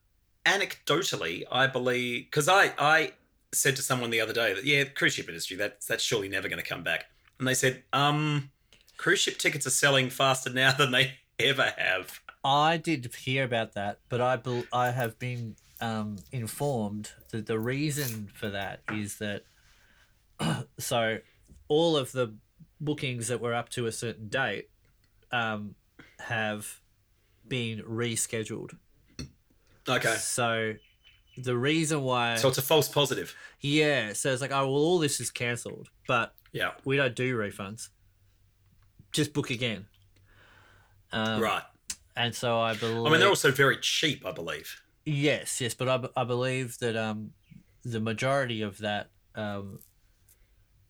anecdotally, 0.45 1.43
I 1.51 1.67
believe 1.67 2.25
because 2.25 2.47
I 2.47 2.71
I 2.79 3.13
said 3.51 3.75
to 3.75 3.81
someone 3.81 4.09
the 4.09 4.21
other 4.21 4.33
day 4.33 4.53
that 4.53 4.65
yeah, 4.65 4.83
the 4.85 4.89
cruise 4.89 5.13
ship 5.13 5.27
industry 5.27 5.57
that's 5.57 5.85
that's 5.85 6.03
surely 6.03 6.27
never 6.29 6.47
going 6.47 6.61
to 6.61 6.67
come 6.67 6.83
back, 6.83 7.05
and 7.39 7.47
they 7.47 7.53
said 7.53 7.83
um, 7.93 8.49
cruise 8.97 9.19
ship 9.19 9.37
tickets 9.37 9.65
are 9.67 9.71
selling 9.71 10.09
faster 10.09 10.49
now 10.49 10.71
than 10.73 10.91
they 10.91 11.15
ever 11.39 11.73
have. 11.77 12.19
I 12.43 12.77
did 12.77 13.13
hear 13.15 13.43
about 13.43 13.73
that, 13.73 13.99
but 14.09 14.21
I 14.21 14.35
bel 14.37 14.63
I 14.71 14.91
have 14.91 15.19
been 15.19 15.55
um, 15.81 16.17
informed 16.31 17.11
that 17.31 17.45
the 17.45 17.59
reason 17.59 18.29
for 18.33 18.49
that 18.49 18.81
is 18.91 19.17
that 19.17 19.43
so 20.77 21.17
all 21.67 21.97
of 21.97 22.11
the 22.11 22.35
bookings 22.79 23.27
that 23.27 23.41
were 23.41 23.53
up 23.53 23.69
to 23.69 23.85
a 23.87 23.91
certain 23.91 24.27
date 24.29 24.69
um, 25.31 25.75
have 26.19 26.79
been 27.47 27.81
rescheduled. 27.83 28.75
Okay, 29.89 30.15
So 30.15 30.73
the 31.37 31.55
reason 31.57 32.01
why, 32.03 32.35
so 32.35 32.49
it's 32.49 32.57
a 32.57 32.61
false 32.61 32.89
positive. 32.89 33.35
yeah, 33.61 34.13
so 34.13 34.31
it's 34.31 34.41
like, 34.41 34.51
oh 34.51 34.67
well, 34.67 34.81
all 34.81 34.99
this 34.99 35.19
is 35.19 35.31
cancelled, 35.31 35.89
but 36.07 36.33
Yeah, 36.51 36.71
we 36.85 36.97
don't 36.97 37.15
do 37.15 37.37
refunds. 37.37 37.89
Just 39.11 39.33
book 39.33 39.49
again. 39.49 39.85
Um, 41.11 41.41
right. 41.41 41.63
And 42.15 42.33
so 42.35 42.59
I 42.59 42.73
believe. 42.75 43.05
I 43.05 43.09
mean, 43.09 43.19
they're 43.19 43.29
also 43.29 43.51
very 43.51 43.77
cheap, 43.77 44.25
I 44.25 44.31
believe. 44.31 44.81
Yes, 45.05 45.61
yes, 45.61 45.73
but 45.73 45.87
I, 45.87 46.21
I 46.21 46.23
believe 46.25 46.77
that 46.79 46.95
um, 46.95 47.31
the 47.85 47.99
majority 47.99 48.61
of 48.61 48.79
that, 48.79 49.09
um, 49.35 49.79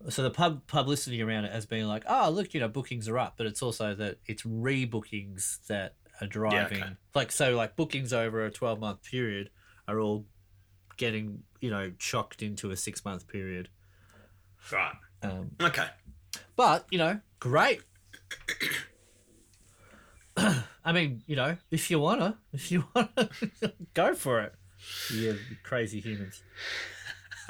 so 0.09 0.23
the 0.23 0.31
pub 0.31 0.65
publicity 0.67 1.21
around 1.21 1.45
it 1.45 1.51
has 1.51 1.65
been 1.65 1.87
like, 1.87 2.03
oh, 2.07 2.29
look, 2.29 2.53
you 2.53 2.59
know, 2.59 2.67
bookings 2.67 3.07
are 3.07 3.19
up, 3.19 3.35
but 3.37 3.45
it's 3.45 3.61
also 3.61 3.93
that 3.93 4.17
it's 4.25 4.43
rebookings 4.43 5.65
that 5.67 5.95
are 6.19 6.27
driving, 6.27 6.81
okay. 6.81 6.93
like, 7.13 7.31
so 7.31 7.55
like 7.55 7.75
bookings 7.75 8.11
over 8.11 8.43
a 8.43 8.49
twelve 8.49 8.79
month 8.79 9.03
period 9.03 9.51
are 9.87 9.99
all 9.99 10.25
getting, 10.97 11.43
you 11.61 11.69
know, 11.69 11.91
chocked 11.99 12.41
into 12.41 12.71
a 12.71 12.75
six 12.75 13.05
month 13.05 13.27
period. 13.27 13.69
Right. 14.71 14.95
Um, 15.23 15.51
Okay. 15.61 15.87
but 16.55 16.85
you 16.91 16.97
know, 16.97 17.19
great. 17.39 17.81
I 20.37 20.91
mean, 20.93 21.23
you 21.27 21.35
know, 21.35 21.57
if 21.71 21.89
you 21.91 21.99
wanna, 21.99 22.37
if 22.53 22.71
you 22.71 22.85
wanna, 22.95 23.29
go 23.93 24.13
for 24.15 24.41
it. 24.41 24.53
You 25.13 25.37
crazy 25.63 25.99
humans. 25.99 26.41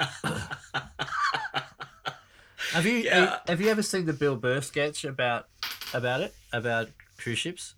have 2.72 2.86
you 2.86 2.98
Yeah. 3.04 3.38
have 3.46 3.60
you 3.60 3.68
ever 3.68 3.82
seen 3.82 4.06
the 4.06 4.12
Bill 4.12 4.36
Burr 4.36 4.60
sketch 4.60 5.04
about 5.04 5.48
about 5.92 6.20
it 6.22 6.34
about 6.52 6.88
cruise 7.18 7.38
ships? 7.38 7.74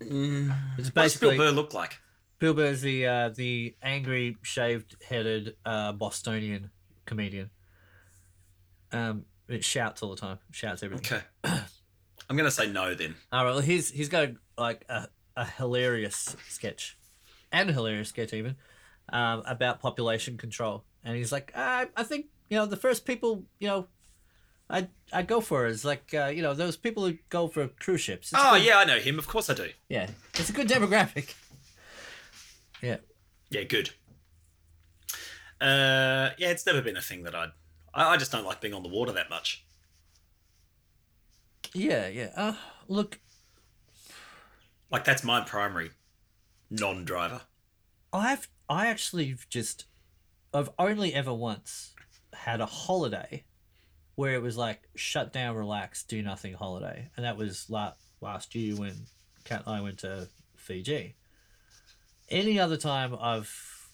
It's 0.00 0.94
What's 0.94 1.16
Bill 1.16 1.36
Burr 1.36 1.50
look 1.50 1.74
like? 1.74 1.98
Bill 2.38 2.54
Burr's 2.54 2.80
the 2.82 3.06
uh, 3.06 3.28
the 3.30 3.74
angry 3.82 4.36
shaved 4.42 4.96
headed 5.08 5.56
uh, 5.64 5.92
Bostonian 5.92 6.70
comedian. 7.04 7.50
Um, 8.92 9.24
it 9.48 9.64
shouts 9.64 10.02
all 10.02 10.10
the 10.10 10.20
time. 10.20 10.38
Shouts 10.50 10.82
everything. 10.82 11.18
Okay. 11.44 11.60
I'm 12.30 12.36
gonna 12.36 12.50
say 12.50 12.66
no 12.70 12.94
then. 12.94 13.14
All 13.32 13.44
right, 13.44 13.50
well, 13.52 13.60
he's 13.60 13.90
he's 13.90 14.08
got 14.08 14.28
like 14.58 14.84
a, 14.88 15.08
a 15.36 15.44
hilarious 15.46 16.36
sketch, 16.48 16.98
and 17.52 17.70
a 17.70 17.72
hilarious 17.72 18.08
sketch 18.10 18.32
even, 18.34 18.56
um, 19.10 19.42
about 19.46 19.80
population 19.80 20.36
control. 20.36 20.84
And 21.04 21.16
he's 21.16 21.32
like, 21.32 21.52
I, 21.56 21.88
I 21.96 22.02
think 22.02 22.26
you 22.50 22.56
know 22.58 22.66
the 22.66 22.76
first 22.76 23.06
people 23.06 23.44
you 23.58 23.68
know, 23.68 23.86
I 24.68 24.88
I 25.12 25.22
go 25.22 25.40
for 25.40 25.66
is 25.66 25.84
like 25.86 26.12
uh, 26.12 26.26
you 26.26 26.42
know 26.42 26.52
those 26.52 26.76
people 26.76 27.06
who 27.06 27.16
go 27.30 27.48
for 27.48 27.68
cruise 27.68 28.02
ships. 28.02 28.32
It's 28.32 28.42
Oh 28.44 28.56
good- 28.56 28.64
yeah, 28.66 28.78
I 28.78 28.84
know 28.84 28.98
him. 28.98 29.18
Of 29.18 29.26
course 29.26 29.48
I 29.48 29.54
do. 29.54 29.70
yeah, 29.88 30.10
it's 30.34 30.50
a 30.50 30.52
good 30.52 30.68
demographic. 30.68 31.34
Yeah, 32.82 32.98
Yeah, 33.50 33.62
good. 33.64 33.90
Uh, 35.60 36.30
yeah, 36.38 36.50
it's 36.50 36.64
never 36.66 36.80
been 36.82 36.96
a 36.96 37.00
thing 37.02 37.24
that 37.24 37.34
I'd. 37.34 37.50
I, 37.94 38.14
I 38.14 38.16
just 38.16 38.32
don't 38.32 38.44
like 38.44 38.60
being 38.60 38.74
on 38.74 38.82
the 38.82 38.88
water 38.88 39.12
that 39.12 39.30
much. 39.30 39.64
yeah, 41.74 42.08
yeah. 42.08 42.30
Uh, 42.36 42.54
look, 42.88 43.18
Like 44.90 45.04
that's 45.04 45.24
my 45.24 45.40
primary 45.42 45.90
non-driver. 46.70 47.42
I've 48.12 48.48
I 48.68 48.86
actually 48.88 49.36
just 49.50 49.86
I've 50.52 50.70
only 50.78 51.14
ever 51.14 51.32
once 51.32 51.94
had 52.32 52.60
a 52.60 52.66
holiday 52.66 53.44
where 54.14 54.34
it 54.34 54.42
was 54.42 54.56
like 54.56 54.88
shut 54.96 55.32
down, 55.32 55.56
relax, 55.56 56.02
do 56.02 56.22
nothing 56.22 56.54
holiday, 56.54 57.10
and 57.16 57.24
that 57.24 57.36
was 57.36 57.68
la- 57.68 57.92
last 58.20 58.54
year 58.54 58.74
when 58.76 58.94
Kat 59.44 59.62
and 59.66 59.76
I 59.76 59.80
went 59.80 59.98
to 59.98 60.28
Fiji. 60.56 61.14
Any 62.30 62.58
other 62.58 62.76
time 62.76 63.16
I've 63.18 63.88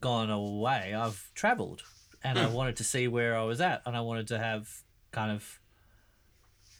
gone 0.00 0.30
away, 0.30 0.94
I've 0.94 1.30
travelled 1.34 1.82
and 2.22 2.38
I 2.38 2.46
wanted 2.48 2.76
to 2.76 2.84
see 2.84 3.08
where 3.08 3.36
I 3.36 3.44
was 3.44 3.60
at, 3.60 3.82
and 3.86 3.96
I 3.96 4.00
wanted 4.00 4.28
to 4.28 4.38
have 4.38 4.68
kind 5.10 5.32
of, 5.32 5.60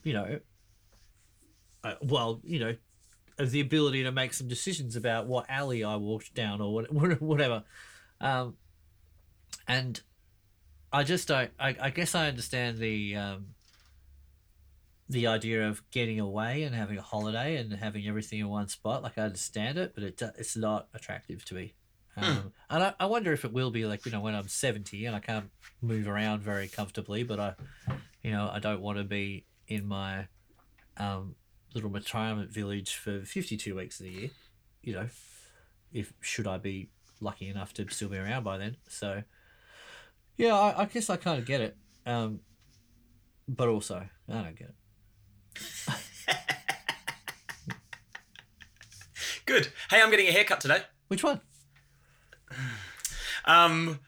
you 0.05 0.12
know, 0.12 0.41
uh, 1.82 1.95
well, 2.03 2.41
you 2.45 2.59
know, 2.59 2.76
the 3.38 3.61
ability 3.61 4.03
to 4.03 4.12
make 4.12 4.34
some 4.34 4.49
decisions 4.49 4.97
about 4.97 5.26
what 5.26 5.47
alley 5.49 5.82
I 5.82 5.97
walked 5.97 6.34
down 6.34 6.61
or 6.61 6.82
what, 6.91 7.20
whatever. 7.20 7.64
Um, 8.20 8.57
and 9.66 10.01
I 10.93 11.05
just 11.05 11.28
don't. 11.28 11.51
I, 11.59 11.76
I 11.80 11.91
guess 11.91 12.14
I 12.14 12.28
understand 12.28 12.78
the 12.78 13.16
um, 13.16 13.47
the 15.09 15.26
idea 15.26 15.68
of 15.68 15.88
getting 15.91 16.20
away 16.20 16.62
and 16.62 16.74
having 16.74 16.99
a 16.99 17.03
holiday 17.03 17.57
and 17.57 17.72
having 17.72 18.07
everything 18.07 18.41
in 18.41 18.49
one 18.49 18.68
spot. 18.68 19.03
Like 19.03 19.16
I 19.16 19.22
understand 19.22 19.78
it, 19.78 19.93
but 19.95 20.05
it 20.05 20.22
it's 20.38 20.57
not 20.57 20.88
attractive 20.95 21.45
to 21.47 21.55
me. 21.55 21.74
Um, 22.16 22.52
And 22.68 22.82
I, 22.82 22.94
I 23.00 23.06
wonder 23.06 23.32
if 23.32 23.44
it 23.44 23.52
will 23.52 23.70
be 23.70 23.84
like 23.86 24.04
you 24.06 24.12
know 24.12 24.20
when 24.20 24.34
I'm 24.34 24.48
seventy 24.48 25.06
and 25.06 25.16
I 25.16 25.20
can't 25.20 25.50
move 25.80 26.08
around 26.08 26.42
very 26.42 26.68
comfortably, 26.68 27.22
but 27.22 27.40
I, 27.40 27.54
you 28.22 28.32
know, 28.32 28.50
I 28.52 28.58
don't 28.58 28.80
want 28.80 28.98
to 28.98 29.04
be 29.04 29.46
in 29.68 29.86
my 29.86 30.26
um, 30.96 31.34
little 31.74 31.90
retirement 31.90 32.52
village 32.52 32.94
for 32.94 33.22
fifty 33.24 33.56
two 33.56 33.76
weeks 33.76 34.00
of 34.00 34.06
the 34.06 34.12
year. 34.12 34.30
You 34.82 34.94
know, 34.94 35.08
if 35.92 36.12
should 36.20 36.46
I 36.46 36.58
be 36.58 36.90
lucky 37.20 37.48
enough 37.48 37.72
to 37.74 37.88
still 37.90 38.08
be 38.08 38.18
around 38.18 38.44
by 38.44 38.58
then. 38.58 38.76
So, 38.88 39.22
yeah, 40.36 40.54
I, 40.54 40.82
I 40.82 40.84
guess 40.86 41.11
I 41.11 41.16
kind 41.16 41.38
of 41.38 41.46
get 41.46 41.61
it, 41.61 41.76
um, 42.06 42.40
but 43.48 43.68
also 43.68 44.06
I 44.28 44.42
don't 44.42 44.56
get 44.56 44.68
it. 44.68 44.74
Good. 49.46 49.72
Hey, 49.90 50.00
I'm 50.00 50.11
getting 50.11 50.28
a 50.28 50.32
haircut 50.32 50.61
today. 50.61 50.82
Which 51.08 51.24
one? 51.24 51.40
Um, 53.51 53.98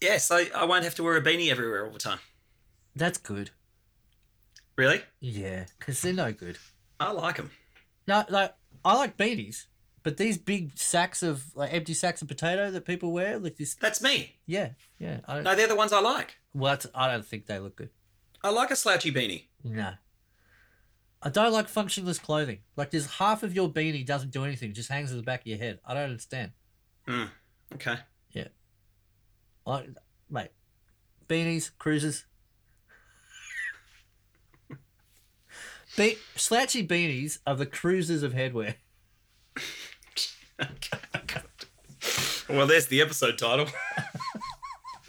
yes, 0.00 0.30
I, 0.30 0.50
I 0.54 0.64
won't 0.64 0.84
have 0.84 0.94
to 0.96 1.02
wear 1.02 1.16
a 1.16 1.22
beanie 1.22 1.50
everywhere 1.50 1.86
all 1.86 1.92
the 1.92 1.98
time. 1.98 2.18
That's 2.94 3.18
good. 3.18 3.50
Really? 4.76 5.00
Yeah, 5.20 5.64
because 5.78 6.02
they're 6.02 6.12
no 6.12 6.32
good. 6.32 6.58
I 7.00 7.12
like 7.12 7.36
them. 7.36 7.50
No, 8.06 8.24
like 8.28 8.54
I 8.84 8.94
like 8.96 9.16
beanies, 9.16 9.66
but 10.02 10.18
these 10.18 10.36
big 10.36 10.76
sacks 10.78 11.22
of 11.22 11.44
like 11.54 11.72
empty 11.72 11.94
sacks 11.94 12.20
of 12.20 12.28
potato 12.28 12.70
that 12.70 12.84
people 12.84 13.12
wear, 13.12 13.38
like 13.38 13.56
this. 13.56 13.74
That's 13.74 14.02
me. 14.02 14.36
Yeah, 14.46 14.70
yeah. 14.98 15.20
I 15.26 15.34
don't. 15.34 15.44
No, 15.44 15.54
they're 15.54 15.66
the 15.66 15.76
ones 15.76 15.92
I 15.92 16.00
like. 16.00 16.36
Well, 16.52 16.72
that's, 16.72 16.86
I 16.94 17.10
don't 17.10 17.24
think 17.24 17.46
they 17.46 17.58
look 17.58 17.76
good. 17.76 17.90
I 18.44 18.50
like 18.50 18.70
a 18.70 18.76
slouchy 18.76 19.12
beanie. 19.12 19.44
No. 19.64 19.94
I 21.22 21.30
don't 21.30 21.52
like 21.52 21.68
functionless 21.68 22.20
clothing. 22.20 22.58
Like, 22.76 22.90
there's 22.90 23.06
half 23.06 23.42
of 23.42 23.54
your 23.54 23.68
beanie 23.68 24.06
doesn't 24.06 24.30
do 24.30 24.44
anything; 24.44 24.70
it 24.70 24.74
just 24.74 24.90
hangs 24.90 25.10
at 25.10 25.16
the 25.16 25.22
back 25.22 25.40
of 25.40 25.46
your 25.46 25.58
head. 25.58 25.80
I 25.84 25.94
don't 25.94 26.10
understand. 26.10 26.52
Mm, 27.08 27.30
okay. 27.74 27.96
I, 29.66 29.86
mate, 30.30 30.50
beanies, 31.28 31.70
cruisers. 31.78 32.24
Be- 35.96 36.18
slouchy 36.36 36.86
beanies 36.86 37.38
are 37.46 37.56
the 37.56 37.66
cruisers 37.66 38.22
of 38.22 38.32
headwear. 38.32 38.74
Well, 42.48 42.66
there's 42.68 42.86
the 42.86 43.00
episode 43.00 43.38
title. 43.38 43.66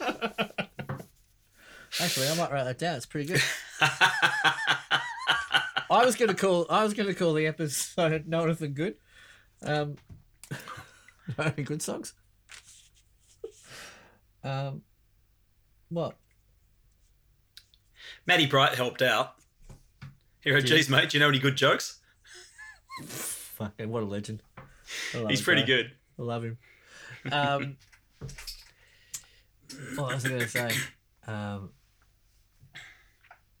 Actually, 2.00 2.28
I 2.28 2.34
might 2.36 2.50
write 2.50 2.64
that 2.64 2.78
down. 2.78 2.96
It's 2.96 3.06
pretty 3.06 3.32
good. 3.32 3.42
I 5.90 6.04
was 6.04 6.16
gonna 6.16 6.34
call. 6.34 6.66
I 6.68 6.82
was 6.82 6.94
gonna 6.94 7.14
call 7.14 7.34
the 7.34 7.46
episode 7.46 8.26
"No 8.26 8.42
Anything 8.44 8.74
Good." 8.74 8.96
Um, 9.62 9.96
no 11.38 11.50
good 11.64 11.80
songs. 11.80 12.12
Um, 14.44 14.82
what? 15.88 16.16
Matty 18.26 18.46
Bright 18.46 18.74
helped 18.74 19.02
out. 19.02 19.34
He 20.40 20.50
wrote, 20.50 20.60
Did 20.60 20.68
geez, 20.68 20.88
mate, 20.88 21.10
do 21.10 21.16
you 21.16 21.20
know 21.20 21.28
any 21.28 21.38
good 21.38 21.56
jokes? 21.56 22.00
Fucking 23.04 23.90
what 23.90 24.02
a 24.02 24.06
legend! 24.06 24.42
He's 25.28 25.42
pretty 25.42 25.62
guy. 25.62 25.66
good. 25.66 25.92
I 26.18 26.22
love 26.22 26.44
him. 26.44 26.58
Um, 27.30 27.76
what 29.96 30.14
was 30.14 30.24
I 30.24 30.28
going 30.28 30.40
to 30.40 30.48
say? 30.48 30.70
Um, 31.26 31.70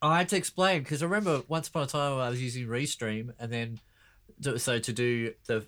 I 0.00 0.18
had 0.18 0.28
to 0.30 0.36
explain 0.36 0.82
because 0.82 1.02
I 1.02 1.06
remember 1.06 1.42
once 1.48 1.68
upon 1.68 1.82
a 1.82 1.86
time 1.86 2.18
I 2.18 2.30
was 2.30 2.42
using 2.42 2.66
Restream, 2.66 3.34
and 3.38 3.52
then 3.52 3.80
so 4.58 4.78
to 4.78 4.92
do 4.92 5.34
the 5.46 5.66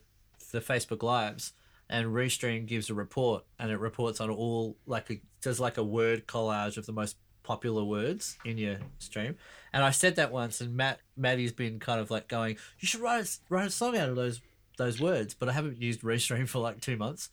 the 0.52 0.60
Facebook 0.60 1.02
lives, 1.02 1.52
and 1.90 2.06
Restream 2.06 2.66
gives 2.66 2.88
a 2.88 2.94
report, 2.94 3.44
and 3.58 3.70
it 3.70 3.78
reports 3.78 4.20
on 4.20 4.30
all 4.30 4.76
like 4.86 5.10
a, 5.10 5.20
does 5.42 5.60
like 5.60 5.76
a 5.76 5.84
word 5.84 6.26
collage 6.26 6.76
of 6.76 6.86
the 6.86 6.92
most 6.92 7.16
popular 7.42 7.82
words 7.82 8.38
in 8.44 8.56
your 8.58 8.78
stream. 8.98 9.36
And 9.72 9.82
I 9.82 9.90
said 9.90 10.16
that 10.16 10.30
once, 10.30 10.60
and 10.60 10.76
Matt 10.76 11.00
Matty's 11.16 11.52
been 11.52 11.80
kind 11.80 12.00
of 12.00 12.10
like 12.10 12.28
going, 12.28 12.56
"You 12.78 12.86
should 12.86 13.00
write 13.00 13.24
a, 13.24 13.28
write 13.52 13.66
a 13.66 13.70
song 13.70 13.96
out 13.96 14.08
of 14.08 14.16
those 14.16 14.40
those 14.78 15.00
words," 15.00 15.34
but 15.34 15.48
I 15.48 15.52
haven't 15.52 15.82
used 15.82 16.02
Restream 16.02 16.48
for 16.48 16.60
like 16.60 16.80
two 16.80 16.96
months. 16.96 17.28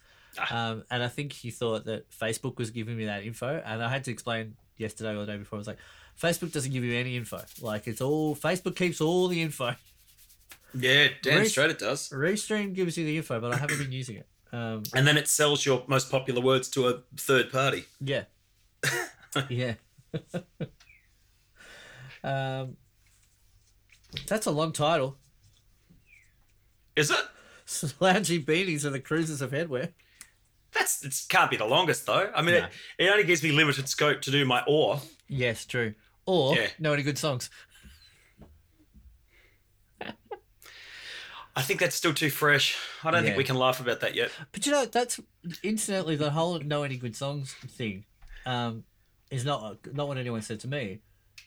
Um, 0.52 0.84
and 0.92 1.02
I 1.02 1.08
think 1.08 1.34
he 1.34 1.50
thought 1.52 1.86
that 1.86 2.10
Facebook 2.12 2.58
was 2.58 2.70
giving 2.72 2.98
me 2.98 3.06
that 3.06 3.24
info, 3.24 3.62
and 3.66 3.82
I 3.84 3.90
had 3.90 4.04
to 4.06 4.12
explain 4.12 4.56
yesterday 4.78 5.16
or 5.16 5.26
the 5.26 5.32
day 5.32 5.38
before. 5.38 5.58
I 5.58 5.60
was 5.60 5.68
like, 5.68 5.80
Facebook 6.20 6.52
doesn't 6.52 6.72
give 6.72 6.84
you 6.84 6.94
any 6.96 7.16
info. 7.16 7.42
Like 7.62 7.88
it's 7.88 8.02
all 8.02 8.36
Facebook 8.36 8.76
keeps 8.76 9.02
all 9.02 9.28
the 9.28 9.42
info. 9.42 9.76
Yeah, 10.74 11.08
damn 11.22 11.40
Rest- 11.40 11.52
straight 11.52 11.72
it 11.72 11.80
does. 11.80 12.10
Restream 12.10 12.74
gives 12.74 12.98
you 12.98 13.06
the 13.06 13.18
info, 13.18 13.40
but 13.40 13.54
I 13.54 13.58
haven't 13.58 13.80
been 13.80 13.92
using 13.92 14.18
it. 14.18 14.28
Um, 14.54 14.84
And 14.94 15.06
then 15.06 15.18
it 15.18 15.28
sells 15.28 15.66
your 15.66 15.84
most 15.88 16.10
popular 16.10 16.42
words 16.42 16.70
to 16.70 16.88
a 16.88 17.02
third 17.18 17.52
party. 17.52 17.86
yeah, 18.00 18.24
yeah. 19.50 19.74
um, 22.24 22.78
that's 24.28 24.46
a 24.46 24.52
long 24.52 24.72
title. 24.72 25.18
Is 26.96 27.12
it? 27.12 27.20
Slouchy 27.66 28.42
beanies 28.44 28.86
are 28.86 28.90
the 28.90 29.00
cruisers 29.00 29.42
of 29.42 29.52
headwear. 29.52 29.92
That's 30.74 31.04
it 31.04 31.14
can't 31.30 31.52
be 31.52 31.58
the 31.58 31.66
longest 31.66 32.06
though. 32.06 32.32
I 32.36 32.42
mean, 32.42 32.56
No. 32.56 32.66
it, 32.66 33.06
it 33.06 33.10
only 33.10 33.24
gives 33.24 33.44
me 33.44 33.52
limited 33.52 33.90
scope 33.90 34.22
to 34.22 34.32
do 34.32 34.46
my 34.46 34.64
or. 34.68 35.02
Yes, 35.28 35.66
true. 35.66 35.94
Or 36.26 36.56
Yeah. 36.56 36.68
know 36.80 36.94
any 36.94 37.04
good 37.04 37.18
songs? 37.18 37.50
I 41.58 41.62
think 41.64 41.80
that's 41.80 41.96
still 41.96 42.14
too 42.14 42.30
fresh. 42.30 42.78
I 43.04 43.12
don't 43.12 43.24
Yeah. 43.24 43.28
think 43.30 43.38
we 43.38 43.44
can 43.44 43.58
laugh 43.58 43.80
about 43.80 44.00
that 44.02 44.16
yet. 44.16 44.32
But 44.52 44.66
you 44.66 44.72
know, 44.72 44.86
that's 44.86 45.20
incidentally 45.64 46.16
the 46.16 46.30
whole 46.32 46.60
know 46.60 46.84
any 46.84 46.98
good 46.98 47.16
songs 47.16 47.54
thing 47.54 48.06
um, 48.46 48.84
is 49.32 49.44
not 49.44 49.78
not 49.94 50.08
what 50.08 50.18
anyone 50.18 50.42
said 50.42 50.60
to 50.62 50.68
me, 50.68 51.02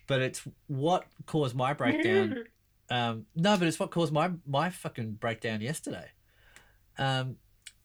but 0.06 0.20
it's 0.20 0.42
what 0.66 1.06
caused 1.26 1.54
my 1.54 1.72
breakdown. 1.72 2.44
Um, 2.92 3.26
no, 3.36 3.56
but 3.56 3.68
it's 3.68 3.78
what 3.78 3.92
caused 3.92 4.12
my 4.12 4.32
my 4.44 4.68
fucking 4.68 5.12
breakdown 5.12 5.60
yesterday. 5.60 6.08
Um, 6.98 7.36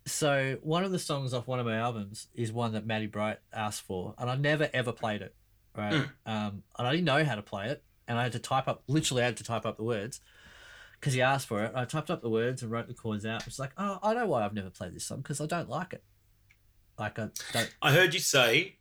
so 0.08 0.58
one 0.64 0.84
of 0.84 0.92
the 0.92 0.98
songs 0.98 1.32
off 1.32 1.46
one 1.46 1.60
of 1.60 1.66
my 1.68 1.78
albums 1.78 2.28
is 2.34 2.52
one 2.52 2.74
that 2.74 2.88
Matty 2.88 3.06
Bright 3.06 3.38
asked 3.54 3.84
for, 3.84 4.16
and 4.18 4.32
I 4.32 4.36
never 4.36 4.68
ever 4.74 4.92
played 4.92 5.22
it. 5.22 5.36
Right, 5.78 6.08
um, 6.26 6.64
and 6.80 6.88
I 6.88 6.92
didn't 6.92 7.06
know 7.06 7.24
how 7.24 7.36
to 7.36 7.44
play 7.44 7.68
it, 7.68 7.84
and 8.08 8.18
I 8.18 8.24
had 8.24 8.32
to 8.32 8.40
type 8.40 8.68
up 8.68 8.82
literally 8.88 9.22
I 9.22 9.26
had 9.26 9.38
to 9.38 9.44
type 9.44 9.64
up 9.64 9.78
the 9.78 9.84
words 9.84 10.22
because 11.06 11.14
he 11.14 11.22
asked 11.22 11.46
for 11.46 11.64
it. 11.64 11.72
I 11.76 11.86
typed 11.86 12.10
up 12.10 12.24
the 12.24 12.30
words 12.32 12.64
and 12.64 12.72
wrote 12.72 12.88
the 12.88 12.94
chords 12.96 13.28
out. 13.28 13.46
It's 13.46 13.60
like, 13.60 13.70
oh, 13.78 14.00
I 14.02 14.16
know 14.16 14.26
why 14.26 14.44
I've 14.44 14.56
never 14.56 14.72
played 14.72 14.92
this 14.92 15.06
song 15.06 15.20
because 15.20 15.40
I 15.40 15.46
don't 15.46 15.70
like 15.70 15.94
it. 15.94 16.04
Like 16.98 17.20
I 17.20 17.30
don't. 17.54 17.76
I 17.80 17.92
heard 17.92 18.16
you 18.16 18.20
say 18.20 18.78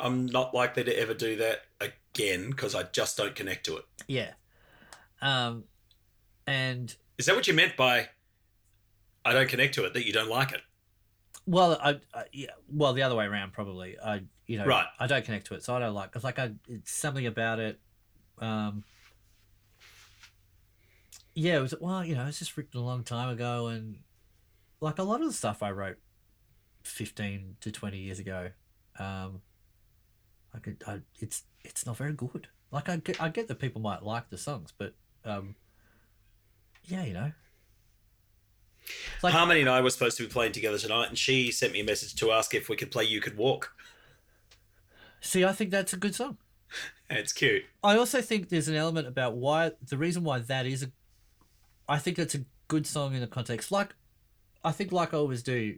I'm 0.00 0.26
not 0.26 0.52
likely 0.52 0.82
to 0.82 0.98
ever 0.98 1.14
do 1.14 1.36
that 1.36 1.60
again 1.80 2.50
because 2.50 2.74
I 2.74 2.82
just 2.82 3.16
don't 3.16 3.36
connect 3.36 3.64
to 3.66 3.76
it. 3.76 3.84
Yeah. 4.08 4.32
Um, 5.20 5.62
and 6.48 6.92
Is 7.16 7.26
that 7.26 7.36
what 7.36 7.46
you 7.46 7.54
meant 7.54 7.76
by 7.76 8.08
I 9.24 9.32
don't 9.32 9.48
connect 9.48 9.74
to 9.74 9.84
it? 9.84 9.94
That 9.94 10.04
you 10.04 10.12
don't 10.12 10.28
like 10.30 10.50
it? 10.50 10.62
well, 11.46 11.78
I, 11.80 12.00
I 12.12 12.24
yeah, 12.32 12.50
well 12.72 12.92
the 12.92 13.02
other 13.02 13.14
way 13.14 13.26
around 13.26 13.52
probably. 13.52 13.96
I 14.04 14.22
you 14.48 14.58
know 14.58 14.64
Right. 14.64 14.86
I 14.98 15.06
don't 15.06 15.24
connect 15.24 15.46
to 15.46 15.54
it, 15.54 15.62
so 15.62 15.76
I 15.76 15.78
don't 15.78 15.94
like. 15.94 16.10
It's 16.16 16.24
like 16.24 16.40
I 16.40 16.50
it's 16.68 16.90
something 16.92 17.24
about 17.24 17.60
it. 17.60 17.78
Um. 18.40 18.82
Yeah, 21.34 21.56
it 21.58 21.60
was 21.62 21.74
well, 21.80 22.04
you 22.04 22.14
know, 22.14 22.26
it's 22.26 22.38
just 22.38 22.56
written 22.56 22.78
a 22.80 22.84
long 22.84 23.04
time 23.04 23.28
ago, 23.30 23.68
and 23.68 23.96
like 24.80 24.98
a 24.98 25.02
lot 25.02 25.20
of 25.20 25.26
the 25.28 25.32
stuff 25.32 25.62
I 25.62 25.70
wrote 25.70 25.96
fifteen 26.82 27.56
to 27.60 27.70
twenty 27.72 27.98
years 27.98 28.18
ago, 28.18 28.50
um, 28.98 29.40
I 30.54 30.58
could, 30.58 30.82
I, 30.86 31.00
it's 31.18 31.44
it's 31.64 31.86
not 31.86 31.96
very 31.96 32.12
good. 32.12 32.48
Like 32.70 32.88
I 32.88 32.96
get, 32.96 33.20
I 33.20 33.28
get 33.28 33.48
that 33.48 33.58
people 33.58 33.80
might 33.80 34.02
like 34.02 34.28
the 34.30 34.38
songs, 34.38 34.72
but 34.76 34.94
um, 35.24 35.54
yeah, 36.84 37.04
you 37.04 37.12
know, 37.14 37.32
Like- 39.22 39.32
Harmony 39.32 39.60
and 39.60 39.70
I 39.70 39.80
were 39.80 39.90
supposed 39.90 40.16
to 40.18 40.24
be 40.24 40.28
playing 40.28 40.52
together 40.52 40.78
tonight, 40.78 41.08
and 41.08 41.16
she 41.18 41.50
sent 41.50 41.72
me 41.72 41.80
a 41.80 41.84
message 41.84 42.14
to 42.16 42.30
ask 42.32 42.54
if 42.54 42.68
we 42.68 42.76
could 42.76 42.90
play 42.90 43.04
"You 43.04 43.20
Could 43.20 43.36
Walk." 43.36 43.72
see, 45.20 45.44
I 45.44 45.52
think 45.52 45.70
that's 45.70 45.92
a 45.92 45.96
good 45.96 46.14
song. 46.14 46.36
It's 47.10 47.34
cute. 47.34 47.64
I 47.84 47.98
also 47.98 48.22
think 48.22 48.48
there's 48.48 48.68
an 48.68 48.74
element 48.74 49.06
about 49.06 49.34
why 49.36 49.72
the 49.86 49.98
reason 49.98 50.24
why 50.24 50.38
that 50.38 50.64
is 50.64 50.82
a 50.82 50.90
I 51.88 51.98
think 51.98 52.18
it's 52.18 52.34
a 52.34 52.44
good 52.68 52.86
song 52.86 53.14
in 53.14 53.20
the 53.20 53.26
context. 53.26 53.70
Like 53.72 53.94
I 54.64 54.72
think 54.72 54.92
like 54.92 55.12
I 55.14 55.16
always 55.16 55.42
do 55.42 55.76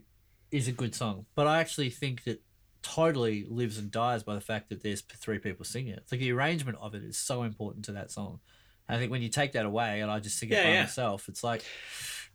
is 0.51 0.67
a 0.67 0.71
good 0.71 0.95
song, 0.95 1.25
but 1.35 1.47
I 1.47 1.59
actually 1.59 1.89
think 1.89 2.23
that 2.25 2.41
totally 2.81 3.45
lives 3.49 3.77
and 3.79 3.89
dies 3.89 4.21
by 4.23 4.35
the 4.35 4.41
fact 4.41 4.69
that 4.69 4.83
there's 4.83 5.01
three 5.01 5.39
people 5.39 5.65
singing 5.65 5.93
it. 5.93 5.99
It's 6.03 6.11
like 6.11 6.21
the 6.21 6.31
arrangement 6.31 6.77
of 6.79 6.93
it 6.93 7.03
is 7.03 7.17
so 7.17 7.43
important 7.43 7.85
to 7.85 7.93
that 7.93 8.11
song. 8.11 8.39
I 8.87 8.97
think 8.97 9.11
when 9.11 9.23
you 9.23 9.29
take 9.29 9.53
that 9.53 9.65
away 9.65 10.01
and 10.01 10.11
I 10.11 10.19
just 10.19 10.37
sing 10.37 10.49
it 10.49 10.53
Yeah, 10.53 10.63
by 10.65 10.69
yeah. 10.69 10.81
myself, 10.81 11.27
it's 11.27 11.43
like, 11.43 11.63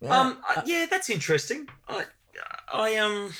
Um, 0.03 0.11
uh, 0.49 0.55
I- 0.57 0.63
yeah, 0.67 0.87
that's 0.91 1.09
interesting. 1.09 1.69
I, 1.89 2.05
I 2.73 2.97
um, 2.97 3.33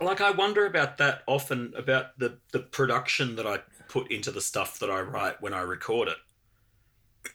like 0.00 0.20
I 0.20 0.30
wonder 0.30 0.66
about 0.66 0.98
that 0.98 1.22
often 1.26 1.72
about 1.76 2.18
the 2.18 2.38
the 2.52 2.60
production 2.60 3.36
that 3.36 3.46
I 3.46 3.58
put 3.88 4.10
into 4.10 4.30
the 4.30 4.40
stuff 4.40 4.78
that 4.78 4.90
I 4.90 5.00
write 5.00 5.40
when 5.40 5.52
I 5.52 5.60
record 5.60 6.08
it, 6.08 6.16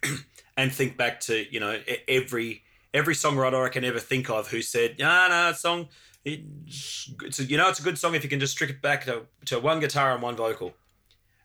and 0.58 0.72
think 0.72 0.98
back 0.98 1.20
to 1.22 1.46
you 1.54 1.60
know 1.60 1.80
every 2.08 2.64
every 2.94 3.14
songwriter 3.14 3.66
I 3.66 3.70
can 3.70 3.84
ever 3.84 4.00
think 4.00 4.30
of 4.30 4.50
who 4.50 4.62
said, 4.62 4.98
"No, 5.00 5.28
no, 5.30 5.54
song, 5.54 5.88
it's, 6.26 7.40
a, 7.40 7.44
you 7.44 7.58
know 7.58 7.70
it's 7.70 7.80
a 7.80 7.84
good 7.84 7.98
song 7.98 8.16
if 8.16 8.24
you 8.24 8.30
can 8.30 8.40
just 8.40 8.54
strip 8.54 8.70
it 8.70 8.82
back 8.82 9.06
to 9.06 9.24
to 9.46 9.60
one 9.60 9.80
guitar 9.80 10.14
and 10.14 10.22
one 10.22 10.36
vocal." 10.36 10.74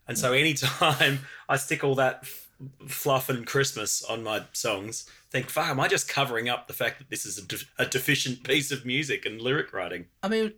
And 0.09 0.19
so 0.19 0.33
anytime 0.33 1.21
I 1.49 1.57
stick 1.57 1.85
all 1.85 1.95
that 1.95 2.21
f- 2.23 2.49
fluff 2.89 3.29
and 3.29 3.47
Christmas 3.47 4.03
on 4.03 4.25
my 4.25 4.43
songs, 4.53 5.09
think, 5.31 5.49
fuck, 5.49 5.69
am 5.69 5.79
I 5.79 5.89
just 5.89 6.09
covering 6.09 6.49
up 6.49 6.67
the 6.67 6.75
fact 6.75 6.99
that 6.99 7.09
this 7.09 7.25
is 7.25 7.39
a, 7.39 7.43
de- 7.47 7.65
a 7.79 7.87
deficient 7.87 8.43
piece 8.43 8.73
of 8.73 8.85
music 8.85 9.25
and 9.25 9.41
lyric 9.41 9.73
writing? 9.73 10.07
I 10.23 10.29
mean, 10.29 10.55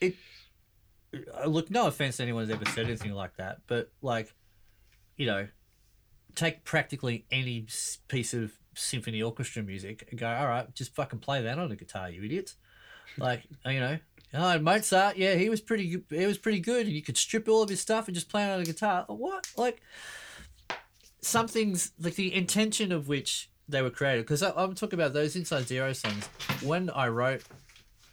it. 0.00 0.14
uh, 1.12 1.46
Look, 1.46 1.70
no 1.70 1.88
offense 1.88 2.18
to 2.18 2.22
anyone 2.22 2.44
who's 2.44 2.54
ever 2.54 2.64
said 2.66 2.86
anything 2.86 3.12
like 3.12 3.36
that, 3.36 3.62
but 3.66 3.90
like, 4.00 4.32
you 5.16 5.26
know, 5.26 5.48
take 6.38 6.64
practically 6.64 7.24
any 7.30 7.66
piece 8.08 8.32
of 8.34 8.52
symphony 8.74 9.22
orchestra 9.22 9.62
music 9.62 10.06
and 10.10 10.18
go, 10.18 10.28
all 10.28 10.46
right, 10.46 10.72
just 10.74 10.94
fucking 10.94 11.18
play 11.18 11.42
that 11.42 11.58
on 11.58 11.70
a 11.72 11.76
guitar, 11.76 12.08
you 12.10 12.22
idiots. 12.22 12.54
Like, 13.16 13.42
you 13.66 13.80
know, 13.80 13.98
oh, 14.34 14.58
Mozart, 14.60 15.16
yeah, 15.16 15.34
he 15.34 15.48
was 15.48 15.60
pretty, 15.60 15.88
good- 15.88 16.04
he 16.10 16.26
was 16.26 16.38
pretty 16.38 16.60
good, 16.60 16.86
and 16.86 16.94
you 16.94 17.02
could 17.02 17.16
strip 17.16 17.48
all 17.48 17.62
of 17.62 17.68
his 17.68 17.80
stuff 17.80 18.06
and 18.06 18.14
just 18.14 18.28
play 18.28 18.44
it 18.44 18.50
on 18.52 18.60
a 18.60 18.64
guitar. 18.64 19.04
Uh, 19.08 19.14
what? 19.14 19.48
Like, 19.56 19.80
something's 21.20 21.92
like 22.00 22.14
the 22.14 22.32
intention 22.34 22.92
of 22.92 23.08
which 23.08 23.50
they 23.68 23.82
were 23.82 23.90
created. 23.90 24.22
Because 24.24 24.42
I'm 24.42 24.74
talking 24.74 24.98
about 24.98 25.12
those 25.12 25.36
Inside 25.36 25.66
Zero 25.66 25.92
songs. 25.92 26.26
When 26.62 26.90
I 26.90 27.08
wrote 27.08 27.42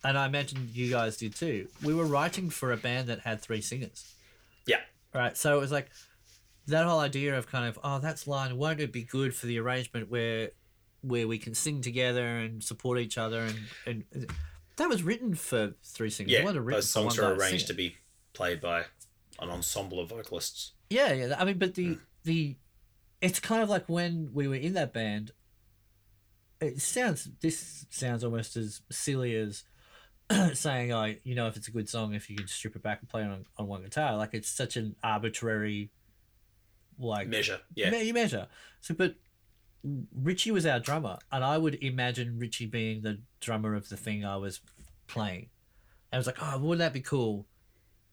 and 0.04 0.18
I 0.18 0.26
imagine 0.28 0.70
you 0.74 0.90
guys 0.90 1.18
did 1.18 1.36
too. 1.36 1.68
We 1.84 1.94
were 1.94 2.06
writing 2.06 2.50
for 2.50 2.72
a 2.72 2.78
band 2.78 3.08
that 3.08 3.20
had 3.22 3.42
three 3.42 3.62
singers, 3.62 4.14
Yeah. 4.68 4.82
right? 5.14 5.36
So 5.36 5.58
it 5.58 5.60
was 5.60 5.72
like 5.72 5.90
that 6.68 6.86
whole 6.86 7.00
idea 7.00 7.38
of 7.38 7.48
kind 7.48 7.68
of 7.68 7.80
oh, 7.84 8.00
that's 8.00 8.28
line. 8.28 8.58
Won't 8.58 8.80
it 8.80 8.92
be 8.92 9.04
good 9.04 9.36
for 9.36 9.46
the 9.46 9.60
arrangement 9.60 10.10
where 10.10 10.50
where 11.02 11.28
we 11.28 11.38
can 11.38 11.54
sing 11.54 11.82
together 11.82 12.26
and 12.38 12.64
support 12.64 13.00
each 13.00 13.18
other 13.18 13.42
and 13.42 13.60
and 13.86 14.04
uh, 14.16 14.34
that 14.78 14.90
was 14.90 15.04
written 15.04 15.36
for 15.36 15.74
three 15.84 16.10
singers. 16.10 16.34
Yeah, 16.34 16.52
those 16.52 16.90
songs 16.90 17.18
are 17.18 17.34
arranged 17.34 17.68
to 17.68 17.74
be 17.74 17.96
played 18.34 18.60
by 18.60 18.86
an 19.40 19.50
ensemble 19.50 20.00
of 20.00 20.10
vocalists. 20.10 20.74
Yeah, 20.90 21.14
yeah. 21.14 21.36
I 21.38 21.46
mean, 21.46 21.58
but 21.58 21.76
the 21.76 21.88
mm. 21.88 22.00
the 22.24 22.56
it's 23.22 23.40
kind 23.40 23.64
of 23.64 23.70
like 23.70 23.88
when 23.88 24.32
we 24.34 24.48
were 24.48 24.56
in 24.56 24.74
that 24.74 24.94
band. 24.94 25.32
It 26.62 26.82
sounds 26.82 27.30
this 27.42 27.86
sounds 27.90 28.24
almost 28.24 28.56
as 28.56 28.82
silly 28.90 29.36
as 29.36 29.64
saying, 30.54 30.92
"Oh, 30.92 31.14
you 31.24 31.36
know, 31.36 31.48
if 31.48 31.58
it's 31.58 31.68
a 31.68 31.72
good 31.72 31.90
song, 31.90 32.14
if 32.14 32.30
you 32.30 32.38
can 32.38 32.48
strip 32.48 32.76
it 32.76 32.82
back 32.82 33.00
and 33.02 33.10
play 33.10 33.22
it 33.22 33.26
on, 33.26 33.46
on 33.58 33.68
one 33.68 33.84
guitar." 33.84 34.16
Like 34.16 34.34
it's 34.34 34.50
such 34.50 34.78
an 34.78 34.96
arbitrary, 35.04 35.92
like 37.00 37.28
Measure, 37.28 37.60
yeah. 37.76 37.96
you 37.96 38.14
measure. 38.14 38.48
So, 38.82 38.94
but 38.94 39.16
Richie 40.16 40.52
was 40.52 40.66
our 40.66 40.80
drummer, 40.80 41.18
and 41.32 41.44
I 41.44 41.58
would 41.58 41.76
imagine 41.84 42.40
Richie 42.40 42.66
being 42.66 43.02
the 43.02 43.20
drummer 43.40 43.76
of 43.76 43.90
the 43.90 43.98
thing 43.98 44.26
I 44.26 44.38
was 44.38 44.62
playing. 45.08 45.50
I 46.12 46.18
was 46.18 46.28
like, 46.28 46.38
oh, 46.42 46.58
wouldn't 46.60 46.80
that 46.80 46.94
be 46.94 47.02
cool? 47.02 47.46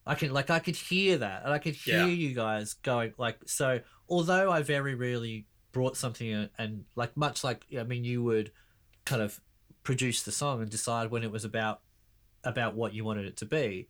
I 0.07 0.15
can 0.17 0.33
like 0.33 0.51
I 0.51 0.59
could 0.59 0.77
hear 0.77 1.19
that, 1.19 1.45
and 1.45 1.53
I 1.53 1.59
could 1.59 1.75
hear 1.75 1.99
Yeah. 1.99 2.07
you 2.07 2.35
guys 2.35 2.75
going 2.75 3.15
like 3.19 3.39
so. 3.47 3.81
Although 4.09 4.51
I 4.51 4.63
very 4.63 4.95
rarely 4.95 5.47
brought 5.71 5.97
something 5.97 6.27
in, 6.27 6.51
and 6.59 6.85
like 6.97 7.17
much 7.17 7.45
like 7.45 7.65
I 7.79 7.85
mean, 7.85 8.05
you 8.05 8.23
would 8.25 8.51
kind 9.05 9.23
of 9.23 9.41
produce 9.85 10.23
the 10.23 10.33
song 10.33 10.61
and 10.61 10.71
decide 10.71 11.11
when 11.11 11.23
it 11.23 11.31
was 11.31 11.45
about 11.45 11.81
about 12.45 12.75
what 12.75 12.93
you 12.95 13.05
wanted 13.05 13.27
it 13.27 13.37
to 13.39 13.47
be. 13.47 13.89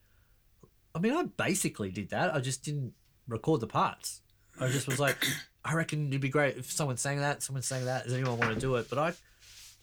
I 0.95 0.99
mean, 0.99 1.15
I 1.15 1.23
basically 1.25 1.91
did 1.91 2.11
that. 2.11 2.35
I 2.35 2.41
just 2.41 2.63
didn't 2.63 2.93
record 3.27 3.61
the 3.61 3.67
parts. 3.67 4.22
I 4.61 4.69
just 4.69 4.87
was 4.87 4.99
like, 5.01 5.17
I 5.65 5.75
reckon 5.75 6.09
it'd 6.09 6.21
be 6.21 6.29
great 6.29 6.57
if 6.57 6.71
someone 6.71 6.97
sang 6.97 7.19
that, 7.21 7.43
someone 7.43 7.63
sang 7.63 7.85
that. 7.87 8.05
Does 8.05 8.13
anyone 8.15 8.39
want 8.39 8.55
to 8.55 8.61
do 8.61 8.77
it? 8.77 8.89
But 8.91 8.99
I, 8.99 9.13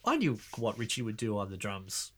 I 0.05 0.17
knew 0.17 0.39
what 0.57 0.77
Richie 0.77 1.01
would 1.01 1.17
do 1.17 1.37
on 1.37 1.49
the 1.49 1.57
drums. 1.57 2.11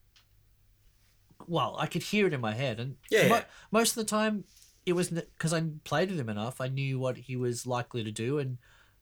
Well, 1.46 1.76
I 1.78 1.86
could 1.86 2.02
hear 2.02 2.26
it 2.26 2.32
in 2.34 2.40
my 2.40 2.52
head, 2.54 2.78
and 2.78 2.96
Yeah, 3.10 3.28
mo- 3.28 3.34
yeah. 3.36 3.44
most 3.70 3.90
of 3.90 3.96
the 3.96 4.04
time, 4.04 4.44
it 4.86 4.92
was 4.92 5.10
because 5.10 5.52
I 5.52 5.62
played 5.84 6.10
with 6.10 6.20
him 6.20 6.28
enough. 6.28 6.60
I 6.60 6.68
knew 6.68 6.98
what 6.98 7.16
he 7.16 7.36
was 7.36 7.66
likely 7.66 8.04
to 8.04 8.10
do, 8.12 8.38
and 8.38 8.58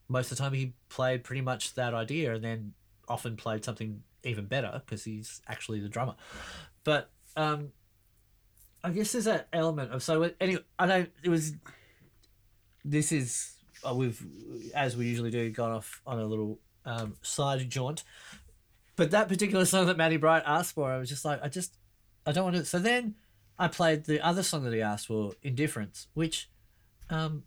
most 0.09 0.31
of 0.33 0.39
the 0.39 0.43
time 0.43 0.53
he 0.55 0.73
played 0.89 1.23
pretty 1.25 1.43
much 1.43 1.75
that 1.75 1.93
idea, 1.95 2.35
and 2.35 2.43
then 2.43 2.73
often 3.09 3.37
played 3.37 3.65
something 3.65 4.03
even 4.25 4.47
better 4.47 4.83
because 4.85 5.05
he's 5.05 5.43
actually 5.49 5.81
the 5.81 5.89
drummer. 5.89 6.15
But 6.85 7.11
um, 7.37 7.73
I 8.83 8.91
guess 8.91 9.13
there's 9.13 9.25
that 9.27 9.49
element 9.53 9.93
of 9.93 10.03
so 10.03 10.31
anyway. 10.41 10.63
I 10.79 10.87
know 10.87 11.07
it 11.23 11.29
was. 11.29 11.53
This 12.91 13.13
is 13.13 13.53
uh, 13.89 13.95
we've 13.95 14.21
as 14.75 14.97
we 14.97 15.07
usually 15.07 15.31
do 15.31 15.49
gone 15.51 15.71
off 15.71 16.03
on 16.05 16.19
a 16.19 16.25
little 16.27 16.59
um, 16.85 17.15
side 17.23 17.71
jaunt, 17.71 18.03
but 18.97 19.13
that 19.13 19.29
particular 19.29 19.65
song 19.65 19.87
that 19.87 19.97
Matty 19.97 20.17
Bright 20.17 20.43
asked 20.45 20.75
for, 20.75 20.91
I 20.91 20.99
was 20.99 21.09
just 21.09 21.25
like, 21.25 21.41
I 21.41 21.49
just 21.49 21.77
I 22.27 22.33
don't 22.33 22.45
want 22.45 22.57
to. 22.57 22.65
So 22.65 22.81
then 22.81 23.15
I 23.61 23.69
played 23.69 24.07
the 24.07 24.21
other 24.21 24.43
song 24.43 24.65
that 24.65 24.75
he 24.75 24.83
asked 24.83 25.07
for, 25.07 25.35
Indifference, 25.43 26.09
which 26.15 26.51
um, 27.11 27.45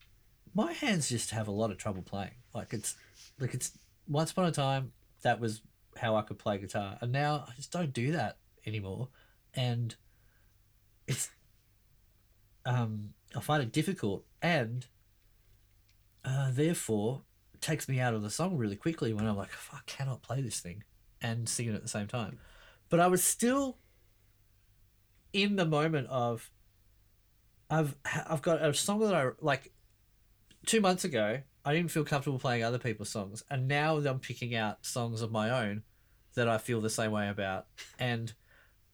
my 0.56 0.72
hands 0.72 1.10
just 1.10 1.32
have 1.32 1.50
a 1.50 1.52
lot 1.52 1.72
of 1.72 1.78
trouble 1.78 2.04
playing. 2.04 2.36
Like 2.54 2.72
it's 2.72 2.96
like 3.38 3.54
it's 3.54 3.78
once 4.08 4.32
upon 4.32 4.46
a 4.46 4.52
time 4.52 4.94
that 5.24 5.42
was 5.42 5.62
how 5.98 6.16
I 6.16 6.22
could 6.22 6.40
play 6.40 6.58
guitar, 6.58 6.98
and 7.02 7.12
now 7.12 7.44
I 7.50 7.52
just 7.56 7.72
don't 7.72 7.92
do 7.92 8.14
that 8.14 8.38
anymore, 8.66 9.10
and 9.54 9.94
it's 11.06 11.30
um 12.66 13.14
I 13.36 13.42
find 13.42 13.62
it 13.62 13.74
difficult, 13.74 14.24
and 14.42 14.88
uh, 16.26 16.52
therefore 16.52 17.24
takes 17.62 17.88
me 17.88 18.00
out 18.00 18.14
of 18.14 18.22
the 18.22 18.30
song 18.30 18.58
really 18.58 18.76
quickly 18.76 19.14
when 19.14 19.26
I'm 19.26 19.38
like, 19.38 19.52
"Fuck, 19.52 19.84
I 19.88 19.92
cannot 19.92 20.22
play 20.22 20.42
this 20.42 20.60
thing 20.60 20.84
and 21.24 21.48
sing 21.48 21.70
it 21.70 21.74
at 21.76 21.82
the 21.82 21.88
same 21.88 22.08
time. 22.08 22.38
But 22.90 23.00
I 23.00 23.08
was 23.08 23.24
still 23.24 23.78
in 25.32 25.56
the 25.56 25.66
moment 25.66 26.08
of 26.10 26.52
I've 27.70 27.96
I've 28.28 28.42
got 28.42 28.64
a 28.64 28.74
song 28.74 29.00
that 29.00 29.16
I 29.16 29.30
like 29.42 29.72
two 30.66 30.82
months 30.82 31.06
ago. 31.06 31.40
I 31.66 31.74
didn't 31.74 31.92
feel 31.92 32.04
comfortable 32.04 32.40
playing 32.40 32.64
other 32.64 32.78
people's 32.78 33.10
songs, 33.10 33.44
and 33.50 33.68
now 33.68 33.98
I'm 33.98 34.20
picking 34.20 34.54
out 34.54 34.86
songs 34.86 35.22
of 35.22 35.32
my 35.32 35.50
own 35.50 35.84
that 36.36 36.50
I 36.50 36.58
feel 36.58 36.82
the 36.82 36.90
same 36.90 37.12
way 37.12 37.30
about. 37.30 37.68
And 37.98 38.34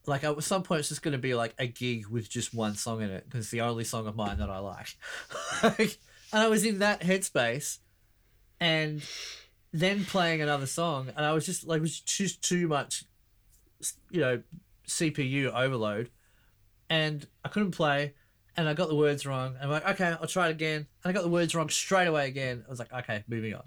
like 0.06 0.24
at 0.24 0.42
some 0.44 0.64
point, 0.64 0.80
it's 0.80 0.90
just 0.90 1.02
going 1.02 1.14
to 1.14 1.18
be 1.18 1.34
like 1.34 1.56
a 1.58 1.68
gig 1.68 2.08
with 2.08 2.30
just 2.30 2.54
one 2.54 2.76
song 2.76 3.02
in 3.02 3.10
it 3.10 3.26
because 3.26 3.46
it's 3.46 3.52
the 3.52 3.62
only 3.62 3.84
song 3.84 4.08
of 4.08 4.16
mine 4.16 4.38
that 4.38 4.50
I 4.50 4.60
like. 4.60 4.98
and 6.32 6.42
I 6.42 6.48
was 6.48 6.66
in 6.66 6.80
that 6.80 7.02
headspace, 7.02 7.80
and 8.60 9.04
then 9.72 10.06
playing 10.06 10.42
another 10.42 10.66
song, 10.66 11.10
and 11.16 11.26
I 11.26 11.34
was 11.34 11.46
just 11.46 11.68
like, 11.68 11.78
it 11.78 11.82
was 11.82 12.00
just 12.00 12.42
too 12.42 12.68
much, 12.68 13.04
you 14.10 14.22
know, 14.22 14.42
CPU 14.88 15.54
overload, 15.54 16.10
and 16.90 17.26
I 17.44 17.50
couldn't 17.50 17.72
play, 17.72 18.14
and 18.58 18.68
I 18.68 18.74
got 18.74 18.90
the 18.90 18.96
words 18.96 19.26
wrong. 19.26 19.56
I'm 19.62 19.70
like, 19.70 19.88
okay, 19.90 20.16
I'll 20.20 20.28
try 20.28 20.48
it 20.48 20.52
again, 20.52 20.88
and 21.04 21.10
I 21.10 21.12
got 21.12 21.24
the 21.24 21.30
words 21.30 21.56
wrong 21.56 21.70
straight 21.70 22.08
away 22.08 22.28
again. 22.28 22.64
I 22.66 22.70
was 22.70 22.80
like, 22.80 22.94
okay, 22.94 23.24
moving 23.28 23.54
on, 23.54 23.64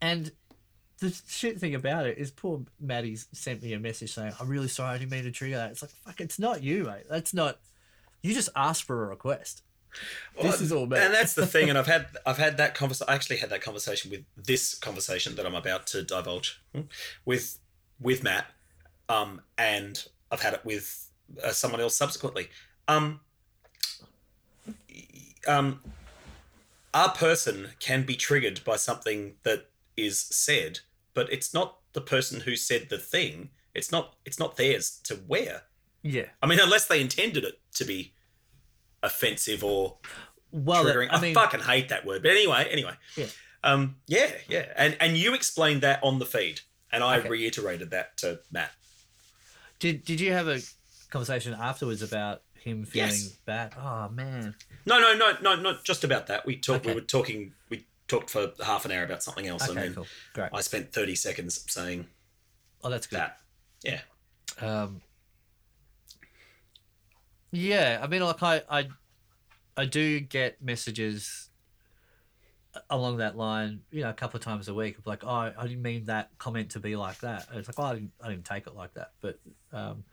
and. 0.00 0.30
The 1.02 1.18
shit 1.28 1.58
thing 1.58 1.74
about 1.74 2.04
it 2.04 2.18
is 2.18 2.30
poor 2.30 2.60
Matty's 2.78 3.26
sent 3.32 3.62
me 3.62 3.72
a 3.72 3.80
message 3.80 4.12
saying, 4.12 4.34
I'm 4.38 4.48
really 4.48 4.68
sorry 4.68 4.90
I 4.90 4.98
didn't 4.98 5.10
mean 5.10 5.24
to 5.24 5.30
trigger 5.30 5.56
that. 5.56 5.70
It's 5.70 5.80
like, 5.80 5.92
fuck, 5.92 6.20
it's 6.20 6.38
not 6.38 6.62
you, 6.62 6.84
mate. 6.84 7.04
That's 7.08 7.32
not 7.32 7.58
you 8.22 8.34
just 8.34 8.50
asked 8.54 8.84
for 8.84 9.04
a 9.04 9.08
request. 9.08 9.62
This 10.40 10.60
is 10.60 10.72
all 10.72 10.86
me. 10.86 10.98
and 10.98 11.12
that's 11.12 11.34
the 11.34 11.46
thing. 11.46 11.68
And 11.68 11.78
I've 11.78 11.86
had 11.86 12.06
I've 12.24 12.38
had 12.38 12.56
that 12.56 12.74
conversation. 12.74 13.10
I 13.10 13.14
actually 13.14 13.38
had 13.38 13.50
that 13.50 13.62
conversation 13.62 14.10
with 14.10 14.24
this 14.36 14.74
conversation 14.74 15.34
that 15.36 15.46
I'm 15.46 15.54
about 15.54 15.86
to 15.88 16.02
divulge 16.02 16.62
hmm, 16.74 16.82
with 17.24 17.58
with 18.00 18.22
Matt, 18.22 18.46
um, 19.08 19.42
and 19.58 20.04
I've 20.30 20.42
had 20.42 20.54
it 20.54 20.64
with 20.64 21.10
uh, 21.42 21.50
someone 21.50 21.80
else 21.80 21.96
subsequently. 21.96 22.48
Um, 22.88 23.20
um, 25.46 25.80
our 26.94 27.10
person 27.10 27.70
can 27.78 28.04
be 28.04 28.16
triggered 28.16 28.64
by 28.64 28.76
something 28.76 29.34
that 29.42 29.66
is 29.96 30.18
said, 30.18 30.80
but 31.14 31.32
it's 31.32 31.52
not 31.52 31.78
the 31.92 32.00
person 32.00 32.40
who 32.40 32.56
said 32.56 32.88
the 32.88 32.98
thing. 32.98 33.50
It's 33.74 33.92
not. 33.92 34.14
It's 34.24 34.38
not 34.38 34.56
theirs 34.56 35.00
to 35.04 35.20
wear. 35.26 35.62
Yeah. 36.02 36.26
I 36.42 36.46
mean, 36.46 36.58
unless 36.60 36.86
they 36.86 37.00
intended 37.00 37.44
it 37.44 37.60
to 37.74 37.84
be 37.84 38.14
offensive 39.02 39.62
or 39.64 39.98
Well, 40.52 40.84
triggering. 40.84 41.08
I 41.10 41.16
I, 41.16 41.20
mean, 41.20 41.34
fucking 41.34 41.60
hate 41.60 41.88
that 41.90 42.04
word. 42.04 42.22
But 42.22 42.32
anyway, 42.32 42.68
anyway. 42.70 42.94
Yeah. 43.16 43.26
Um, 43.62 43.96
yeah, 44.06 44.30
yeah. 44.48 44.66
And 44.76 44.96
and 45.00 45.16
you 45.16 45.34
explained 45.34 45.82
that 45.82 46.02
on 46.02 46.18
the 46.18 46.26
feed. 46.26 46.60
And 46.92 47.04
I 47.04 47.18
Okay. 47.18 47.28
reiterated 47.28 47.90
that 47.90 48.16
to 48.18 48.40
Matt. 48.50 48.72
did 49.78 50.04
did 50.04 50.20
you 50.20 50.32
have 50.32 50.48
a 50.48 50.60
conversation 51.10 51.54
afterwards 51.54 52.02
about 52.02 52.42
him 52.54 52.84
feeling 52.84 53.10
Yes. 53.10 53.28
bad. 53.46 53.74
Oh 53.78 54.08
man. 54.08 54.54
No, 54.86 54.98
no, 54.98 55.14
no, 55.14 55.36
no, 55.40 55.54
not 55.56 55.84
just 55.84 56.04
about 56.04 56.26
that. 56.28 56.44
We 56.46 56.56
talked. 56.56 56.86
We 56.86 56.94
were 56.94 57.00
talking. 57.00 57.52
We 57.68 57.86
talked 58.08 58.28
for 58.30 58.52
half 58.64 58.84
an 58.84 58.92
hour 58.92 59.04
about 59.04 59.22
something 59.22 59.46
else, 59.46 59.62
and 59.68 59.72
Okay, 59.78 59.86
then 59.88 59.94
cool. 59.94 60.06
Great. 60.34 60.50
I 60.52 60.60
spent 60.62 60.92
thirty 60.92 61.14
seconds 61.14 61.64
saying 61.72 62.06
Oh, 62.82 62.90
that's 62.90 63.06
good. 63.06 63.18
that. 63.20 63.38
Yeah. 63.82 64.00
Um, 64.60 65.00
yeah, 67.50 67.98
I 68.02 68.06
mean, 68.06 68.22
like 68.22 68.42
I, 68.42 68.62
I, 68.68 68.88
I 69.76 69.84
do 69.84 70.20
get 70.20 70.62
messages 70.62 71.50
along 72.88 73.16
that 73.16 73.36
line, 73.36 73.80
you 73.90 74.02
know, 74.02 74.10
a 74.10 74.14
couple 74.14 74.38
of 74.38 74.44
times 74.44 74.68
a 74.68 74.74
week 74.74 74.98
of 74.98 75.06
like, 75.06 75.24
oh, 75.24 75.52
I 75.56 75.62
didn't 75.62 75.82
mean 75.82 76.04
that 76.04 76.30
comment 76.38 76.70
to 76.70 76.80
be 76.80 76.96
like 76.96 77.18
that. 77.20 77.48
And 77.48 77.58
it's 77.58 77.68
like, 77.68 77.78
oh, 77.78 77.90
I 77.90 77.94
didn't, 77.94 78.12
I 78.22 78.28
didn't 78.28 78.44
take 78.44 78.66
it 78.66 78.74
like 78.74 78.94
that. 78.94 79.12
But, 79.20 79.40
um, 79.72 80.04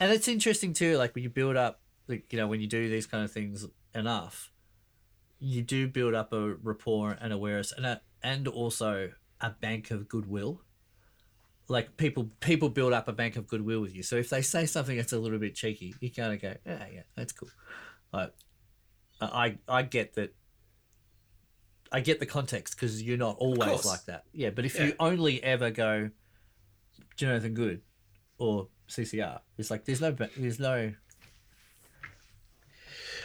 and 0.00 0.12
it's 0.12 0.28
interesting 0.28 0.72
too, 0.72 0.96
like 0.96 1.14
when 1.14 1.24
you 1.24 1.30
build 1.30 1.56
up, 1.56 1.80
like 2.08 2.32
you 2.32 2.38
know, 2.38 2.46
when 2.46 2.60
you 2.60 2.66
do 2.66 2.88
these 2.88 3.06
kind 3.06 3.24
of 3.24 3.30
things 3.30 3.66
enough, 3.94 4.50
you 5.38 5.62
do 5.62 5.88
build 5.88 6.14
up 6.14 6.32
a 6.32 6.54
rapport 6.54 7.16
and 7.20 7.32
awareness, 7.32 7.72
and 7.72 7.86
a, 7.86 8.00
and 8.22 8.48
also 8.48 9.12
a 9.40 9.50
bank 9.50 9.90
of 9.90 10.08
goodwill 10.08 10.60
like 11.68 11.96
people 11.96 12.30
people 12.40 12.68
build 12.68 12.92
up 12.92 13.08
a 13.08 13.12
bank 13.12 13.36
of 13.36 13.46
goodwill 13.46 13.80
with 13.80 13.94
you. 13.94 14.02
So 14.02 14.16
if 14.16 14.28
they 14.30 14.42
say 14.42 14.66
something 14.66 14.96
that's 14.96 15.12
a 15.12 15.18
little 15.18 15.38
bit 15.38 15.54
cheeky, 15.54 15.94
you 16.00 16.10
kind 16.10 16.32
of 16.34 16.42
go, 16.42 16.54
yeah, 16.66 16.86
yeah, 16.92 17.02
that's 17.16 17.32
cool. 17.32 17.48
Like, 18.12 18.32
I 19.20 19.56
I 19.68 19.82
get 19.82 20.14
that. 20.14 20.34
I 21.92 22.00
get 22.00 22.18
the 22.18 22.26
context 22.26 22.74
because 22.76 23.02
you're 23.02 23.16
not 23.16 23.36
always 23.38 23.84
like 23.84 24.04
that. 24.06 24.24
Yeah, 24.32 24.50
but 24.50 24.64
if 24.64 24.74
Yeah. 24.74 24.86
you 24.86 24.94
only 24.98 25.42
ever 25.44 25.70
go, 25.70 26.10
do 27.16 27.24
you 27.24 27.26
know 27.28 27.34
anything 27.34 27.54
good, 27.54 27.82
or 28.38 28.68
CCR, 28.88 29.40
it's 29.58 29.70
like 29.70 29.84
there's 29.84 30.00
no 30.00 30.10
there's 30.36 30.58
no. 30.58 30.92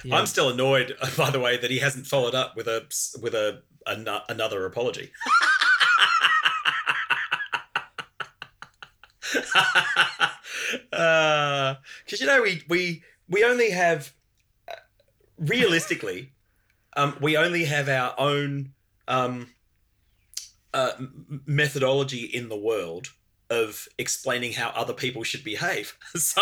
Yeah. 0.06 0.16
I'm 0.16 0.28
still 0.28 0.50
annoyed, 0.50 0.96
by 1.18 1.30
the 1.30 1.40
way, 1.40 1.58
that 1.58 1.70
he 1.72 1.80
hasn't 1.80 2.08
followed 2.08 2.36
up 2.36 2.56
with 2.56 2.68
a 2.68 2.86
with 3.22 3.34
a, 3.34 3.64
ano- 3.86 4.24
another 4.30 4.66
apology. 4.66 5.12
Because 10.92 12.20
you 12.20 12.26
know 12.26 12.42
we 12.42 12.64
we 12.68 13.04
we 13.30 13.44
only 13.44 13.70
have 13.72 14.14
uh, 14.68 14.74
realistically, 15.38 16.32
um, 16.96 17.16
we 17.22 17.38
only 17.38 17.66
have 17.66 17.88
our 17.88 18.14
own 18.18 18.74
um, 19.08 19.50
uh, 20.74 20.92
methodology 21.46 22.26
in 22.26 22.50
the 22.50 22.58
world 22.58 23.10
of 23.50 23.88
explaining 23.98 24.54
how 24.54 24.70
other 24.70 24.94
people 24.94 25.24
should 25.24 25.44
behave. 25.44 25.98
So 26.18 26.42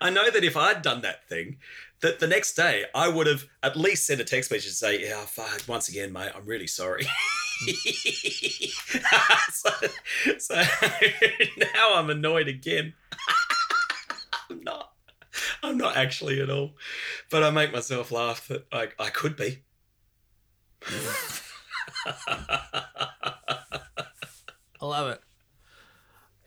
I 0.00 0.10
know 0.10 0.30
that 0.30 0.44
if 0.44 0.56
I'd 0.56 0.82
done 0.82 1.02
that 1.02 1.28
thing, 1.28 1.58
that 2.00 2.18
the 2.20 2.26
next 2.26 2.54
day 2.54 2.84
I 2.94 3.08
would 3.08 3.26
have 3.26 3.44
at 3.62 3.76
least 3.76 4.06
sent 4.06 4.20
a 4.20 4.24
text 4.24 4.50
message 4.50 4.70
to 4.70 4.74
say, 4.74 5.02
"Yeah, 5.02 5.24
fuck, 5.24 5.62
once 5.66 5.88
again, 5.88 6.12
mate, 6.12 6.32
I'm 6.34 6.46
really 6.46 6.66
sorry." 6.66 7.06
so, 9.52 9.70
so 10.38 10.62
now 11.56 11.94
I'm 11.94 12.10
annoyed 12.10 12.48
again. 12.48 12.94
I'm 14.50 14.60
not. 14.62 14.92
I'm 15.62 15.76
not 15.76 15.96
actually 15.96 16.40
at 16.40 16.50
all, 16.50 16.72
but 17.30 17.42
I 17.42 17.50
make 17.50 17.72
myself 17.72 18.10
laugh 18.10 18.48
that 18.48 18.66
I, 18.72 18.88
I 18.98 19.10
could 19.10 19.36
be. 19.36 19.62
I 24.80 24.84
love 24.84 25.08
it. 25.08 25.20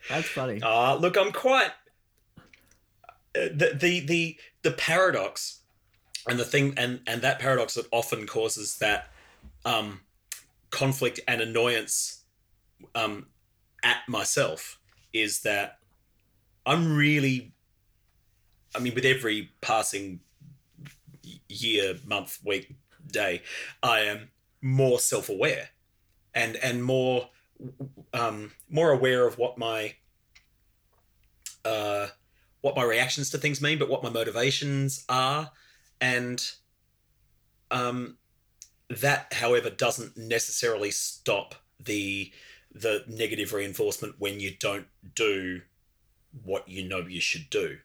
That's 0.10 0.28
funny. 0.28 0.62
Uh, 0.62 0.96
look, 0.96 1.18
I'm 1.18 1.32
quite 1.32 1.72
uh, 3.36 3.50
the 3.54 3.78
the 3.80 4.00
the 4.00 4.38
the 4.64 4.72
paradox, 4.72 5.60
and 6.28 6.40
the 6.40 6.46
thing, 6.46 6.74
and 6.78 7.02
and 7.06 7.22
that 7.22 7.40
paradox 7.40 7.76
that 7.76 7.88
often 7.92 8.26
causes 8.26 8.78
that 8.78 9.12
um, 9.66 10.02
conflict 10.70 11.20
and 11.28 11.42
annoyance 11.42 12.24
um, 12.96 13.28
at 13.84 14.08
myself 14.08 14.80
is 15.14 15.42
that 15.42 15.80
I'm 16.66 16.96
really, 16.96 17.54
I 18.76 18.80
mean, 18.80 18.94
with 18.94 19.06
every 19.06 19.52
passing 19.62 20.20
year, 21.48 21.96
month, 22.06 22.40
week, 22.46 22.76
day, 23.12 23.42
I 23.82 24.02
am 24.02 24.30
more 24.62 25.00
self-aware, 25.00 25.70
and 26.34 26.56
and 26.58 26.84
more 26.84 27.30
um, 28.14 28.52
more 28.70 28.92
aware 28.92 29.26
of 29.26 29.38
what 29.38 29.58
my 29.58 29.96
uh, 31.66 32.08
what 32.62 32.76
my 32.76 32.84
reactions 32.84 33.32
to 33.32 33.38
things 33.38 33.62
mean, 33.62 33.80
but 33.80 33.90
what 33.90 34.04
my 34.04 34.10
motivations 34.10 35.06
are, 35.10 35.52
and 36.00 36.52
um, 37.72 38.19
that, 38.90 39.34
however, 39.34 39.70
doesn't 39.70 40.18
necessarily 40.18 40.92
stop 40.92 41.56
the 41.80 42.32
the 42.72 43.04
negative 43.08 43.52
reinforcement 43.52 44.16
when 44.20 44.40
you 44.40 44.52
don't 44.52 44.88
do 45.16 45.62
what 46.44 46.68
you 46.70 46.88
know 46.88 47.00
you 47.00 47.22
should 47.22 47.50
do, 47.50 47.80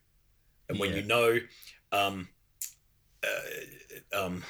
and 0.68 0.78
when 0.78 0.90
Yeah. 0.90 0.96
you 0.96 1.02
know, 1.02 1.38
um, 1.92 2.28
uh, 3.22 4.18
um, 4.24 4.44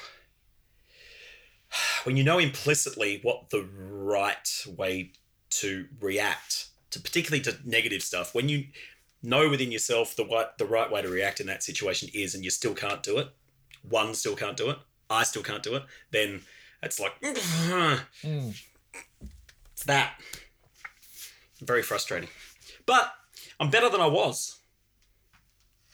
when 2.03 2.17
you 2.17 2.23
know 2.23 2.39
implicitly 2.39 3.19
what 3.21 3.49
the 3.49 3.63
right 3.63 4.65
way 4.67 5.11
to 5.49 5.87
react 5.99 6.69
to, 6.91 6.99
particularly 6.99 7.41
to 7.43 7.57
negative 7.63 8.01
stuff, 8.03 8.33
when 8.35 8.49
you 8.49 8.67
know 9.23 9.49
within 9.49 9.71
yourself 9.71 10.15
the 10.15 10.25
right 10.25 10.57
the 10.57 10.65
right 10.65 10.91
way 10.91 11.01
to 11.01 11.09
react 11.09 11.39
in 11.39 11.47
that 11.47 11.63
situation 11.63 12.09
is, 12.13 12.35
and 12.35 12.43
you 12.43 12.49
still 12.49 12.73
can't 12.73 13.03
do 13.03 13.17
it, 13.17 13.29
one 13.81 14.13
still 14.13 14.35
can't 14.35 14.57
do 14.57 14.69
it, 14.69 14.77
I 15.09 15.23
still 15.23 15.43
can't 15.43 15.63
do 15.63 15.75
it, 15.75 15.83
then 16.11 16.41
it's 16.81 16.99
like 16.99 17.19
Mm. 17.21 18.55
it's 19.73 19.83
that. 19.85 20.19
Very 21.61 21.81
frustrating. 21.83 22.29
But 22.85 23.11
I'm 23.59 23.69
better 23.69 23.89
than 23.89 24.01
I 24.01 24.07
was. 24.07 24.59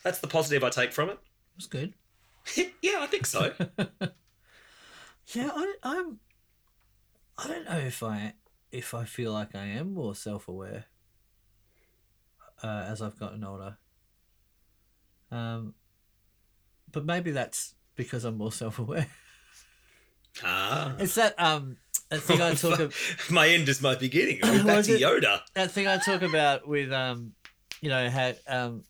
That's 0.02 0.18
the 0.18 0.26
positive 0.26 0.64
I 0.64 0.70
take 0.70 0.92
from 0.92 1.10
it. 1.10 1.18
That's 1.56 1.66
good. 1.66 1.94
yeah, 2.82 2.98
I 3.00 3.06
think 3.06 3.26
so. 3.26 3.52
Yeah, 5.28 5.50
I, 5.54 5.74
I'm. 5.82 6.18
I 7.38 7.48
don't 7.48 7.64
know 7.64 7.78
if 7.78 8.02
I 8.02 8.34
if 8.70 8.92
I 8.92 9.04
feel 9.04 9.32
like 9.32 9.54
I 9.54 9.64
am 9.66 9.94
more 9.94 10.14
self 10.14 10.48
aware 10.48 10.86
uh, 12.62 12.84
as 12.88 13.00
I've 13.00 13.18
gotten 13.18 13.44
older. 13.44 13.76
Um, 15.30 15.74
but 16.90 17.04
maybe 17.04 17.30
that's 17.30 17.74
because 18.02 18.24
I'm 18.24 18.36
more 18.38 18.52
self 18.52 18.78
aware. 18.78 19.06
ah. 20.44 20.94
It's 20.98 21.14
that 21.16 21.34
um 21.38 21.76
that 22.10 22.20
thing 22.20 22.40
I 22.40 22.54
talk 22.54 22.78
about. 22.78 22.94
My 23.30 23.48
end 23.48 23.68
is 23.68 23.80
my 23.82 23.94
beginning. 23.94 24.40
We're 24.42 24.64
back 24.66 24.84
to 24.84 24.92
it- 24.94 25.00
Yoda. 25.00 25.40
that 25.54 25.70
thing 25.70 25.86
I 25.86 25.98
talk 25.98 26.22
about 26.22 26.66
with 26.68 26.92
um, 26.92 27.32
you 27.80 27.88
know 27.88 28.08
how 28.10 28.32
um, 28.48 28.84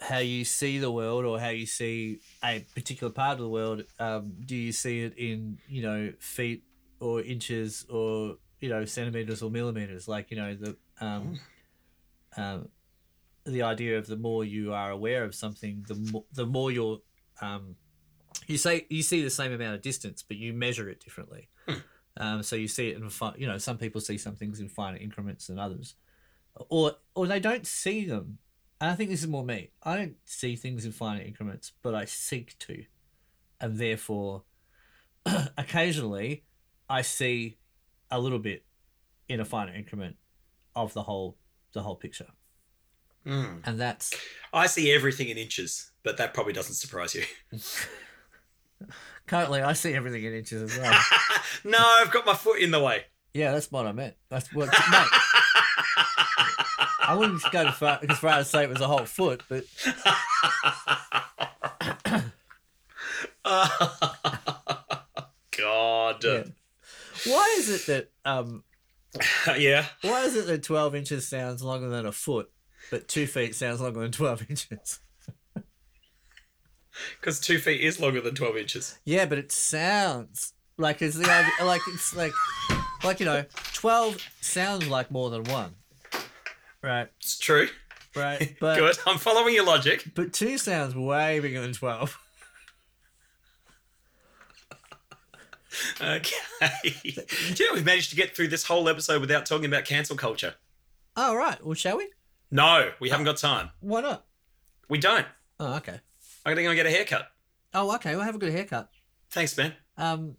how 0.00 0.18
you 0.18 0.44
see 0.44 0.78
the 0.78 0.90
world 0.90 1.24
or 1.24 1.38
how 1.40 1.48
you 1.50 1.66
see 1.66 2.20
a 2.44 2.64
particular 2.74 3.12
part 3.12 3.32
of 3.32 3.38
the 3.38 3.48
world. 3.48 3.84
Um, 3.98 4.32
do 4.44 4.56
you 4.56 4.72
see 4.72 5.00
it 5.02 5.14
in 5.16 5.58
you 5.68 5.82
know 5.82 6.12
feet 6.18 6.62
or 7.00 7.20
inches 7.22 7.86
or 7.88 8.36
you 8.60 8.68
know 8.68 8.84
centimeters 8.84 9.42
or 9.42 9.50
millimeters? 9.50 10.06
Like 10.08 10.30
you 10.30 10.36
know 10.36 10.54
the 10.54 10.76
um, 11.00 11.38
um, 12.36 12.68
the 13.44 13.62
idea 13.62 13.98
of 13.98 14.06
the 14.06 14.16
more 14.16 14.44
you 14.44 14.72
are 14.74 14.90
aware 14.90 15.24
of 15.24 15.34
something, 15.34 15.84
the 15.88 15.94
more 16.12 16.24
the 16.34 16.46
more 16.46 16.70
you're 16.70 16.98
um, 17.40 17.74
you 18.50 18.58
say 18.58 18.86
you 18.90 19.02
see 19.02 19.22
the 19.22 19.30
same 19.30 19.52
amount 19.52 19.74
of 19.76 19.82
distance, 19.82 20.22
but 20.26 20.36
you 20.36 20.52
measure 20.52 20.88
it 20.88 21.00
differently. 21.00 21.48
Um, 22.16 22.42
so 22.42 22.56
you 22.56 22.68
see 22.68 22.88
it 22.90 22.96
in 22.96 23.08
fi- 23.08 23.34
you 23.38 23.46
know 23.46 23.56
some 23.58 23.78
people 23.78 24.00
see 24.00 24.18
some 24.18 24.34
things 24.36 24.60
in 24.60 24.68
finer 24.68 24.96
increments 24.98 25.46
than 25.46 25.58
others, 25.58 25.94
or 26.68 26.96
or 27.14 27.26
they 27.26 27.40
don't 27.40 27.66
see 27.66 28.04
them. 28.04 28.38
And 28.80 28.90
I 28.90 28.94
think 28.94 29.10
this 29.10 29.22
is 29.22 29.28
more 29.28 29.44
me. 29.44 29.70
I 29.82 29.96
don't 29.96 30.16
see 30.24 30.56
things 30.56 30.84
in 30.84 30.92
finer 30.92 31.22
increments, 31.22 31.72
but 31.82 31.94
I 31.94 32.06
seek 32.06 32.58
to, 32.60 32.84
and 33.60 33.78
therefore, 33.78 34.42
occasionally, 35.58 36.44
I 36.88 37.02
see 37.02 37.58
a 38.10 38.18
little 38.20 38.38
bit 38.38 38.64
in 39.28 39.38
a 39.38 39.44
finer 39.44 39.72
increment 39.74 40.16
of 40.74 40.92
the 40.94 41.02
whole 41.04 41.36
the 41.72 41.82
whole 41.82 41.96
picture, 41.96 42.26
Mm. 43.26 43.60
and 43.64 43.78
that's 43.78 44.12
I 44.52 44.66
see 44.66 44.90
everything 44.90 45.28
in 45.28 45.36
inches, 45.38 45.92
but 46.02 46.16
that 46.16 46.34
probably 46.34 46.52
doesn't 46.54 46.74
surprise 46.74 47.14
you. 47.14 47.24
currently 49.26 49.62
I 49.62 49.72
see 49.74 49.94
everything 49.94 50.24
in 50.24 50.34
inches 50.34 50.62
as 50.62 50.78
well. 50.78 51.00
no, 51.64 51.78
I've 51.78 52.10
got 52.10 52.26
my 52.26 52.34
foot 52.34 52.60
in 52.60 52.70
the 52.70 52.80
way. 52.80 53.04
yeah, 53.34 53.52
that's 53.52 53.70
what 53.70 53.86
I 53.86 53.92
meant. 53.92 54.14
That's 54.28 54.52
what 54.54 54.68
mate. 54.68 55.06
I 57.02 57.14
wouldn't 57.16 57.42
go 57.50 57.64
to 57.64 57.72
far, 57.72 57.98
as 58.08 58.18
far 58.18 58.38
as 58.38 58.48
say 58.48 58.62
it 58.62 58.68
was 58.68 58.80
a 58.80 58.86
whole 58.86 59.04
foot, 59.04 59.42
but 59.48 59.64
God. 65.56 66.24
yeah. 66.24 66.42
why 67.26 67.56
is 67.58 67.68
it 67.68 67.86
that 67.86 68.10
um 68.24 68.62
yeah. 69.58 69.84
why 70.02 70.22
is 70.22 70.36
it 70.36 70.46
that 70.46 70.62
twelve 70.62 70.94
inches 70.94 71.26
sounds 71.26 71.62
longer 71.62 71.88
than 71.88 72.06
a 72.06 72.12
foot, 72.12 72.50
but 72.90 73.08
two 73.08 73.26
feet 73.26 73.54
sounds 73.54 73.80
longer 73.80 74.00
than 74.00 74.12
twelve 74.12 74.44
inches? 74.48 75.00
Because 77.20 77.40
two 77.40 77.58
feet 77.58 77.80
is 77.80 78.00
longer 78.00 78.20
than 78.20 78.34
12 78.34 78.56
inches. 78.56 78.98
Yeah, 79.04 79.26
but 79.26 79.38
it 79.38 79.52
sounds 79.52 80.52
like 80.76 81.02
it's 81.02 81.16
the 81.16 81.30
idea, 81.30 81.66
like 81.66 81.82
it's 81.88 82.14
like 82.16 82.32
like 83.04 83.20
you 83.20 83.26
know, 83.26 83.44
twelve 83.74 84.18
sounds 84.40 84.88
like 84.88 85.10
more 85.10 85.30
than 85.30 85.44
one. 85.44 85.74
Right, 86.82 87.08
It's 87.20 87.38
true. 87.38 87.68
right. 88.16 88.56
But 88.60 88.78
Good. 88.78 88.98
I'm 89.06 89.18
following 89.18 89.54
your 89.54 89.66
logic. 89.66 90.04
but 90.14 90.32
two 90.32 90.56
sounds 90.58 90.94
way 90.94 91.38
bigger 91.40 91.60
than 91.60 91.72
twelve. 91.72 92.18
Okay. 96.00 96.36
Do 96.82 96.90
you 97.62 97.68
know 97.68 97.74
we've 97.74 97.84
managed 97.84 98.10
to 98.10 98.16
get 98.16 98.34
through 98.34 98.48
this 98.48 98.64
whole 98.64 98.88
episode 98.88 99.20
without 99.20 99.46
talking 99.46 99.66
about 99.66 99.84
cancel 99.84 100.16
culture? 100.16 100.54
Oh 101.16 101.34
right. 101.36 101.64
Well, 101.64 101.74
shall 101.74 101.96
we? 101.98 102.08
No, 102.50 102.90
we 103.00 103.08
haven't 103.10 103.24
got 103.26 103.36
time. 103.36 103.70
Why 103.80 104.00
not? 104.00 104.24
We 104.88 104.98
don't. 104.98 105.26
Oh 105.60 105.76
okay. 105.76 106.00
I'm 106.44 106.54
going 106.54 106.64
to 106.66 106.72
go 106.72 106.74
get 106.74 106.86
a 106.86 106.90
haircut. 106.90 107.28
Oh 107.74 107.94
okay. 107.96 108.16
Well, 108.16 108.24
have 108.24 108.34
a 108.34 108.38
good 108.38 108.52
haircut. 108.52 108.90
Thanks, 109.30 109.56
man. 109.56 109.74
Um, 109.96 110.36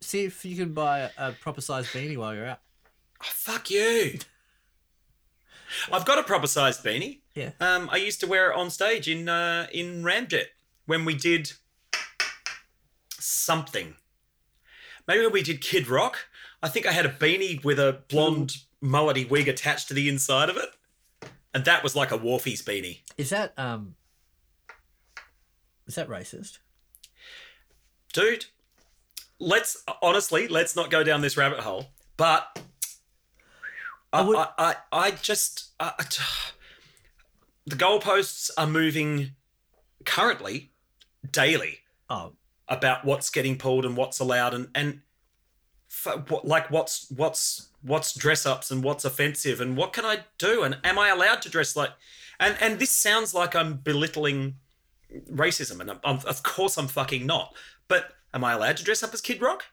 see 0.00 0.24
if 0.24 0.44
you 0.44 0.56
can 0.56 0.72
buy 0.72 1.10
a, 1.16 1.32
proper 1.32 1.60
sized 1.60 1.88
beanie 1.90 2.16
while 2.16 2.34
you're 2.34 2.46
out. 2.46 2.60
Oh, 3.22 3.26
fuck 3.28 3.70
you. 3.70 4.18
I've 5.92 6.04
got 6.04 6.18
a 6.18 6.24
proper 6.24 6.46
sized 6.46 6.84
beanie. 6.84 7.20
Yeah. 7.34 7.50
Um, 7.60 7.88
I 7.92 7.96
used 7.96 8.20
to 8.20 8.26
wear 8.26 8.50
it 8.50 8.56
on 8.56 8.70
stage 8.70 9.08
in 9.08 9.28
uh, 9.28 9.68
in 9.72 10.02
Ramjet 10.02 10.46
when 10.86 11.04
we 11.04 11.14
did 11.14 11.52
something. 13.10 13.94
Maybe 15.06 15.22
when 15.22 15.32
we 15.32 15.42
did 15.42 15.60
Kid 15.60 15.88
Rock. 15.88 16.18
I 16.62 16.68
think 16.68 16.86
I 16.86 16.92
had 16.92 17.06
a 17.06 17.10
beanie 17.10 17.62
with 17.64 17.78
a 17.78 18.02
blonde 18.08 18.56
mullety 18.82 19.28
wig 19.28 19.48
attached 19.48 19.88
to 19.88 19.94
the 19.94 20.08
inside 20.08 20.50
of 20.50 20.56
it, 20.56 20.70
and 21.54 21.64
that 21.64 21.82
was 21.82 21.94
like 21.94 22.10
a 22.10 22.18
Wharfies 22.18 22.62
beanie. 22.62 23.00
Is 23.16 23.30
that 23.30 23.56
um? 23.56 23.94
Is 25.90 25.96
that 25.96 26.08
racist? 26.08 26.58
dude 28.12 28.44
let's 29.40 29.84
honestly 30.02 30.46
let's 30.46 30.76
not 30.76 30.88
go 30.88 31.02
down 31.02 31.20
this 31.20 31.36
rabbit 31.36 31.58
hole 31.58 31.86
but 32.16 32.60
i 34.12 34.20
would- 34.22 34.36
I, 34.36 34.48
I, 34.56 34.74
I 34.92 35.10
just 35.10 35.70
I, 35.80 35.92
I- 35.98 36.04
the 37.66 37.74
goalposts 37.74 38.50
are 38.56 38.68
moving 38.68 39.32
currently 40.04 40.70
daily 41.32 41.78
Oh, 42.08 42.32
about 42.68 43.04
what's 43.04 43.30
getting 43.30 43.56
pulled 43.58 43.84
and 43.84 43.96
what's 43.96 44.20
allowed 44.20 44.54
and 44.54 44.68
and 44.76 45.00
what, 46.28 46.44
like 46.46 46.70
what's 46.70 47.10
what's 47.10 47.68
what's 47.82 48.14
dress 48.14 48.46
ups 48.46 48.70
and 48.70 48.84
what's 48.84 49.04
offensive 49.04 49.60
and 49.60 49.76
what 49.76 49.92
can 49.92 50.04
I 50.04 50.20
do 50.38 50.62
and 50.62 50.78
am 50.84 51.00
I 51.00 51.08
allowed 51.08 51.42
to 51.42 51.48
dress 51.48 51.74
like 51.74 51.90
and 52.38 52.56
and 52.60 52.78
this 52.78 52.90
sounds 52.90 53.34
like 53.34 53.56
I'm 53.56 53.74
belittling 53.74 54.54
racism 55.30 55.80
and 55.80 55.90
I'm, 55.90 56.00
I'm, 56.04 56.18
of 56.26 56.42
course 56.42 56.76
I'm 56.76 56.86
fucking 56.88 57.26
not 57.26 57.54
but 57.88 58.12
am 58.32 58.44
I 58.44 58.52
allowed 58.52 58.76
to 58.78 58.84
dress 58.84 59.02
up 59.02 59.12
as 59.14 59.20
Kid 59.20 59.40
Rock? 59.42 59.64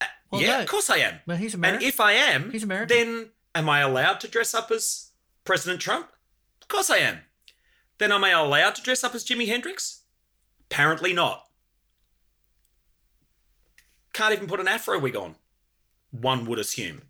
Uh, 0.00 0.06
Well, 0.30 0.40
yeah, 0.42 0.56
no. 0.56 0.62
of 0.62 0.68
course 0.68 0.88
I 0.90 0.96
am. 0.98 1.20
well, 1.26 1.36
he's 1.36 1.54
And 1.54 1.82
if 1.82 2.00
I 2.00 2.12
am, 2.12 2.50
He's 2.50 2.62
American. 2.62 2.96
then 2.96 3.30
am 3.54 3.68
I 3.68 3.80
allowed 3.80 4.20
to 4.20 4.28
dress 4.28 4.54
up 4.54 4.70
as 4.70 5.10
President 5.44 5.80
Trump? 5.80 6.08
Of 6.62 6.68
course 6.68 6.88
I 6.90 6.96
am. 6.98 7.18
Then 7.98 8.10
am 8.10 8.24
I 8.24 8.30
allowed 8.30 8.74
to 8.76 8.82
dress 8.82 9.04
up 9.04 9.14
as 9.14 9.24
Jimi 9.24 9.46
Hendrix? 9.46 10.02
Apparently 10.70 11.12
not. 11.12 11.44
Can't 14.12 14.32
even 14.32 14.46
put 14.48 14.60
an 14.60 14.68
afro 14.68 14.98
wig 14.98 15.16
on. 15.16 15.34
One 16.10 16.46
would 16.46 16.58
assume. 16.58 17.02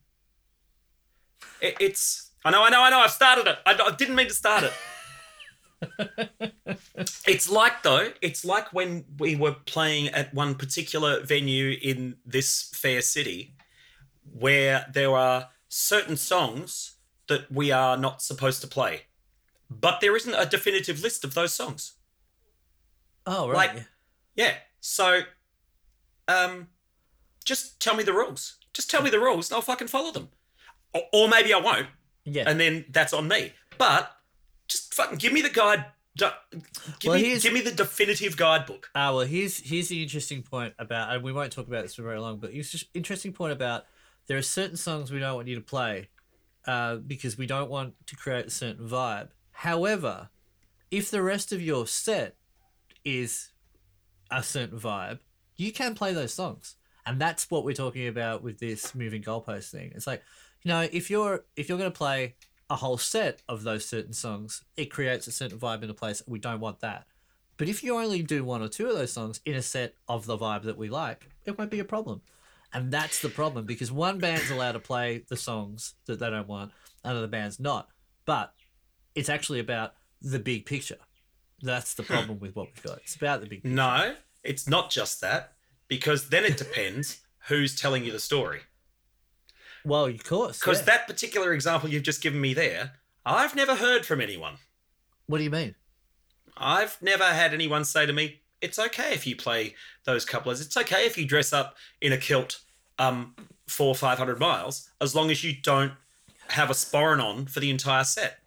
It, 1.61 1.77
it's. 1.81 2.31
I 2.45 2.51
know, 2.51 2.63
I 2.65 2.71
know, 2.71 2.83
I 2.83 2.91
know. 2.91 2.99
I've 3.01 3.11
started 3.11 3.47
it. 3.47 3.59
I, 3.67 3.73
I 3.81 3.95
didn't 3.95 4.15
mean 4.17 4.29
to 4.29 4.35
start 4.35 4.65
it. 4.65 4.73
it's 7.27 7.51
like 7.51 7.83
though. 7.83 8.11
It's 8.21 8.45
like 8.45 8.73
when 8.73 9.05
we 9.19 9.37
were 9.37 9.57
playing 9.67 10.09
at 10.09 10.33
one 10.35 10.55
particular 10.55 11.21
venue 11.25 11.77
in 11.81 12.17
this 12.25 12.71
fair 12.75 13.03
city, 13.03 13.55
where 14.33 14.87
there 14.93 15.15
are 15.17 15.49
certain 15.69 16.17
songs 16.17 16.97
that 17.29 17.51
we 17.51 17.71
are 17.73 17.97
not 17.97 18.23
supposed 18.23 18.61
to 18.61 18.67
play, 18.67 19.03
but 19.71 20.01
there 20.01 20.15
isn't 20.17 20.35
a 20.35 20.47
definitive 20.47 21.03
list 21.03 21.25
of 21.25 21.35
those 21.35 21.53
songs. 21.53 21.93
oh 23.27 23.49
right. 23.49 23.75
like- 23.75 23.87
Yeah. 24.37 24.55
So, 24.81 25.23
um, 26.29 26.69
just 27.45 27.81
tell 27.81 27.97
me 27.97 28.05
the 28.05 28.13
rules. 28.13 28.57
Just 28.75 28.91
tell 28.91 29.03
me 29.03 29.09
the 29.11 29.21
rules, 29.21 29.51
and 29.51 29.57
I'll 29.57 29.63
fucking 29.63 29.89
follow 29.89 30.11
them. 30.13 30.29
Or, 30.93 31.03
or 31.13 31.29
maybe 31.29 31.55
I 31.55 31.59
won't, 31.59 31.87
yeah. 32.25 32.45
and 32.47 32.61
then 32.61 32.85
that's 32.91 33.13
on 33.13 33.27
me. 33.29 33.53
But 33.79 34.14
just 34.69 34.95
fucking 34.95 35.19
give 35.19 35.33
me 35.33 35.43
the 35.43 35.51
guide. 35.51 35.87
Give, 36.17 36.31
Well, 37.05 37.15
me, 37.15 37.39
give 37.41 37.53
me 37.53 37.61
the 37.61 37.73
definitive 37.73 38.37
guidebook. 38.37 38.89
Ah, 38.95 39.13
well, 39.13 39.27
here's 39.27 39.59
here's 39.59 39.89
the 39.89 40.01
interesting 40.01 40.43
point 40.43 40.75
about, 40.79 41.13
and 41.13 41.25
we 41.25 41.33
won't 41.33 41.51
talk 41.53 41.67
about 41.67 41.83
this 41.83 41.97
for 41.97 42.03
very 42.03 42.21
long, 42.21 42.39
but 42.39 42.53
it's 42.53 42.71
just 42.71 42.87
interesting 42.95 43.33
point 43.33 43.53
about 43.53 43.85
there 44.29 44.39
are 44.39 44.43
certain 44.43 44.77
songs 44.77 45.11
we 45.11 45.19
don't 45.19 45.35
want 45.35 45.49
you 45.49 45.57
to 45.57 45.61
play 45.61 46.09
uh, 46.67 46.97
because 46.97 47.37
we 47.37 47.47
don't 47.47 47.69
want 47.69 47.95
to 48.07 48.17
create 48.17 48.47
a 48.47 48.51
certain 48.51 48.89
vibe. 48.89 49.31
However, 49.51 50.29
if 50.91 51.11
the 51.11 51.23
rest 51.23 51.53
of 51.53 51.61
your 51.61 51.87
set 51.87 52.37
is 53.05 53.51
a 54.31 54.43
certain 54.43 54.79
vibe, 54.79 55.19
you 55.57 55.73
can 55.73 55.97
play 55.97 56.13
those 56.13 56.33
songs, 56.33 56.77
and 57.05 57.21
that's 57.21 57.51
what 57.51 57.65
we're 57.65 57.75
talking 57.75 58.07
about 58.07 58.43
with 58.43 58.61
this 58.61 58.95
moving 58.95 59.23
goalpost 59.23 59.71
thing. 59.71 59.93
It's 59.97 60.07
like, 60.07 60.23
you 60.63 60.69
know, 60.69 60.87
if 60.93 61.11
you're 61.11 61.45
if 61.57 61.69
you're 61.69 61.79
going 61.79 61.91
to 61.91 61.99
play 61.99 62.37
a 62.71 62.77
whole 62.77 62.99
set 62.99 63.43
of 63.49 63.63
those 63.63 63.87
certain 63.87 64.13
songs, 64.13 64.63
it 64.77 64.87
creates 64.87 65.27
a 65.27 65.33
certain 65.33 65.59
vibe 65.59 65.83
in 65.83 65.91
a 65.91 65.95
place. 65.95 66.23
We 66.27 66.39
don't 66.39 66.61
want 66.61 66.81
that. 66.81 67.07
But 67.57 67.69
if 67.69 67.85
you 67.85 67.97
only 67.97 68.23
do 68.23 68.45
one 68.45 68.63
or 68.63 68.69
two 68.69 68.89
of 68.89 68.97
those 68.97 69.13
songs 69.13 69.41
in 69.45 69.55
a 69.55 69.63
set 69.63 69.95
of 70.09 70.27
the 70.27 70.37
vibe 70.37 70.63
that 70.63 70.79
we 70.79 70.89
like, 70.89 71.29
it 71.45 71.57
won't 71.57 71.71
be 71.71 71.81
a 71.81 71.85
problem. 71.85 72.23
And 72.73 72.91
that's 72.91 73.21
the 73.21 73.29
problem 73.29 73.67
because 73.67 73.93
one 73.93 74.19
band's 74.19 74.51
allowed 74.51 74.73
to 74.73 74.81
play 74.81 75.25
the 75.29 75.37
songs 75.37 75.95
that 76.07 76.19
they 76.19 76.29
don't 76.29 76.49
want, 76.49 76.73
another 77.05 77.29
band's 77.29 77.61
not. 77.61 77.89
But 78.25 78.53
it's 79.15 79.29
actually 79.29 79.61
about 79.61 79.95
the 80.21 80.41
big 80.41 80.67
picture. 80.67 80.99
That's 81.63 81.95
the 81.95 82.03
hmm. 82.03 82.13
problem 82.13 82.39
with 82.41 82.57
what 82.57 82.69
we've 82.75 82.83
got. 82.83 82.99
It's 82.99 83.15
about 83.15 83.41
the 83.41 83.47
big 83.47 83.63
picture. 83.63 83.77
No, 83.77 84.17
it's 84.43 84.69
not 84.69 84.91
just 84.91 85.21
that, 85.21 85.53
because 85.87 86.31
then 86.31 86.45
it 86.45 86.57
depends 86.57 87.21
who's 87.47 87.77
telling 87.77 88.05
you 88.05 88.11
the 88.11 88.19
story. 88.19 88.61
Well, 89.85 90.07
of 90.07 90.25
course. 90.25 90.59
Because 90.59 90.81
yeah. 90.81 90.87
that 90.87 91.07
particular 91.07 91.53
example 91.53 91.89
you've 91.91 92.03
just 92.03 92.23
given 92.23 92.41
me 92.41 92.55
there, 92.55 92.93
I've 93.27 93.55
never 93.55 93.77
heard 93.77 94.07
from 94.07 94.21
anyone. 94.21 94.55
What 95.27 95.39
do 95.39 95.45
you 95.45 95.51
mean? 95.51 95.75
I've 96.57 97.01
never 97.03 97.25
had 97.25 97.53
anyone 97.53 97.85
say 97.85 98.07
to 98.07 98.13
me, 98.13 98.41
"It's 98.61 98.79
okay 98.79 99.13
if 99.13 99.27
you 99.27 99.37
play 99.37 99.75
those 100.05 100.25
couplers. 100.25 100.61
It's 100.61 100.77
okay 100.77 101.07
if 101.07 101.19
you 101.19 101.27
dress 101.27 101.53
up 101.53 101.77
in 102.01 102.13
a 102.13 102.19
kilt, 102.19 102.61
um, 102.99 103.35
four 103.67 103.95
five 103.95 104.19
hundred 104.19 104.39
miles, 104.39 104.91
as 105.01 105.15
long 105.15 105.31
as 105.31 105.43
you 105.43 105.55
don't 105.61 105.93
have 106.49 106.71
a 106.71 106.75
sporran 106.75 107.23
on 107.23 107.47
for 107.47 107.61
the 107.61 107.71
entire 107.71 108.05
set." 108.05 108.39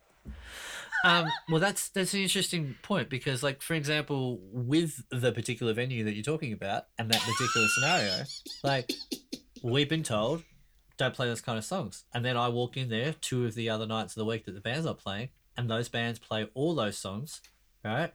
um, 1.04 1.28
well, 1.50 1.60
that's 1.60 1.90
that's 1.90 2.14
an 2.14 2.22
interesting 2.22 2.76
point 2.82 3.10
because, 3.10 3.44
like, 3.44 3.62
for 3.62 3.74
example, 3.74 4.40
with 4.52 5.04
the 5.10 5.32
particular 5.32 5.74
venue 5.74 6.04
that 6.04 6.14
you're 6.14 6.24
talking 6.24 6.54
about 6.54 6.86
and 6.98 7.10
that 7.12 7.22
particular 7.22 7.68
scenario, 7.68 8.24
like, 8.64 8.92
we've 9.64 9.90
been 9.90 10.04
told 10.04 10.44
don't 10.98 11.14
play 11.14 11.28
those 11.28 11.42
kind 11.42 11.58
of 11.58 11.66
songs, 11.66 12.06
and 12.14 12.26
then 12.26 12.38
I 12.38 12.50
walk 12.50 12.78
in 12.78 12.90
there 12.90 13.14
two 13.14 13.46
of 13.46 13.56
the 13.56 13.70
other 13.70 13.86
nights 13.86 14.14
of 14.16 14.20
the 14.20 14.26
week 14.26 14.46
that 14.46 14.54
the 14.54 14.62
band's 14.62 14.86
are 14.86 14.94
playing, 14.94 15.30
and 15.56 15.70
those 15.70 15.90
bands 15.90 16.20
play 16.20 16.50
all 16.54 16.76
those 16.76 16.98
songs, 16.98 17.42
right? 17.84 18.14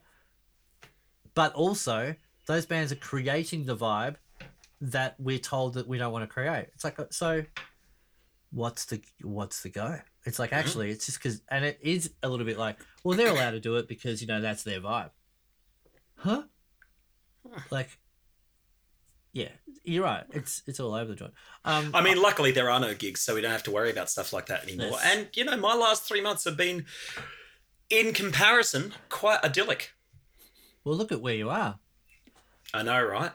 But 1.33 1.53
also, 1.53 2.15
those 2.45 2.65
bands 2.65 2.91
are 2.91 2.97
creating 2.97 3.65
the 3.65 3.75
vibe 3.75 4.15
that 4.81 5.15
we're 5.17 5.39
told 5.39 5.75
that 5.75 5.87
we 5.87 5.97
don't 5.97 6.11
want 6.11 6.23
to 6.23 6.33
create. 6.33 6.67
It's 6.73 6.83
like 6.83 6.99
uh, 6.99 7.05
so. 7.09 7.45
What's 8.51 8.85
the 8.85 9.01
what's 9.23 9.63
the 9.63 9.69
go? 9.69 9.97
It's 10.25 10.37
like 10.37 10.51
mm-hmm. 10.51 10.59
actually, 10.59 10.91
it's 10.91 11.07
just 11.07 11.17
because, 11.17 11.41
and 11.49 11.65
it 11.65 11.79
is 11.81 12.11
a 12.21 12.29
little 12.29 12.45
bit 12.45 12.59
like, 12.59 12.77
well, 13.03 13.17
they're 13.17 13.29
allowed 13.29 13.51
to 13.51 13.59
do 13.59 13.77
it 13.77 13.87
because 13.87 14.21
you 14.21 14.27
know 14.27 14.41
that's 14.41 14.61
their 14.61 14.79
vibe, 14.79 15.09
huh? 16.17 16.43
Like, 17.71 17.99
yeah, 19.33 19.49
you're 19.83 20.03
right. 20.03 20.23
It's 20.31 20.61
it's 20.67 20.79
all 20.79 20.93
over 20.93 21.09
the 21.09 21.15
joint. 21.15 21.33
Um, 21.65 21.91
I 21.93 22.01
mean, 22.01 22.21
luckily 22.21 22.51
there 22.51 22.69
are 22.69 22.79
no 22.79 22.93
gigs, 22.93 23.21
so 23.21 23.35
we 23.35 23.41
don't 23.41 23.51
have 23.51 23.63
to 23.63 23.71
worry 23.71 23.91
about 23.91 24.09
stuff 24.09 24.31
like 24.31 24.45
that 24.45 24.63
anymore. 24.63 24.91
Yes. 24.91 25.11
And 25.11 25.27
you 25.33 25.43
know, 25.43 25.57
my 25.57 25.73
last 25.75 26.03
three 26.03 26.21
months 26.21 26.45
have 26.45 26.55
been, 26.55 26.85
in 27.89 28.13
comparison, 28.13 28.93
quite 29.09 29.43
idyllic. 29.43 29.93
well, 30.83 30.95
look 30.95 31.11
at 31.11 31.21
where 31.21 31.35
you 31.35 31.49
are. 31.49 31.79
I 32.73 32.83
know, 32.83 33.03
right? 33.03 33.31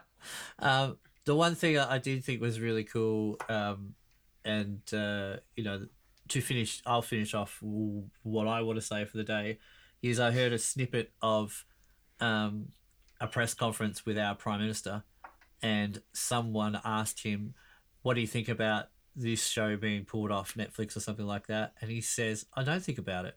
Um, 0.58 0.98
the 1.24 1.34
one 1.34 1.54
thing 1.54 1.78
I 1.78 1.94
I 1.94 1.98
did 1.98 2.24
think 2.24 2.40
was 2.40 2.60
really 2.60 2.84
cool, 2.84 3.36
um, 3.48 3.94
and 4.44 4.80
uh, 4.94 5.36
you 5.56 5.64
know, 5.64 5.86
to 6.28 6.40
finish, 6.40 6.80
I'll 6.86 7.02
finish 7.02 7.34
off 7.34 7.58
what 7.60 8.46
I 8.46 8.62
want 8.62 8.78
to 8.78 8.84
say 8.84 9.04
for 9.04 9.16
the 9.16 9.24
day. 9.24 9.58
Is 10.00 10.20
I 10.20 10.30
heard 10.30 10.52
a 10.52 10.58
snippet 10.58 11.12
of 11.20 11.64
um, 12.20 12.68
a 13.20 13.26
press 13.26 13.52
conference 13.52 14.06
with 14.06 14.16
our 14.16 14.34
prime 14.34 14.60
minister, 14.60 15.02
and 15.62 16.02
someone 16.12 16.80
asked 16.84 17.22
him, 17.22 17.54
"What 18.02 18.14
do 18.14 18.20
you 18.20 18.26
think 18.26 18.48
about 18.48 18.86
this 19.16 19.46
show 19.46 19.76
being 19.76 20.04
pulled 20.04 20.30
off 20.30 20.54
Netflix 20.54 20.96
or 20.96 21.00
something 21.00 21.26
like 21.26 21.46
that?" 21.48 21.74
And 21.80 21.90
he 21.90 22.00
says, 22.00 22.46
"I 22.54 22.64
don't 22.64 22.82
think 22.82 22.98
about 22.98 23.24
it. 23.24 23.36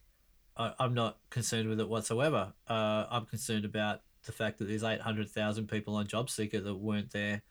I, 0.58 0.74
I'm 0.80 0.94
not 0.94 1.18
concerned 1.30 1.70
with 1.70 1.80
it 1.80 1.90
whatsoever. 1.90 2.54
Uh, 2.68 3.06
I'm 3.10 3.26
concerned 3.26 3.66
about 3.66 4.02
the 4.26 4.32
fact 4.32 4.60
that 4.60 4.68
there's 4.68 4.84
800,000 4.84 5.68
people 5.68 5.96
on 5.96 6.06
JobSeeker 6.08 6.64
that 6.64 6.76
weren't 6.76 7.12
there 7.12 7.42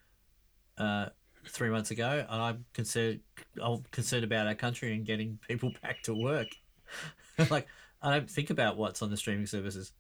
uh, 0.79 1.07
three 1.47 1.71
months 1.71 1.91
ago, 1.91 2.25
and 2.29 2.43
I'm 2.43 2.65
concerned. 2.73 3.21
I'm 3.63 3.83
concerned 3.91 4.25
about 4.25 4.47
our 4.47 4.55
country 4.55 4.95
and 4.95 5.05
getting 5.05 5.39
people 5.47 5.73
back 5.83 6.03
to 6.03 6.15
work. 6.15 6.49
like 7.51 7.67
I 8.03 8.13
don't 8.13 8.31
think 8.31 8.51
about 8.51 8.77
what's 8.77 9.03
on 9.03 9.11
the 9.11 9.17
streaming 9.17 9.47
services, 9.47 9.93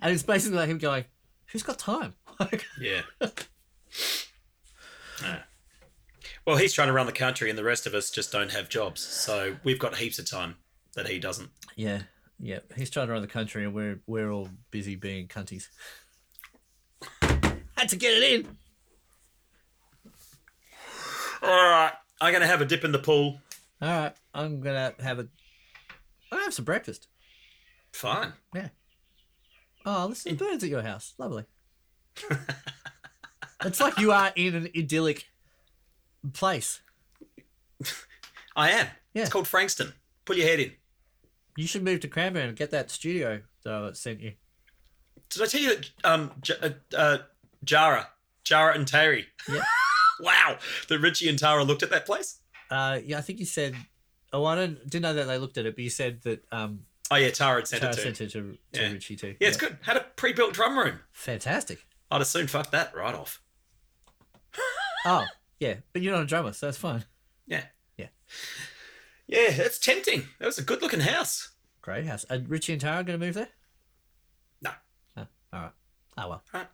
and 0.00 0.12
it's 0.12 0.22
basically 0.22 0.58
like 0.58 0.68
him 0.68 0.78
going, 0.78 1.04
"Who's 1.52 1.62
got 1.62 1.78
time?" 1.78 2.14
Like, 2.40 2.64
Yeah. 2.80 3.02
Well, 6.44 6.56
he's 6.56 6.72
trying 6.72 6.88
to 6.88 6.92
run 6.92 7.06
the 7.06 7.12
country, 7.12 7.48
and 7.48 7.56
the 7.58 7.64
rest 7.64 7.86
of 7.86 7.94
us 7.94 8.10
just 8.10 8.32
don't 8.32 8.50
have 8.50 8.68
jobs. 8.68 9.00
So 9.00 9.56
we've 9.64 9.78
got 9.78 9.96
heaps 9.96 10.18
of 10.18 10.28
time 10.28 10.56
that 10.94 11.06
he 11.08 11.18
doesn't. 11.18 11.50
yeah, 11.76 12.02
yeah. 12.40 12.58
He's 12.76 12.90
trying 12.90 13.06
to 13.06 13.12
run 13.12 13.22
the 13.22 13.28
country, 13.28 13.64
and 13.64 13.72
we're 13.72 14.00
we're 14.06 14.30
all 14.30 14.48
busy 14.70 14.96
being 14.96 15.28
cunties. 15.28 15.68
Had 17.76 17.88
to 17.90 17.96
get 17.96 18.14
it 18.14 18.22
in. 18.40 18.56
All 21.42 21.48
right, 21.50 21.92
I'm 22.20 22.32
going 22.32 22.40
to 22.40 22.46
have 22.46 22.60
a 22.60 22.64
dip 22.64 22.84
in 22.84 22.92
the 22.92 22.98
pool. 22.98 23.40
All 23.80 23.88
right, 23.88 24.12
I'm 24.34 24.60
gonna 24.60 24.94
have 25.00 25.18
a. 25.18 25.28
Gonna 26.30 26.42
have 26.44 26.54
some 26.54 26.64
breakfast. 26.64 27.06
Fine. 27.92 28.32
Yeah. 28.54 28.68
Oh, 29.84 30.06
listen 30.08 30.36
to 30.36 30.44
birds 30.44 30.64
at 30.64 30.70
your 30.70 30.82
house. 30.82 31.14
Lovely. 31.18 31.44
it's 33.64 33.80
like 33.80 33.98
you 33.98 34.12
are 34.12 34.32
in 34.34 34.54
an 34.54 34.68
idyllic 34.76 35.26
place. 36.32 36.80
I 38.56 38.70
am. 38.70 38.86
Yeah. 39.12 39.22
It's 39.22 39.30
called 39.32 39.48
Frankston. 39.48 39.92
Put 40.24 40.36
your 40.36 40.46
head 40.46 40.60
in. 40.60 40.72
You 41.56 41.66
should 41.66 41.84
move 41.84 42.00
to 42.00 42.08
Cranbourne 42.08 42.48
and 42.48 42.56
get 42.56 42.70
that 42.70 42.90
studio 42.90 43.42
that 43.64 43.72
I 43.72 43.92
sent 43.92 44.20
you. 44.20 44.32
Did 45.30 45.42
I 45.42 45.46
tell 45.46 45.60
you 45.60 45.76
that 45.76 45.90
um, 46.04 46.32
J- 46.40 46.54
uh, 46.62 46.96
uh, 46.96 47.18
Jara, 47.62 48.08
Jara 48.44 48.74
and 48.74 48.86
Terry? 48.86 49.26
Yeah. 49.48 49.62
wow, 50.20 50.58
that 50.88 50.98
Richie 50.98 51.28
and 51.28 51.38
Tara 51.38 51.64
looked 51.64 51.82
at 51.82 51.90
that 51.90 52.06
place. 52.06 52.38
Uh, 52.70 53.00
yeah, 53.04 53.18
I 53.18 53.20
think 53.20 53.38
you 53.38 53.46
said. 53.46 53.74
Oh, 54.32 54.44
I 54.44 54.66
didn't 54.66 55.02
know 55.02 55.14
that 55.14 55.26
they 55.28 55.38
looked 55.38 55.58
at 55.58 55.66
it, 55.66 55.76
but 55.76 55.84
you 55.84 55.90
said 55.90 56.22
that 56.22 56.44
um, 56.50 56.80
Oh 57.10 57.16
yeah, 57.16 57.30
Tara 57.30 57.56
had 57.56 57.68
sent 57.68 57.82
Tara 57.82 57.92
it 57.92 57.96
to. 57.96 58.02
sent 58.02 58.20
it 58.20 58.30
to, 58.30 58.58
to 58.72 58.82
Yeah. 58.82 58.92
Richie 58.92 59.16
too. 59.16 59.36
Yeah, 59.40 59.48
it's 59.48 59.56
good. 59.56 59.76
Had 59.82 59.96
a 59.96 60.00
pre-built 60.16 60.54
drum 60.54 60.78
room. 60.78 61.00
Fantastic. 61.12 61.86
I'd 62.10 62.18
have 62.18 62.26
soon 62.26 62.46
fuck 62.46 62.70
that 62.70 62.94
right 62.94 63.14
off. 63.14 63.40
Oh, 65.06 65.26
yeah, 65.60 65.74
but 65.92 66.00
you're 66.00 66.14
not 66.14 66.22
a 66.22 66.26
drummer, 66.26 66.54
so 66.54 66.64
that's 66.64 66.78
fine. 66.78 67.04
Yeah. 67.46 67.64
Yeah. 67.98 68.06
Yeah, 69.26 69.50
it's 69.50 69.78
tempting. 69.78 70.28
That 70.38 70.46
was 70.46 70.56
a 70.56 70.62
good-looking 70.62 71.00
house. 71.00 71.50
Great 71.82 72.06
house. 72.06 72.24
Are 72.30 72.38
Richie 72.38 72.72
and 72.72 72.80
Tara 72.80 73.04
going 73.04 73.20
to 73.20 73.26
move 73.26 73.34
there? 73.34 73.48
No. 74.62 74.70
Oh, 75.18 75.26
all 75.52 75.60
right. 75.60 75.72
Oh 76.16 76.28
well. 76.30 76.42
Right. 76.54 76.68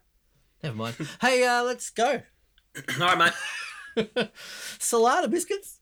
Never 0.63 0.77
mind. 0.77 0.97
hey, 1.21 1.45
uh, 1.45 1.65
let's 1.65 1.91
go. 1.91 2.23
All 3.01 3.17
right, 3.17 3.33
mate. 3.97 4.07
Salada 4.79 5.29
biscuits. 5.29 5.81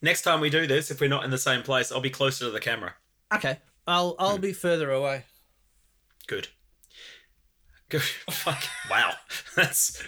Next 0.00 0.22
time 0.22 0.40
we 0.40 0.50
do 0.50 0.66
this, 0.68 0.92
if 0.92 1.00
we're 1.00 1.08
not 1.08 1.24
in 1.24 1.30
the 1.30 1.38
same 1.38 1.62
place, 1.62 1.90
I'll 1.90 2.00
be 2.00 2.10
closer 2.10 2.44
to 2.44 2.50
the 2.52 2.60
camera. 2.60 2.94
Okay. 3.34 3.58
I'll 3.86 4.14
I'll 4.18 4.36
hmm. 4.36 4.42
be 4.42 4.52
further 4.52 4.90
away. 4.90 5.24
Good. 6.26 6.48
Good. 7.88 8.02
Fuck. 8.02 8.62
Wow. 8.90 9.12
That's 9.56 10.02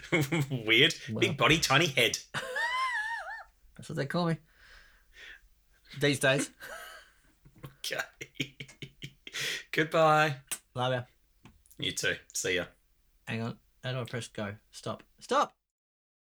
weird. 0.50 0.94
Big 1.18 1.36
body, 1.36 1.58
tiny 1.58 1.86
head. 1.86 2.18
That's 3.76 3.88
what 3.88 3.96
they 3.96 4.06
call 4.06 4.26
me. 4.26 4.36
These 5.98 6.20
days. 6.20 6.50
Okay. 7.64 8.02
Goodbye. 9.72 10.36
Love 10.74 10.92
ya. 10.92 11.02
You 11.78 11.92
too. 11.92 12.16
See 12.34 12.56
ya. 12.56 12.64
Hang 13.26 13.42
on. 13.42 13.56
How 13.82 13.92
do 13.92 14.00
I 14.00 14.04
press 14.04 14.28
go? 14.28 14.54
Stop. 14.70 15.02
Stop. 15.18 15.54